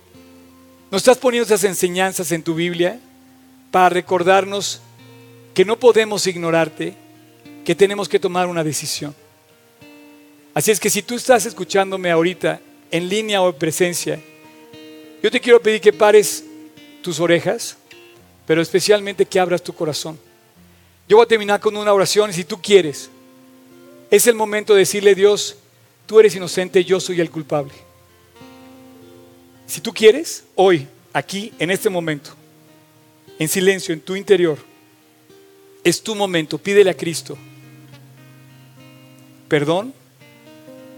nos 0.91 1.03
estás 1.03 1.18
poniendo 1.18 1.45
esas 1.47 1.64
enseñanzas 1.64 2.32
en 2.32 2.43
tu 2.43 2.55
Biblia 2.55 2.99
para 3.70 3.91
recordarnos 3.91 4.80
que 5.53 5.64
no 5.64 5.78
podemos 5.78 6.26
ignorarte, 6.26 6.95
que 7.64 7.74
tenemos 7.74 8.09
que 8.09 8.18
tomar 8.18 8.47
una 8.47 8.64
decisión. 8.64 9.14
Así 10.55 10.70
es 10.70 10.80
que 10.80 10.89
si 10.89 11.03
tú 11.03 11.14
estás 11.14 11.45
escuchándome 11.45 12.11
ahorita 12.11 12.61
en 12.91 13.09
línea 13.09 13.43
o 13.43 13.51
en 13.51 13.55
presencia, 13.57 14.18
yo 15.22 15.30
te 15.30 15.41
quiero 15.41 15.61
pedir 15.61 15.80
que 15.80 15.93
pares 15.93 16.45
tus 17.03 17.20
orejas, 17.20 17.76
pero 18.47 18.62
especialmente 18.62 19.26
que 19.26 19.39
abras 19.39 19.62
tu 19.62 19.74
corazón. 19.74 20.18
Yo 21.07 21.16
voy 21.16 21.24
a 21.24 21.28
terminar 21.28 21.61
con 21.61 21.76
una 21.76 21.93
oración 21.93 22.30
y 22.30 22.32
si 22.32 22.45
tú 22.45 22.61
quieres, 22.62 23.11
es 24.11 24.26
el 24.26 24.34
momento 24.34 24.72
de 24.72 24.80
decirle 24.80 25.11
a 25.11 25.14
Dios, 25.14 25.57
tú 26.07 26.18
eres 26.18 26.34
inocente, 26.34 26.82
yo 26.82 26.99
soy 26.99 27.20
el 27.20 27.30
culpable. 27.30 27.88
Si 29.68 29.80
tú 29.80 29.92
quieres, 29.92 30.42
hoy, 30.56 30.88
aquí, 31.12 31.52
en 31.60 31.70
este 31.70 31.88
momento, 31.88 32.30
en 33.38 33.48
silencio, 33.48 33.94
en 33.94 34.00
tu 34.00 34.16
interior, 34.16 34.58
es 35.84 36.02
tu 36.02 36.16
momento, 36.16 36.58
pídele 36.58 36.90
a 36.90 36.96
Cristo 36.96 37.38
perdón, 39.48 39.94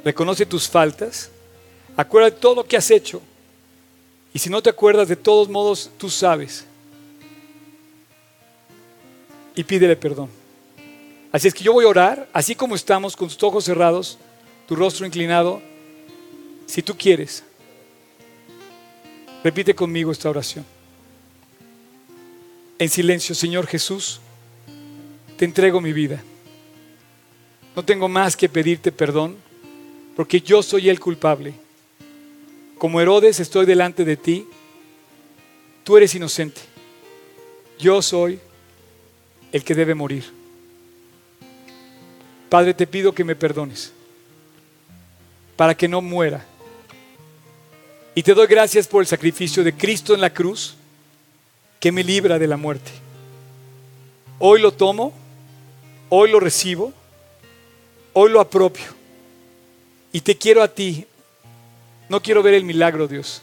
reconoce 0.04 0.44
tus 0.44 0.68
faltas, 0.68 1.30
acuérdate 1.96 2.34
de 2.34 2.40
todo 2.40 2.56
lo 2.56 2.64
que 2.64 2.76
has 2.76 2.90
hecho. 2.90 3.22
Y 4.34 4.38
si 4.38 4.50
no 4.50 4.62
te 4.62 4.70
acuerdas, 4.70 5.08
de 5.08 5.16
todos 5.16 5.48
modos, 5.48 5.90
tú 5.96 6.10
sabes. 6.10 6.64
Y 9.54 9.64
pídele 9.64 9.96
perdón. 9.96 10.28
Así 11.32 11.48
es 11.48 11.54
que 11.54 11.62
yo 11.62 11.72
voy 11.72 11.84
a 11.84 11.88
orar, 11.88 12.28
así 12.32 12.54
como 12.54 12.74
estamos, 12.74 13.16
con 13.16 13.28
tus 13.28 13.42
ojos 13.42 13.64
cerrados, 13.64 14.18
tu 14.66 14.74
rostro 14.74 15.06
inclinado. 15.06 15.62
Si 16.66 16.82
tú 16.82 16.96
quieres, 16.96 17.44
repite 19.43 19.74
conmigo 19.74 20.12
esta 20.12 20.30
oración. 20.30 20.64
En 22.78 22.88
silencio, 22.88 23.34
Señor 23.34 23.66
Jesús, 23.66 24.20
te 25.36 25.45
entrego 25.45 25.80
mi 25.80 25.93
vida. 25.93 26.22
No 27.76 27.84
tengo 27.84 28.09
más 28.09 28.36
que 28.36 28.49
pedirte 28.49 28.91
perdón, 28.91 29.36
porque 30.16 30.41
yo 30.41 30.62
soy 30.62 30.88
el 30.88 30.99
culpable. 30.99 31.55
Como 32.78 33.01
Herodes 33.01 33.41
estoy 33.41 33.66
delante 33.66 34.05
de 34.05 34.16
ti, 34.16 34.47
tú 35.84 35.97
eres 35.97 36.14
inocente. 36.14 36.61
Yo 37.78 38.03
soy 38.03 38.41
el 39.53 39.64
que 39.64 39.74
debe 39.74 39.95
morir. 39.95 40.24
Padre, 42.49 42.74
te 42.74 42.86
pido 42.86 43.14
que 43.14 43.24
me 43.24 43.36
perdones 43.36 43.93
para 45.57 45.74
que 45.74 45.88
no 45.88 46.01
muera. 46.01 46.45
Y 48.14 48.22
te 48.22 48.34
doy 48.34 48.46
gracias 48.46 48.86
por 48.86 49.02
el 49.02 49.06
sacrificio 49.06 49.62
de 49.64 49.74
Cristo 49.74 50.14
en 50.14 50.20
la 50.20 50.30
cruz 50.30 50.74
que 51.78 51.92
me 51.92 52.04
libra 52.04 52.38
de 52.38 52.46
la 52.46 52.56
muerte. 52.56 52.90
Hoy 54.38 54.61
lo 54.61 54.72
tomo, 54.72 55.12
hoy 56.08 56.30
lo 56.30 56.40
recibo 56.40 56.92
Hoy 58.12 58.30
lo 58.30 58.40
apropio. 58.40 58.86
Y 60.12 60.20
te 60.20 60.36
quiero 60.36 60.62
a 60.62 60.68
ti. 60.68 61.06
No 62.08 62.20
quiero 62.20 62.42
ver 62.42 62.54
el 62.54 62.64
milagro, 62.64 63.06
Dios. 63.06 63.42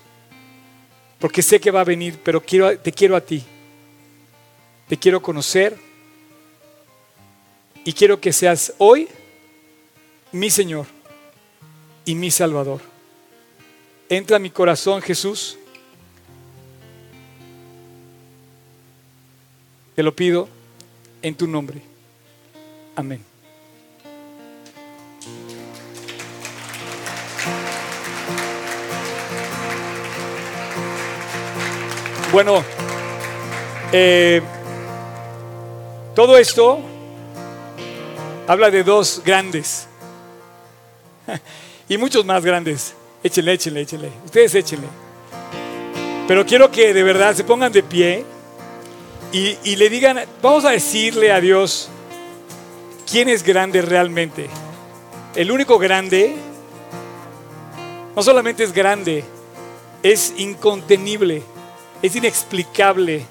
Porque 1.20 1.41
sé 1.41 1.59
que 1.59 1.72
va 1.72 1.82
a 1.82 1.86
venir, 1.86 2.20
pero 2.24 2.41
quiero, 2.41 2.78
te 2.78 2.91
quiero 2.91 3.15
a 3.15 3.22
ti. 3.22 3.43
Te 4.89 4.97
quiero 4.97 5.22
conocer. 5.22 5.78
Y 7.86 7.93
quiero 7.93 8.20
que 8.20 8.34
seas 8.34 8.74
hoy 8.78 9.07
mi 10.34 10.49
Señor 10.49 10.86
y 12.03 12.15
mi 12.15 12.30
Salvador. 12.30 12.82
Entra 14.10 14.38
a 14.38 14.39
mi 14.39 14.49
corazón, 14.49 15.01
Jesús. 15.01 15.58
Te 19.95 20.03
lo 20.03 20.16
pido 20.16 20.47
en 21.22 21.36
tu 21.36 21.47
nombre. 21.47 21.82
Amén. 22.95 23.24
Bueno, 32.32 32.64
eh, 33.91 34.41
todo 36.14 36.38
esto 36.38 36.80
habla 38.47 38.70
de 38.70 38.84
dos 38.84 39.22
grandes 39.26 39.88
y 41.89 41.97
muchos 41.97 42.26
más 42.26 42.45
grandes. 42.45 42.97
Échenle, 43.24 43.53
échenle, 43.53 43.82
échenle. 43.82 44.11
Ustedes 44.26 44.55
échenle. 44.55 44.88
Pero 46.28 46.45
quiero 46.45 46.72
que 46.72 46.93
de 46.93 47.03
verdad 47.03 47.36
se 47.36 47.43
pongan 47.43 47.72
de 47.72 47.84
pie 47.84 48.26
y, 49.32 49.57
y 49.63 49.76
le 49.76 49.89
digan, 49.89 50.20
vamos 50.41 50.65
a 50.65 50.72
decirle 50.72 51.32
a 51.32 51.39
Dios 51.39 51.89
quién 53.09 53.30
es 53.30 53.43
grande 53.43 53.82
realmente. 53.82 54.47
El 55.36 55.51
único 55.51 55.78
grande 55.78 56.36
no 58.15 58.24
solamente 58.24 58.63
es 58.63 58.74
grande, 58.74 59.24
es 60.03 60.34
incontenible 60.38 61.43
es 62.01 62.15
inexplicable, 62.15 63.26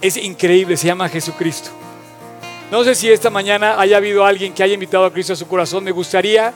es 0.00 0.16
increíble, 0.16 0.76
se 0.76 0.86
llama 0.86 1.08
Jesucristo. 1.08 1.70
No 2.70 2.84
sé 2.84 2.94
si 2.94 3.10
esta 3.10 3.30
mañana 3.30 3.80
haya 3.80 3.96
habido 3.96 4.24
alguien 4.24 4.52
que 4.52 4.62
haya 4.62 4.74
invitado 4.74 5.04
a 5.04 5.12
Cristo 5.12 5.32
a 5.32 5.36
su 5.36 5.48
corazón. 5.48 5.82
Me 5.82 5.90
gustaría 5.90 6.52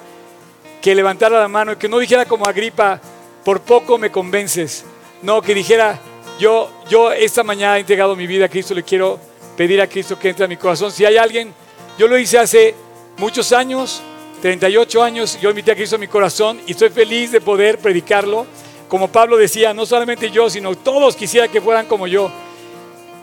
que 0.84 0.94
levantara 0.94 1.40
la 1.40 1.48
mano 1.48 1.72
y 1.72 1.76
que 1.76 1.88
no 1.88 1.98
dijera 1.98 2.26
como 2.26 2.44
Agripa, 2.44 3.00
por 3.42 3.62
poco 3.62 3.96
me 3.96 4.10
convences. 4.10 4.84
No, 5.22 5.40
que 5.40 5.54
dijera, 5.54 5.98
yo, 6.38 6.70
yo 6.90 7.10
esta 7.10 7.42
mañana 7.42 7.78
he 7.78 7.80
entregado 7.80 8.14
mi 8.14 8.26
vida 8.26 8.44
a 8.44 8.48
Cristo, 8.50 8.74
le 8.74 8.82
quiero 8.82 9.18
pedir 9.56 9.80
a 9.80 9.86
Cristo 9.86 10.18
que 10.18 10.28
entre 10.28 10.44
a 10.44 10.48
mi 10.48 10.58
corazón. 10.58 10.92
Si 10.92 11.02
hay 11.06 11.16
alguien, 11.16 11.54
yo 11.96 12.06
lo 12.06 12.18
hice 12.18 12.38
hace 12.38 12.74
muchos 13.16 13.50
años, 13.54 14.02
38 14.42 15.02
años, 15.02 15.38
yo 15.40 15.48
invité 15.48 15.72
a 15.72 15.74
Cristo 15.74 15.96
a 15.96 15.98
mi 15.98 16.06
corazón 16.06 16.60
y 16.66 16.72
estoy 16.72 16.90
feliz 16.90 17.32
de 17.32 17.40
poder 17.40 17.78
predicarlo 17.78 18.46
como 18.86 19.08
Pablo 19.08 19.38
decía, 19.38 19.72
no 19.72 19.86
solamente 19.86 20.30
yo, 20.30 20.50
sino 20.50 20.76
todos 20.76 21.16
quisiera 21.16 21.48
que 21.48 21.62
fueran 21.62 21.86
como 21.86 22.06
yo. 22.06 22.30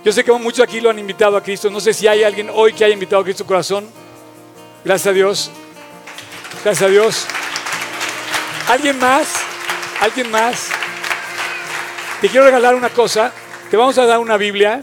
Yo 0.03 0.11
sé 0.11 0.23
que 0.23 0.31
muchos 0.31 0.63
aquí 0.63 0.81
lo 0.81 0.89
han 0.89 0.97
invitado 0.97 1.37
a 1.37 1.43
Cristo. 1.43 1.69
No 1.69 1.79
sé 1.79 1.93
si 1.93 2.07
hay 2.07 2.23
alguien 2.23 2.49
hoy 2.51 2.73
que 2.73 2.83
haya 2.83 2.95
invitado 2.95 3.21
a 3.21 3.23
Cristo 3.23 3.43
a 3.43 3.45
su 3.45 3.47
corazón. 3.47 3.87
Gracias 4.83 5.11
a 5.11 5.13
Dios. 5.13 5.51
Gracias 6.63 6.89
a 6.89 6.91
Dios. 6.91 7.27
¿Alguien 8.71 8.97
más? 8.99 9.27
¿Alguien 9.99 10.31
más? 10.31 10.69
Te 12.21 12.29
quiero 12.29 12.45
regalar 12.45 12.73
una 12.73 12.87
cosa. 12.87 13.33
Te 13.69 13.75
vamos 13.75 13.97
a 13.97 14.05
dar 14.05 14.19
una 14.19 14.37
Biblia 14.37 14.81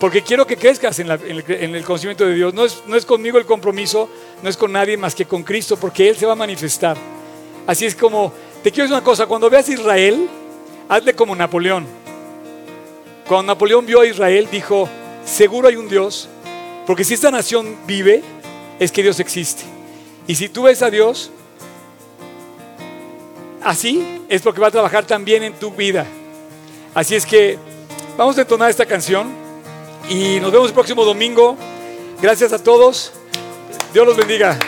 porque 0.00 0.22
quiero 0.22 0.44
que 0.44 0.56
crezcas 0.56 0.98
en, 0.98 1.08
el 1.08 1.84
conocimiento 1.84 2.26
de 2.26 2.34
Dios. 2.34 2.52
No 2.52 2.64
es, 2.64 2.82
no 2.88 2.96
es 2.96 3.06
conmigo 3.06 3.38
el 3.38 3.46
compromiso, 3.46 4.10
no 4.42 4.50
es 4.50 4.56
con 4.56 4.72
nadie 4.72 4.96
más 4.96 5.14
que 5.14 5.24
con 5.24 5.44
Cristo, 5.44 5.76
porque 5.76 6.08
Él 6.08 6.16
se 6.16 6.26
va 6.26 6.32
a 6.32 6.34
manifestar. 6.34 6.96
Así 7.64 7.86
es 7.86 7.94
como, 7.94 8.32
te 8.60 8.72
quiero 8.72 8.86
decir 8.86 8.96
una 8.96 9.04
cosa, 9.04 9.26
cuando 9.26 9.48
veas 9.48 9.68
a 9.68 9.72
Israel, 9.72 10.28
hazle 10.88 11.14
como 11.14 11.36
Napoleón. 11.36 11.86
Cuando 13.28 13.52
Napoleón 13.52 13.86
vio 13.86 14.00
a 14.00 14.06
Israel, 14.06 14.48
dijo, 14.50 14.88
seguro 15.24 15.68
hay 15.68 15.76
un 15.76 15.88
Dios, 15.88 16.28
porque 16.88 17.04
si 17.04 17.14
esta 17.14 17.30
nación 17.30 17.76
vive, 17.86 18.20
es 18.80 18.90
que 18.90 19.04
Dios 19.04 19.20
existe. 19.20 19.62
Y 20.26 20.34
si 20.34 20.48
tú 20.48 20.64
ves 20.64 20.82
a 20.82 20.90
Dios, 20.90 21.30
así 23.64 24.24
es 24.28 24.42
porque 24.42 24.60
va 24.60 24.68
a 24.68 24.70
trabajar 24.70 25.04
también 25.04 25.42
en 25.42 25.54
tu 25.54 25.70
vida. 25.70 26.06
Así 26.94 27.14
es 27.14 27.24
que 27.26 27.58
vamos 28.16 28.36
a 28.38 28.42
entonar 28.42 28.70
esta 28.70 28.86
canción 28.86 29.32
y 30.08 30.40
nos 30.40 30.52
vemos 30.52 30.68
el 30.68 30.74
próximo 30.74 31.04
domingo. 31.04 31.56
Gracias 32.20 32.52
a 32.52 32.62
todos. 32.62 33.12
Dios 33.92 34.06
los 34.06 34.16
bendiga. 34.16 34.58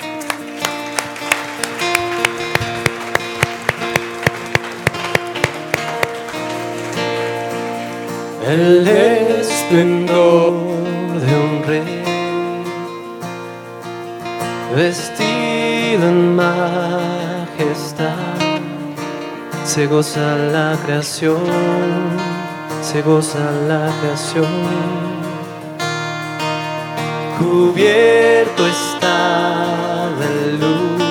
El 8.47 8.87
esplendor 8.87 10.53
de 10.53 11.35
un 11.35 11.63
rey, 11.65 12.05
se 19.75 19.89
goza 19.89 20.37
la 20.37 20.79
creación, 20.85 21.43
se 22.81 23.03
goza 23.03 23.51
la 23.67 23.91
creación. 24.01 24.47
Cubierto 27.37 28.63
está 28.69 30.11
de 30.21 30.53
luz 30.63 31.03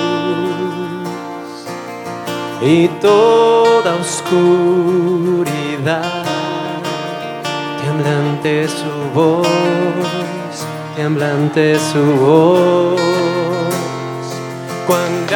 y 2.62 2.88
toda 3.02 3.96
oscuridad 3.96 5.44
tiembla 7.82 8.12
ante 8.30 8.66
su 8.66 8.94
voz, 9.14 9.46
tiembla 10.96 11.32
ante 11.32 11.78
su 11.78 12.02
voz. 12.16 12.98
Cuán 14.86 15.26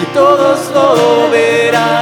y 0.00 0.04
todos 0.14 0.70
lo 0.74 1.30
verán. 1.30 2.01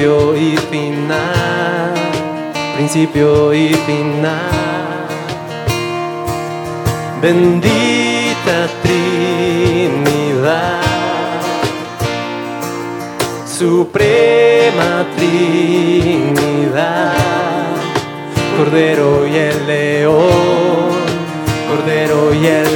Principio 0.00 0.34
y 0.34 0.56
final, 0.56 1.92
principio 2.76 3.52
y 3.52 3.74
final. 3.74 5.06
Bendita 7.20 8.66
Trinidad. 8.82 10.80
Suprema 13.44 15.04
Trinidad, 15.18 17.12
Cordero 18.56 19.26
y 19.26 19.36
el 19.36 19.66
León, 19.66 20.94
Cordero 21.68 22.32
y 22.32 22.46
el 22.46 22.69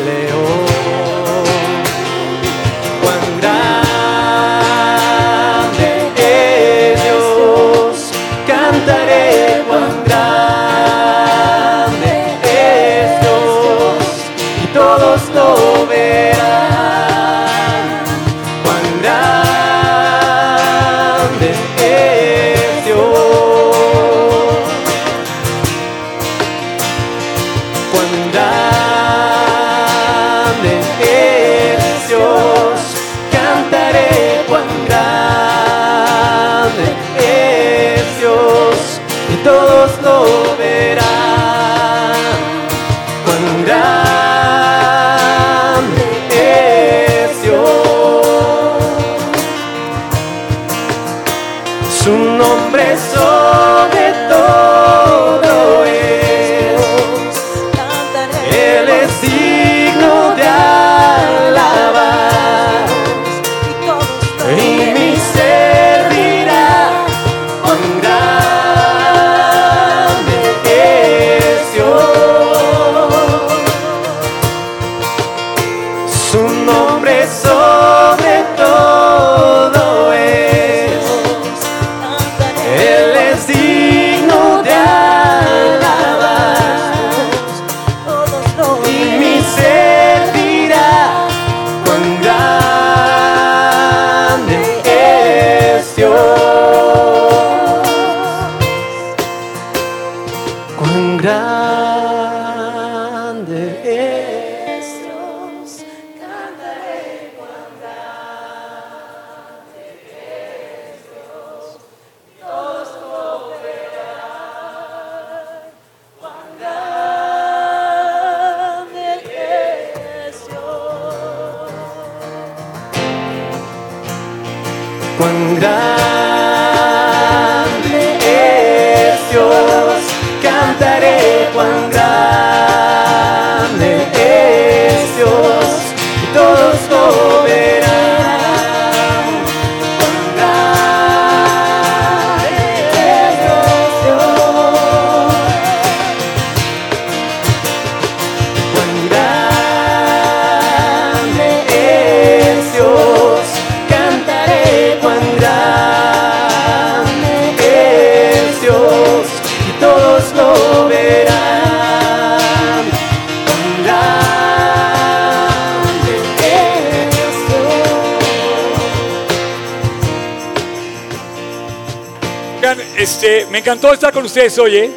encantó 173.65 173.95
estar 173.95 174.12
con 174.12 174.27
ustedes 174.27 174.59
hoy. 174.59 174.77
¿eh? 174.77 174.91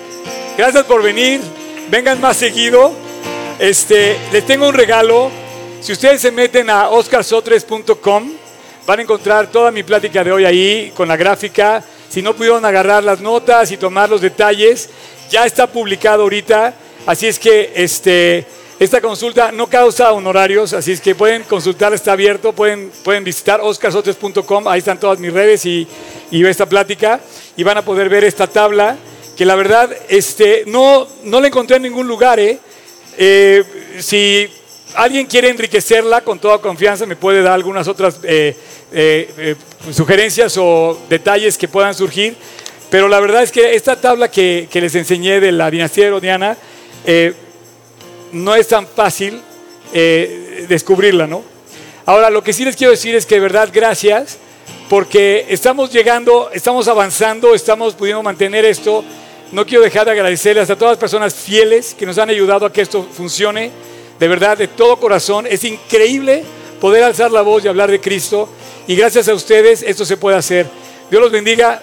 Gracias 0.58 0.84
por 0.84 1.02
venir. 1.02 1.40
Vengan 1.90 2.20
más 2.20 2.36
seguido. 2.36 2.92
Este, 3.60 4.18
les 4.34 4.46
tengo 4.46 4.68
un 4.68 4.74
regalo. 4.74 5.32
Si 5.80 5.94
ustedes 5.94 6.20
se 6.20 6.32
meten 6.32 6.70
a 6.70 6.90
oscarsotres.com, 6.90 8.34
van 8.86 9.00
a 9.00 9.02
encontrar 9.02 9.48
toda 9.48 9.72
mi 9.72 9.84
plática 9.84 10.22
de 10.22 10.34
hoy 10.34 10.44
ahí 10.44 10.92
con 10.94 11.08
la 11.08 11.16
gráfica. 11.16 11.82
Si 12.10 12.22
no 12.22 12.34
pudieron 12.34 12.66
agarrar 12.66 13.06
las 13.06 13.22
notas 13.22 13.72
y 13.72 13.78
tomar 13.78 14.10
los 14.10 14.20
detalles, 14.20 14.90
ya 15.32 15.46
está 15.46 15.68
publicado 15.68 16.24
ahorita. 16.24 16.74
Así 17.06 17.26
es 17.26 17.40
que 17.40 17.72
este, 17.74 18.46
esta 18.80 19.02
consulta 19.02 19.52
no 19.52 19.66
causa 19.66 20.12
honorarios, 20.12 20.74
así 20.74 20.92
es 20.92 21.02
que 21.02 21.16
pueden 21.16 21.42
consultar, 21.44 21.96
está 21.96 22.12
abierto, 22.12 22.54
pueden, 22.54 22.92
pueden 23.04 23.24
visitar 23.24 23.60
oscarsotres.com, 23.60 24.68
ahí 24.68 24.78
están 24.80 25.00
todas 25.00 25.18
mis 25.18 25.34
redes 25.34 25.66
y, 25.66 25.88
y 26.30 26.46
esta 26.46 26.68
plática 26.68 27.20
y 27.56 27.64
van 27.64 27.80
a 27.80 27.82
poder 27.82 28.08
ver 28.08 28.24
esta 28.24 28.46
tabla 28.46 28.96
que 29.36 29.46
la 29.46 29.56
verdad 29.56 29.90
este, 30.10 30.64
no, 30.68 31.08
no 31.24 31.42
la 31.42 31.48
encontré 31.48 31.78
en 31.78 31.84
ningún 31.84 32.08
lugar. 32.08 32.40
¿eh? 32.40 32.60
Eh, 33.18 33.64
si 33.98 34.48
alguien 34.94 35.26
quiere 35.26 35.50
enriquecerla 35.50 36.22
con 36.22 36.38
toda 36.38 36.60
confianza, 36.60 37.08
me 37.08 37.16
puede 37.16 37.42
dar 37.42 37.54
algunas 37.54 37.88
otras 37.88 38.20
eh, 38.22 39.56
sugerencias 39.92 40.56
o 40.58 41.00
detalles 41.10 41.58
que 41.58 41.68
puedan 41.68 41.96
surgir. 41.96 42.36
Pero 42.92 43.08
la 43.08 43.20
verdad 43.20 43.42
es 43.42 43.52
que 43.52 43.74
esta 43.74 44.00
tabla 44.00 44.30
que, 44.30 44.68
que 44.72 44.82
les 44.82 44.94
enseñé 44.94 45.40
de 45.40 45.52
la 45.52 45.72
dinastía 45.72 46.08
herodiana 46.08 46.58
no 48.32 48.56
es 48.56 48.68
tan 48.68 48.88
fácil 48.88 49.42
descubrirla, 50.68 51.28
¿no? 51.28 51.44
Ahora, 52.06 52.30
lo 52.30 52.44
que 52.44 52.54
sí 52.54 52.66
les 52.66 52.76
quiero 52.76 52.92
decir 52.92 53.16
es 53.16 53.26
que 53.26 53.36
de 53.36 53.42
verdad, 53.42 53.70
gracias, 53.74 54.38
porque 54.90 55.46
estamos 55.50 55.92
llegando, 55.92 56.50
estamos 56.54 56.88
avanzando, 56.88 57.54
estamos 57.54 57.94
pudiendo 57.96 58.24
mantener 58.24 58.66
esto 58.66 59.04
no 59.52 59.66
quiero 59.66 59.84
dejar 59.84 60.06
de 60.06 60.12
agradecerles 60.12 60.70
a 60.70 60.76
todas 60.76 60.94
las 60.94 61.00
personas 61.00 61.34
fieles 61.34 61.96
que 61.98 62.06
nos 62.06 62.18
han 62.18 62.30
ayudado 62.30 62.66
a 62.66 62.74
que 62.74 62.82
esto 62.82 63.08
funcione. 63.10 63.72
De 64.20 64.28
verdad, 64.28 64.58
de 64.58 64.68
todo 64.68 64.98
corazón. 64.98 65.48
Es 65.48 65.64
increíble 65.64 66.44
poder 66.82 67.04
alzar 67.04 67.32
la 67.32 67.44
voz 67.44 67.64
y 67.64 67.70
hablar 67.70 67.90
de 67.90 68.02
Cristo. 68.02 68.50
Y 68.88 68.96
gracias 68.96 69.30
a 69.30 69.34
ustedes 69.34 69.84
esto 69.84 70.04
se 70.04 70.18
puede 70.18 70.36
hacer. 70.36 70.68
Dios 71.10 71.22
los 71.22 71.32
bendiga. 71.32 71.82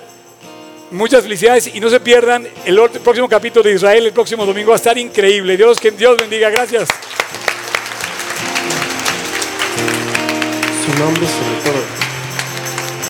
Muchas 0.94 1.24
felicidades 1.24 1.74
y 1.74 1.80
no 1.80 1.90
se 1.90 1.98
pierdan 1.98 2.46
el 2.64 2.78
próximo 3.02 3.28
capítulo 3.28 3.64
de 3.68 3.74
Israel 3.74 4.06
el 4.06 4.12
próximo 4.12 4.46
domingo. 4.46 4.68
Va 4.68 4.76
a 4.76 4.76
estar 4.76 4.96
increíble. 4.96 5.56
Dios, 5.56 5.80
que 5.80 5.90
Dios 5.90 6.16
bendiga. 6.16 6.50
Gracias. 6.50 6.88
Su 10.86 10.98
nombre. 11.02 11.26